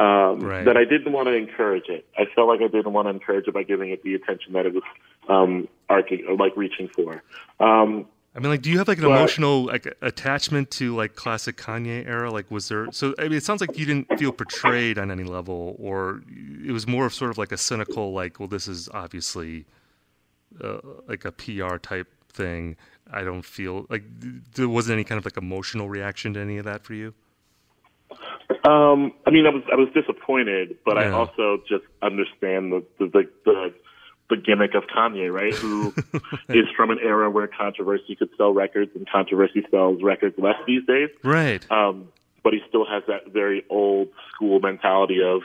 um, 0.00 0.40
Right. 0.40 0.64
that 0.64 0.76
I 0.76 0.84
didn't 0.84 1.12
want 1.12 1.28
to 1.28 1.34
encourage 1.34 1.88
it. 1.88 2.06
I 2.16 2.24
felt 2.34 2.48
like 2.48 2.60
I 2.60 2.68
didn't 2.68 2.92
want 2.92 3.06
to 3.06 3.10
encourage 3.10 3.46
it 3.46 3.54
by 3.54 3.62
giving 3.62 3.90
it 3.90 4.02
the 4.02 4.14
attention 4.14 4.52
that 4.54 4.64
it 4.66 4.72
was 4.74 4.82
um, 5.28 5.68
arcing, 5.88 6.24
like 6.38 6.56
reaching 6.56 6.88
for. 6.88 7.22
Um, 7.60 8.06
I 8.34 8.38
mean, 8.38 8.48
like, 8.50 8.62
do 8.62 8.70
you 8.70 8.78
have 8.78 8.86
like 8.88 8.98
an 8.98 9.04
But- 9.04 9.10
emotional 9.10 9.64
like 9.66 9.92
attachment 10.02 10.70
to 10.72 10.94
like 10.96 11.16
classic 11.16 11.56
Kanye 11.56 12.06
era? 12.06 12.30
Like, 12.30 12.48
was 12.50 12.68
there? 12.68 12.86
So 12.92 13.14
I 13.18 13.24
mean, 13.24 13.32
it 13.34 13.42
sounds 13.44 13.60
like 13.60 13.76
you 13.76 13.84
didn't 13.84 14.06
feel 14.18 14.32
portrayed 14.32 14.98
on 14.98 15.10
any 15.10 15.24
level, 15.24 15.76
or 15.80 16.22
it 16.66 16.70
was 16.72 16.86
more 16.86 17.06
of 17.06 17.12
sort 17.12 17.30
of 17.32 17.38
like 17.38 17.50
a 17.52 17.56
cynical, 17.58 18.12
like, 18.12 18.38
well, 18.38 18.46
this 18.48 18.68
is 18.68 18.88
obviously 18.94 19.66
uh, 20.62 20.78
like 21.08 21.24
a 21.24 21.32
PR 21.32 21.76
type 21.76 22.06
thing. 22.32 22.76
I 23.12 23.22
don't 23.24 23.42
feel 23.44 23.86
like 23.90 24.04
there 24.54 24.68
wasn't 24.68 24.94
any 24.94 25.04
kind 25.04 25.18
of 25.18 25.24
like 25.24 25.36
emotional 25.36 25.88
reaction 25.88 26.32
to 26.34 26.40
any 26.40 26.56
of 26.58 26.64
that 26.64 26.84
for 26.84 26.94
you. 26.94 27.12
Um, 28.64 29.12
I 29.26 29.30
mean, 29.30 29.46
I 29.46 29.50
was 29.50 29.62
I 29.72 29.76
was 29.76 29.88
disappointed, 29.94 30.76
but 30.84 30.98
I 30.98 31.10
also 31.10 31.62
just 31.68 31.84
understand 32.02 32.72
the 32.72 32.84
the 32.98 33.06
the, 33.06 33.30
the, 33.44 33.74
the 34.30 34.36
gimmick 34.36 34.74
of 34.74 34.84
Kanye, 34.84 35.32
right? 35.32 35.54
Who 35.54 35.94
is 36.48 36.66
from 36.76 36.90
an 36.90 36.98
era 37.02 37.30
where 37.30 37.46
controversy 37.46 38.16
could 38.16 38.30
sell 38.36 38.52
records, 38.52 38.90
and 38.94 39.08
controversy 39.08 39.64
sells 39.70 40.02
records 40.02 40.38
less 40.38 40.56
these 40.66 40.84
days. 40.86 41.10
Right. 41.24 41.68
Um, 41.70 42.08
but 42.42 42.52
he 42.52 42.60
still 42.68 42.86
has 42.86 43.02
that 43.06 43.32
very 43.32 43.64
old 43.68 44.08
school 44.34 44.60
mentality 44.60 45.22
of 45.22 45.42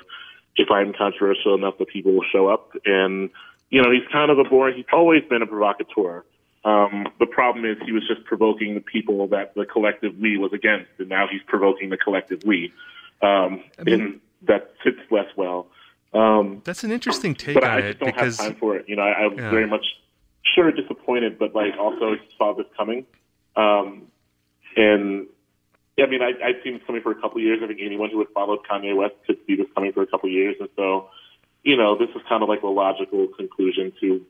if 0.55 0.71
I'm 0.71 0.93
controversial 0.93 1.55
enough, 1.55 1.77
the 1.77 1.85
people 1.85 2.13
will 2.13 2.25
show 2.31 2.47
up. 2.47 2.71
And 2.85 3.29
you 3.69 3.81
know, 3.81 3.91
he's 3.91 4.07
kind 4.11 4.31
of 4.31 4.39
a 4.39 4.43
boring. 4.43 4.75
He's 4.75 4.85
always 4.93 5.23
been 5.29 5.41
a 5.41 5.47
provocateur. 5.47 6.23
Um, 6.63 7.07
the 7.19 7.27
problem 7.27 7.65
is 7.65 7.77
he 7.85 7.91
was 7.91 8.07
just 8.07 8.25
provoking 8.25 8.73
the 8.73 8.81
people 8.81 9.27
that 9.27 9.53
the 9.53 9.65
collective 9.65 10.17
we 10.17 10.37
was 10.37 10.51
against, 10.51 10.89
and 10.97 11.09
now 11.09 11.27
he's 11.31 11.41
provoking 11.45 11.89
the 11.89 11.97
collective 11.97 12.43
we, 12.43 12.73
um, 13.21 13.63
and 13.77 14.19
that 14.47 14.73
fits 14.83 14.99
less 15.11 15.27
well. 15.35 15.67
Um, 16.13 16.61
That's 16.63 16.83
an 16.83 16.91
interesting 16.91 17.35
take 17.35 17.55
but 17.55 17.63
on 17.63 17.69
I 17.69 17.77
it 17.79 17.81
just 17.87 17.99
don't 17.99 18.15
because 18.15 18.37
have 18.37 18.47
time 18.49 18.55
for 18.59 18.77
it. 18.77 18.85
You 18.87 18.95
know, 18.95 19.01
I, 19.03 19.23
I 19.23 19.27
was 19.27 19.37
Yeah. 19.37 19.49
very 19.49 19.67
much 19.67 19.85
sure 20.53 20.71
disappointed, 20.71 21.37
but 21.37 21.53
like 21.53 21.77
also 21.77 22.15
saw 22.37 22.53
this 22.53 22.67
coming. 22.77 23.05
Um, 23.55 24.03
and 24.77 25.27
yeah, 25.97 26.05
I 26.05 26.09
mean, 26.09 26.21
I, 26.21 26.31
I'd 26.43 26.63
seen 26.63 26.73
this 26.73 26.83
coming 26.85 27.01
for 27.01 27.11
a 27.11 27.15
couple 27.15 27.37
of 27.37 27.43
years. 27.43 27.59
I 27.63 27.67
think 27.67 27.79
anyone 27.83 28.09
who 28.11 28.19
had 28.19 28.29
followed 28.33 28.59
Kanye 28.69 28.95
West 28.95 29.15
could 29.25 29.37
see 29.47 29.55
this 29.55 29.67
coming 29.75 29.91
for 29.93 30.03
a 30.03 30.07
couple 30.07 30.29
of 30.29 30.33
years, 30.33 30.55
and 30.59 30.69
so 30.75 31.09
you 31.63 31.75
know, 31.75 31.97
this 31.97 32.09
is 32.15 32.21
kind 32.29 32.43
of 32.43 32.47
like 32.49 32.61
a 32.61 32.67
logical 32.67 33.27
conclusion 33.35 33.91
to 33.99 34.23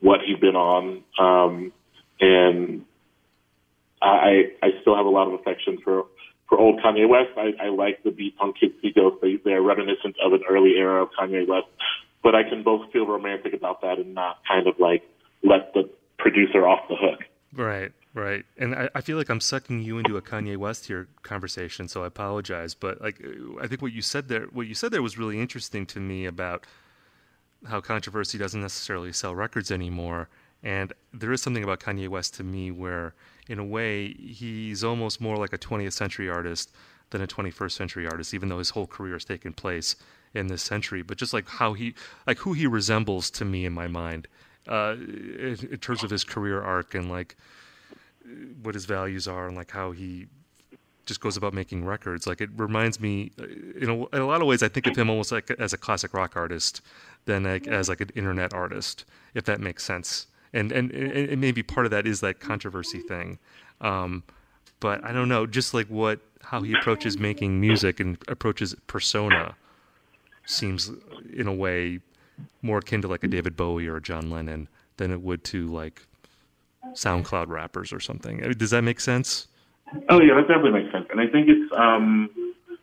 what 0.00 0.20
he'd 0.26 0.40
been 0.40 0.56
on. 0.56 1.04
Um, 1.16 1.72
and 2.20 2.84
I, 4.02 4.50
I 4.62 4.70
still 4.80 4.96
have 4.96 5.06
a 5.06 5.10
lot 5.10 5.28
of 5.28 5.34
affection 5.34 5.78
for 5.82 6.06
for 6.48 6.58
old 6.58 6.80
Kanye 6.80 7.08
West. 7.08 7.30
I, 7.36 7.52
I 7.64 7.68
like 7.68 8.02
the 8.02 8.10
beat 8.10 8.36
punk 8.36 8.56
kids. 8.60 8.74
They, 8.82 9.36
they're 9.44 9.62
reminiscent 9.62 10.16
of 10.24 10.32
an 10.32 10.42
early 10.48 10.74
era 10.76 11.02
of 11.02 11.08
Kanye 11.18 11.46
West. 11.46 11.68
But 12.22 12.34
I 12.34 12.42
can 12.42 12.62
both 12.62 12.90
feel 12.92 13.06
romantic 13.06 13.52
about 13.52 13.82
that 13.82 13.98
and 13.98 14.14
not 14.14 14.38
kind 14.48 14.66
of 14.66 14.74
like 14.78 15.02
let 15.42 15.72
the 15.74 15.88
producer 16.18 16.66
off 16.66 16.88
the 16.88 16.96
hook. 16.96 17.20
Right, 17.52 17.92
right. 18.14 18.44
And 18.58 18.74
I, 18.74 18.88
I 18.94 19.00
feel 19.00 19.16
like 19.16 19.28
I'm 19.28 19.40
sucking 19.40 19.82
you 19.82 19.98
into 19.98 20.16
a 20.16 20.22
Kanye 20.22 20.56
West 20.56 20.86
here 20.86 21.08
conversation, 21.22 21.88
so 21.88 22.04
I 22.04 22.08
apologize. 22.08 22.74
But 22.74 23.00
like, 23.00 23.22
I 23.60 23.66
think 23.66 23.80
what 23.80 23.92
you 23.92 24.02
said 24.02 24.28
there, 24.28 24.46
what 24.46 24.66
you 24.66 24.74
said 24.74 24.90
there 24.90 25.02
was 25.02 25.16
really 25.16 25.40
interesting 25.40 25.86
to 25.86 26.00
me 26.00 26.26
about 26.26 26.64
how 27.68 27.80
controversy 27.80 28.38
doesn't 28.38 28.60
necessarily 28.60 29.12
sell 29.12 29.34
records 29.34 29.70
anymore. 29.70 30.28
And 30.62 30.92
there 31.12 31.32
is 31.32 31.42
something 31.42 31.62
about 31.62 31.80
Kanye 31.80 32.08
West 32.08 32.34
to 32.34 32.44
me 32.44 32.70
where, 32.70 33.14
in 33.48 33.58
a 33.58 33.64
way, 33.64 34.12
he's 34.14 34.82
almost 34.82 35.20
more 35.20 35.36
like 35.36 35.52
a 35.52 35.58
20th 35.58 35.92
century 35.92 36.28
artist 36.28 36.72
than 37.10 37.22
a 37.22 37.26
21st 37.26 37.72
century 37.72 38.06
artist, 38.06 38.34
even 38.34 38.48
though 38.48 38.58
his 38.58 38.70
whole 38.70 38.86
career 38.86 39.14
has 39.14 39.24
taken 39.24 39.52
place 39.52 39.96
in 40.34 40.48
this 40.48 40.62
century. 40.62 41.02
But 41.02 41.18
just 41.18 41.32
like 41.32 41.48
how 41.48 41.72
he, 41.74 41.94
like 42.26 42.38
who 42.38 42.52
he 42.52 42.66
resembles 42.66 43.30
to 43.30 43.44
me 43.44 43.64
in 43.64 43.72
my 43.72 43.86
mind, 43.86 44.26
uh, 44.68 44.96
in, 44.98 45.56
in 45.70 45.78
terms 45.78 46.02
of 46.02 46.10
his 46.10 46.24
career 46.24 46.62
arc 46.62 46.94
and 46.94 47.08
like 47.08 47.36
what 48.62 48.74
his 48.74 48.86
values 48.86 49.28
are 49.28 49.46
and 49.46 49.56
like 49.56 49.70
how 49.70 49.92
he 49.92 50.26
just 51.06 51.20
goes 51.20 51.36
about 51.36 51.54
making 51.54 51.84
records. 51.84 52.26
Like 52.26 52.40
it 52.40 52.50
reminds 52.56 53.00
me, 53.00 53.30
uh, 53.40 53.44
in 53.80 53.88
a, 53.88 54.16
in 54.16 54.22
a 54.22 54.26
lot 54.26 54.40
of 54.40 54.48
ways, 54.48 54.62
I 54.62 54.68
think 54.68 54.86
of 54.86 54.96
him 54.96 55.08
almost 55.08 55.32
like 55.32 55.50
as 55.52 55.72
a 55.72 55.78
classic 55.78 56.12
rock 56.12 56.36
artist 56.36 56.80
than 57.24 57.44
like 57.44 57.66
as 57.66 57.88
like 57.88 58.00
an 58.00 58.10
internet 58.14 58.52
artist, 58.52 59.04
if 59.34 59.44
that 59.44 59.60
makes 59.60 59.84
sense. 59.84 60.26
And 60.52 60.72
and, 60.72 60.90
and 60.92 61.40
maybe 61.40 61.62
part 61.62 61.86
of 61.86 61.90
that 61.90 62.06
is 62.06 62.20
that 62.20 62.40
controversy 62.40 63.00
thing. 63.00 63.38
Um, 63.80 64.22
but 64.80 65.04
I 65.04 65.12
don't 65.12 65.28
know, 65.28 65.46
just 65.46 65.74
like 65.74 65.86
what 65.88 66.20
how 66.42 66.62
he 66.62 66.72
approaches 66.72 67.18
making 67.18 67.60
music 67.60 67.98
and 68.00 68.16
approaches 68.28 68.74
persona 68.86 69.54
seems 70.44 70.90
in 71.32 71.48
a 71.48 71.52
way 71.52 71.98
more 72.62 72.78
akin 72.78 73.02
to 73.02 73.08
like 73.08 73.24
a 73.24 73.28
David 73.28 73.56
Bowie 73.56 73.88
or 73.88 73.96
a 73.96 74.02
John 74.02 74.30
Lennon 74.30 74.68
than 74.96 75.10
it 75.10 75.20
would 75.22 75.42
to 75.44 75.66
like 75.66 76.06
SoundCloud 76.92 77.48
rappers 77.48 77.92
or 77.92 78.00
something. 78.00 78.42
I 78.42 78.48
mean, 78.48 78.58
Does 78.58 78.70
that 78.70 78.82
make 78.82 79.00
sense? 79.00 79.48
Oh 80.08 80.20
yeah, 80.20 80.34
that 80.34 80.48
definitely 80.48 80.82
makes 80.82 80.92
sense. 80.92 81.06
And 81.10 81.20
I 81.20 81.26
think 81.26 81.48
it's 81.48 81.72
um 81.76 82.30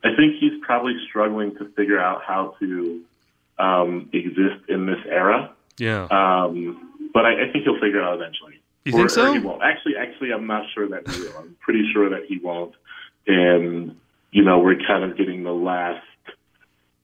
I 0.03 0.15
think 0.15 0.35
he's 0.39 0.53
probably 0.61 0.95
struggling 1.07 1.55
to 1.57 1.65
figure 1.75 1.99
out 1.99 2.23
how 2.23 2.55
to 2.59 3.01
um 3.59 4.09
exist 4.13 4.67
in 4.67 4.85
this 4.85 4.99
era. 5.07 5.51
Yeah. 5.77 6.07
Um 6.11 6.92
but 7.13 7.25
I, 7.25 7.43
I 7.47 7.51
think 7.51 7.63
he'll 7.65 7.79
figure 7.79 7.99
it 7.99 8.03
out 8.03 8.15
eventually. 8.15 8.59
You 8.85 8.93
Or- 8.93 8.97
think 8.97 9.09
so? 9.11 9.33
He 9.33 9.39
won't. 9.39 9.61
Actually 9.63 9.95
actually 9.97 10.31
I'm 10.33 10.47
not 10.47 10.65
sure 10.73 10.87
that 10.89 11.07
he 11.09 11.21
will. 11.21 11.37
I'm 11.37 11.55
pretty 11.61 11.89
sure 11.93 12.09
that 12.09 12.25
he 12.27 12.37
won't. 12.39 12.73
And 13.27 13.95
you 14.31 14.43
know, 14.43 14.59
we're 14.59 14.75
kind 14.87 15.03
of 15.03 15.17
getting 15.17 15.43
the 15.43 15.51
last 15.53 16.05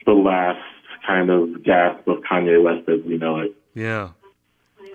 the 0.06 0.12
last 0.14 0.60
kind 1.06 1.30
of 1.30 1.64
gasp 1.64 2.08
of 2.08 2.18
Kanye 2.30 2.62
West 2.64 2.90
as 2.90 3.04
we 3.06 3.18
know 3.18 3.40
it. 3.40 3.56
Yeah. 3.76 4.10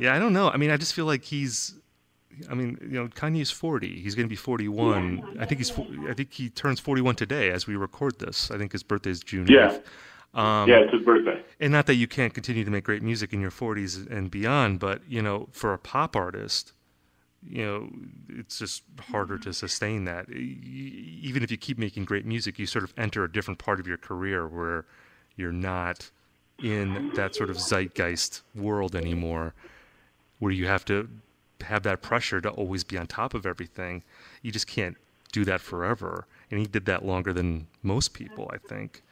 Yeah, 0.01 0.15
I 0.15 0.19
don't 0.19 0.33
know. 0.33 0.49
I 0.51 0.57
mean, 0.57 0.71
I 0.71 0.77
just 0.77 0.93
feel 0.95 1.07
like 1.07 1.23
he's 1.25 1.75
I 2.51 2.55
mean, 2.55 2.77
you 2.83 3.01
know, 3.01 3.07
Kanye's 3.09 3.53
40. 3.53 4.01
He's 4.01 4.17
going 4.17 4.27
to 4.27 4.31
be 4.31 4.35
41. 4.37 5.37
I 5.39 5.47
think 5.47 5.61
he's 5.61 5.71
I 6.09 6.15
think 6.15 6.33
he 6.33 6.51
turns 6.51 6.81
41 6.81 7.15
today 7.15 7.51
as 7.51 7.67
we 7.67 7.77
record 7.77 8.19
this. 8.19 8.51
I 8.51 8.59
think 8.59 8.73
his 8.73 8.83
birthday 8.83 9.11
is 9.11 9.21
June 9.21 9.47
Yeah. 9.49 9.69
8th. 9.71 9.83
Um, 10.35 10.69
yeah, 10.69 10.79
it's 10.81 10.93
his 10.93 11.05
birthday. 11.05 11.43
and 11.61 11.73
not 11.73 11.87
that 11.87 11.95
you 11.95 12.09
can't 12.09 12.35
continue 12.35 12.65
to 12.65 12.71
make 12.71 12.85
great 12.85 13.03
music 13.03 13.33
in 13.33 13.41
your 13.41 13.53
40s 13.53 14.11
and 14.11 14.31
beyond, 14.31 14.81
but 14.81 15.01
you 15.09 15.23
know, 15.23 15.49
for 15.53 15.73
a 15.73 15.79
pop 15.79 16.17
artist, 16.17 16.73
you 17.47 17.65
know, 17.65 17.91
it's 18.29 18.59
just 18.59 18.83
harder 19.11 19.39
to 19.39 19.53
sustain 19.53 20.05
that. 20.07 20.29
Even 20.31 21.43
if 21.43 21.51
you 21.51 21.57
keep 21.57 21.79
making 21.79 22.05
great 22.05 22.27
music, 22.27 22.59
you 22.59 22.67
sort 22.67 22.85
of 22.85 22.93
enter 22.97 23.23
a 23.23 23.31
different 23.31 23.59
part 23.59 23.79
of 23.79 23.87
your 23.87 23.99
career 23.99 24.47
where 24.49 24.87
you're 25.37 25.53
not 25.53 26.11
in 26.63 27.13
that 27.15 27.35
sort 27.35 27.51
of 27.51 27.57
zeitgeist 27.59 28.43
world 28.55 28.95
anymore, 28.97 29.55
where 30.39 30.53
you 30.53 30.67
have 30.67 30.85
to 30.87 31.09
have 31.61 31.83
that 31.83 32.03
pressure 32.03 32.41
to 32.41 32.49
always 32.51 32.83
be 32.85 32.97
on 32.99 33.07
top 33.07 33.35
of 33.35 33.47
everything. 33.47 34.03
You 34.43 34.51
just 34.53 34.67
can't 34.67 34.97
do 35.33 35.45
that 35.45 35.61
forever. 35.61 36.27
And 36.51 36.61
he 36.61 36.67
did 36.67 36.87
that 36.87 37.05
longer 37.05 37.33
than 37.33 37.67
most 37.83 38.15
people, 38.15 38.51
I 38.53 38.59
think. 38.59 39.03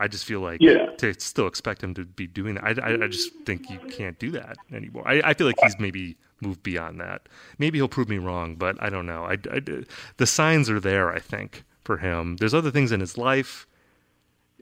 I 0.00 0.08
just 0.08 0.24
feel 0.24 0.40
like 0.40 0.60
Yeah. 0.60 0.86
to 0.98 1.14
still 1.20 1.46
expect 1.46 1.82
him 1.82 1.94
to 1.94 2.04
be 2.04 2.26
doing 2.26 2.54
that. 2.56 2.64
I, 2.64 2.90
I, 2.90 3.04
I 3.04 3.08
just 3.08 3.32
think 3.44 3.70
you 3.70 3.78
mm-hmm. 3.78 3.88
can't 3.88 4.18
do 4.18 4.30
that 4.32 4.56
anymore. 4.72 5.06
I, 5.06 5.20
I 5.24 5.34
feel 5.34 5.46
like 5.46 5.60
he's 5.62 5.78
maybe 5.78 6.16
moved 6.40 6.62
beyond 6.62 7.00
that. 7.00 7.28
Maybe 7.58 7.78
he'll 7.78 7.88
prove 7.88 8.08
me 8.08 8.18
wrong, 8.18 8.56
but 8.56 8.82
I 8.82 8.88
don't 8.88 9.06
know. 9.06 9.24
I, 9.24 9.36
I- 9.52 9.84
the 10.16 10.26
signs 10.26 10.70
are 10.70 10.80
there, 10.80 11.12
I 11.12 11.18
think, 11.18 11.64
for 11.84 11.98
him. 11.98 12.36
There's 12.36 12.54
other 12.54 12.70
things 12.70 12.92
in 12.92 13.00
his 13.00 13.18
life. 13.18 13.66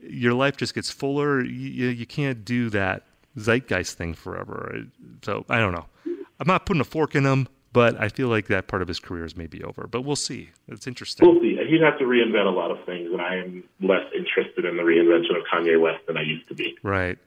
Your 0.01 0.33
life 0.33 0.57
just 0.57 0.75
gets 0.75 0.91
fuller. 0.91 1.43
You, 1.43 1.87
you 1.87 2.05
can't 2.05 2.45
do 2.45 2.69
that 2.71 3.03
zeitgeist 3.37 3.97
thing 3.97 4.13
forever. 4.13 4.83
So 5.23 5.45
I 5.49 5.59
don't 5.59 5.73
know. 5.73 5.85
I'm 6.39 6.47
not 6.47 6.65
putting 6.65 6.81
a 6.81 6.85
fork 6.85 7.15
in 7.15 7.25
him, 7.25 7.47
but 7.73 7.99
I 8.01 8.09
feel 8.09 8.27
like 8.29 8.47
that 8.47 8.67
part 8.67 8.81
of 8.81 8.87
his 8.87 8.99
career 8.99 9.25
is 9.25 9.35
maybe 9.37 9.63
over. 9.63 9.87
But 9.87 10.01
we'll 10.01 10.15
see. 10.15 10.49
It's 10.67 10.87
interesting. 10.87 11.27
We'll 11.27 11.39
see. 11.41 11.57
He'd 11.69 11.81
have 11.81 11.97
to 11.99 12.05
reinvent 12.05 12.45
a 12.47 12.49
lot 12.49 12.71
of 12.71 12.83
things, 12.85 13.11
and 13.11 13.21
I 13.21 13.35
am 13.35 13.63
less 13.81 14.05
interested 14.17 14.65
in 14.65 14.77
the 14.77 14.83
reinvention 14.83 15.37
of 15.37 15.43
Kanye 15.53 15.79
West 15.79 16.05
than 16.07 16.17
I 16.17 16.21
used 16.23 16.47
to 16.47 16.55
be. 16.55 16.75
Right. 16.83 17.17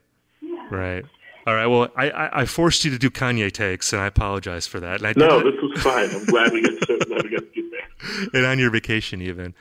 Right. 0.71 1.05
All 1.47 1.55
right. 1.55 1.67
Well, 1.67 1.89
I, 1.97 2.11
I, 2.11 2.41
I 2.43 2.45
forced 2.47 2.85
you 2.85 2.91
to 2.93 2.99
do 2.99 3.11
Kanye 3.11 3.51
takes, 3.53 3.93
and 3.93 4.01
I 4.03 4.07
apologize 4.07 4.67
for 4.67 4.81
that. 4.81 5.01
And 5.01 5.07
I 5.07 5.15
No, 5.17 5.39
it- 5.41 5.45
this 5.45 5.61
was 5.63 5.81
fine. 5.83 6.11
I'm 6.11 6.25
glad 6.27 6.53
we 6.53 6.63
get 6.63 6.81
to, 6.83 6.99
glad 7.07 7.23
we 7.25 7.31
get 7.31 7.55
to 7.55 7.63
get 7.63 7.71
there. 7.71 8.29
and 8.35 8.47
on 8.47 8.59
your 8.59 8.71
vacation 8.71 9.21
even. 9.23 9.55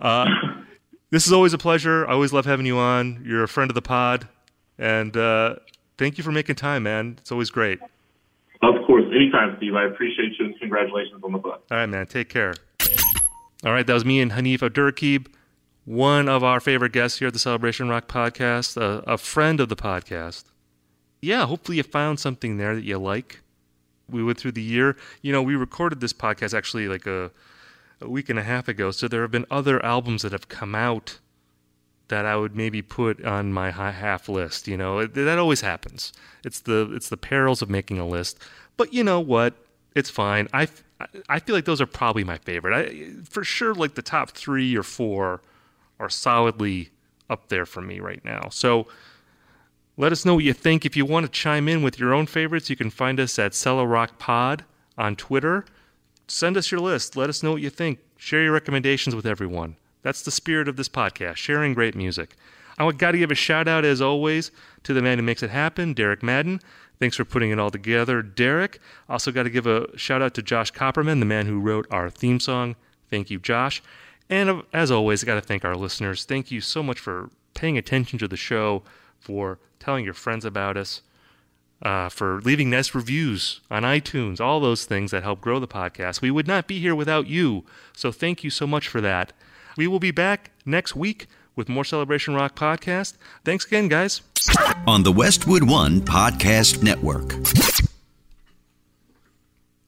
Uh, 0.00 0.26
this 1.10 1.26
is 1.26 1.32
always 1.32 1.52
a 1.52 1.58
pleasure. 1.58 2.06
I 2.06 2.12
always 2.12 2.32
love 2.32 2.44
having 2.44 2.66
you 2.66 2.78
on. 2.78 3.22
You're 3.24 3.42
a 3.42 3.48
friend 3.48 3.70
of 3.70 3.74
the 3.74 3.82
pod, 3.82 4.28
and 4.78 5.16
uh, 5.16 5.56
thank 5.96 6.18
you 6.18 6.24
for 6.24 6.30
making 6.32 6.56
time, 6.56 6.82
man. 6.84 7.16
It's 7.18 7.32
always 7.32 7.50
great. 7.50 7.80
Anytime, 9.14 9.54
Steve. 9.56 9.74
I 9.74 9.86
appreciate 9.86 10.32
you, 10.38 10.46
and 10.46 10.58
congratulations 10.58 11.22
on 11.22 11.32
the 11.32 11.38
book. 11.38 11.64
All 11.70 11.78
right, 11.78 11.86
man. 11.86 12.06
Take 12.06 12.28
care. 12.28 12.54
All 13.64 13.72
right, 13.72 13.86
that 13.86 13.92
was 13.92 14.04
me 14.04 14.20
and 14.20 14.32
Hanif 14.32 14.58
Abdurraqib, 14.58 15.26
one 15.84 16.28
of 16.28 16.44
our 16.44 16.60
favorite 16.60 16.92
guests 16.92 17.18
here 17.18 17.26
at 17.26 17.32
the 17.34 17.40
Celebration 17.40 17.88
Rock 17.88 18.06
podcast, 18.06 18.76
a, 18.76 19.02
a 19.10 19.18
friend 19.18 19.58
of 19.58 19.68
the 19.68 19.74
podcast. 19.74 20.44
Yeah, 21.20 21.46
hopefully 21.46 21.78
you 21.78 21.82
found 21.82 22.20
something 22.20 22.56
there 22.56 22.76
that 22.76 22.84
you 22.84 22.98
like. 22.98 23.40
We 24.08 24.22
went 24.22 24.38
through 24.38 24.52
the 24.52 24.62
year. 24.62 24.96
You 25.22 25.32
know, 25.32 25.42
we 25.42 25.56
recorded 25.56 26.00
this 26.00 26.12
podcast 26.12 26.56
actually 26.56 26.86
like 26.86 27.06
a, 27.06 27.32
a 28.00 28.08
week 28.08 28.28
and 28.28 28.38
a 28.38 28.44
half 28.44 28.68
ago, 28.68 28.92
so 28.92 29.08
there 29.08 29.22
have 29.22 29.32
been 29.32 29.46
other 29.50 29.84
albums 29.84 30.22
that 30.22 30.30
have 30.30 30.48
come 30.48 30.76
out 30.76 31.18
that 32.06 32.24
I 32.24 32.36
would 32.36 32.56
maybe 32.56 32.80
put 32.80 33.24
on 33.24 33.52
my 33.52 33.70
half 33.70 34.28
list. 34.28 34.68
You 34.68 34.76
know, 34.76 35.06
that 35.06 35.38
always 35.38 35.62
happens. 35.62 36.12
It's 36.44 36.60
the 36.60 36.90
it's 36.94 37.08
the 37.08 37.16
perils 37.16 37.60
of 37.60 37.68
making 37.68 37.98
a 37.98 38.06
list. 38.06 38.38
But 38.78 38.94
you 38.94 39.04
know 39.04 39.20
what? 39.20 39.54
It's 39.94 40.08
fine. 40.10 40.48
I, 40.54 40.68
I 41.28 41.40
feel 41.40 41.54
like 41.54 41.66
those 41.66 41.82
are 41.82 41.86
probably 41.86 42.24
my 42.24 42.38
favorite. 42.38 42.74
I 42.74 43.22
for 43.28 43.44
sure 43.44 43.74
like 43.74 43.94
the 43.96 44.02
top 44.02 44.30
three 44.30 44.76
or 44.76 44.82
four 44.84 45.42
are 46.00 46.08
solidly 46.10 46.90
up 47.30 47.48
there 47.50 47.66
for 47.66 47.82
me 47.82 48.00
right 48.00 48.24
now. 48.24 48.48
So 48.50 48.86
Let 49.96 50.12
us 50.12 50.24
know 50.24 50.36
what 50.36 50.44
you 50.44 50.52
think. 50.52 50.86
If 50.86 50.96
you 50.96 51.04
want 51.04 51.26
to 51.26 51.32
chime 51.32 51.68
in 51.68 51.82
with 51.82 51.98
your 51.98 52.14
own 52.14 52.26
favorites, 52.26 52.70
you 52.70 52.76
can 52.76 52.88
find 52.90 53.18
us 53.18 53.36
at 53.38 53.52
Cello 53.52 53.84
Rock 53.84 54.18
Pod 54.18 54.64
on 54.96 55.16
Twitter. 55.16 55.64
Send 56.28 56.56
us 56.56 56.70
your 56.70 56.80
list. 56.80 57.16
Let 57.16 57.28
us 57.28 57.42
know 57.42 57.52
what 57.52 57.62
you 57.62 57.70
think. 57.70 57.98
Share 58.16 58.42
your 58.42 58.52
recommendations 58.52 59.16
with 59.16 59.26
everyone. 59.26 59.76
That's 60.02 60.22
the 60.22 60.30
spirit 60.30 60.68
of 60.68 60.76
this 60.76 60.88
podcast, 60.88 61.36
sharing 61.36 61.74
great 61.74 61.96
music. 61.96 62.36
I 62.78 62.90
got 62.92 63.10
to 63.12 63.18
give 63.18 63.32
a 63.32 63.34
shout 63.36 63.66
out, 63.66 63.84
as 63.84 64.00
always, 64.00 64.52
to 64.84 64.94
the 64.94 65.02
man 65.02 65.18
who 65.18 65.24
makes 65.24 65.42
it 65.42 65.50
happen, 65.50 65.94
Derek 65.94 66.22
Madden. 66.22 66.60
Thanks 66.98 67.16
for 67.16 67.24
putting 67.24 67.50
it 67.50 67.58
all 67.58 67.70
together, 67.70 68.22
Derek. 68.22 68.80
Also, 69.08 69.30
got 69.30 69.44
to 69.44 69.50
give 69.50 69.66
a 69.66 69.96
shout 69.96 70.20
out 70.20 70.34
to 70.34 70.42
Josh 70.42 70.72
Copperman, 70.72 71.20
the 71.20 71.26
man 71.26 71.46
who 71.46 71.60
wrote 71.60 71.86
our 71.90 72.10
theme 72.10 72.40
song. 72.40 72.76
Thank 73.08 73.30
you, 73.30 73.38
Josh. 73.38 73.82
And 74.28 74.50
uh, 74.50 74.62
as 74.72 74.90
always, 74.90 75.22
I 75.22 75.26
got 75.26 75.36
to 75.36 75.40
thank 75.40 75.64
our 75.64 75.76
listeners. 75.76 76.24
Thank 76.24 76.50
you 76.50 76.60
so 76.60 76.82
much 76.82 76.98
for 76.98 77.30
paying 77.54 77.78
attention 77.78 78.18
to 78.18 78.28
the 78.28 78.36
show, 78.36 78.82
for 79.18 79.58
telling 79.78 80.04
your 80.04 80.14
friends 80.14 80.44
about 80.44 80.76
us, 80.76 81.02
uh, 81.82 82.08
for 82.08 82.40
leaving 82.40 82.68
nice 82.70 82.94
reviews 82.94 83.60
on 83.70 83.84
iTunes, 83.84 84.40
all 84.40 84.58
those 84.58 84.84
things 84.84 85.12
that 85.12 85.22
help 85.22 85.40
grow 85.40 85.60
the 85.60 85.68
podcast. 85.68 86.20
We 86.20 86.30
would 86.30 86.48
not 86.48 86.66
be 86.66 86.80
here 86.80 86.94
without 86.94 87.28
you. 87.28 87.64
So 87.96 88.10
thank 88.10 88.42
you 88.42 88.50
so 88.50 88.66
much 88.66 88.88
for 88.88 89.00
that. 89.00 89.32
We 89.76 89.86
will 89.86 90.00
be 90.00 90.10
back 90.10 90.50
next 90.66 90.96
week 90.96 91.28
with 91.58 91.68
more 91.68 91.84
Celebration 91.84 92.34
Rock 92.34 92.54
podcast. 92.56 93.18
Thanks 93.44 93.66
again, 93.66 93.88
guys. 93.88 94.22
On 94.86 95.02
the 95.02 95.12
Westwood 95.12 95.64
One 95.64 96.00
Podcast 96.00 96.82
Network. 96.82 97.34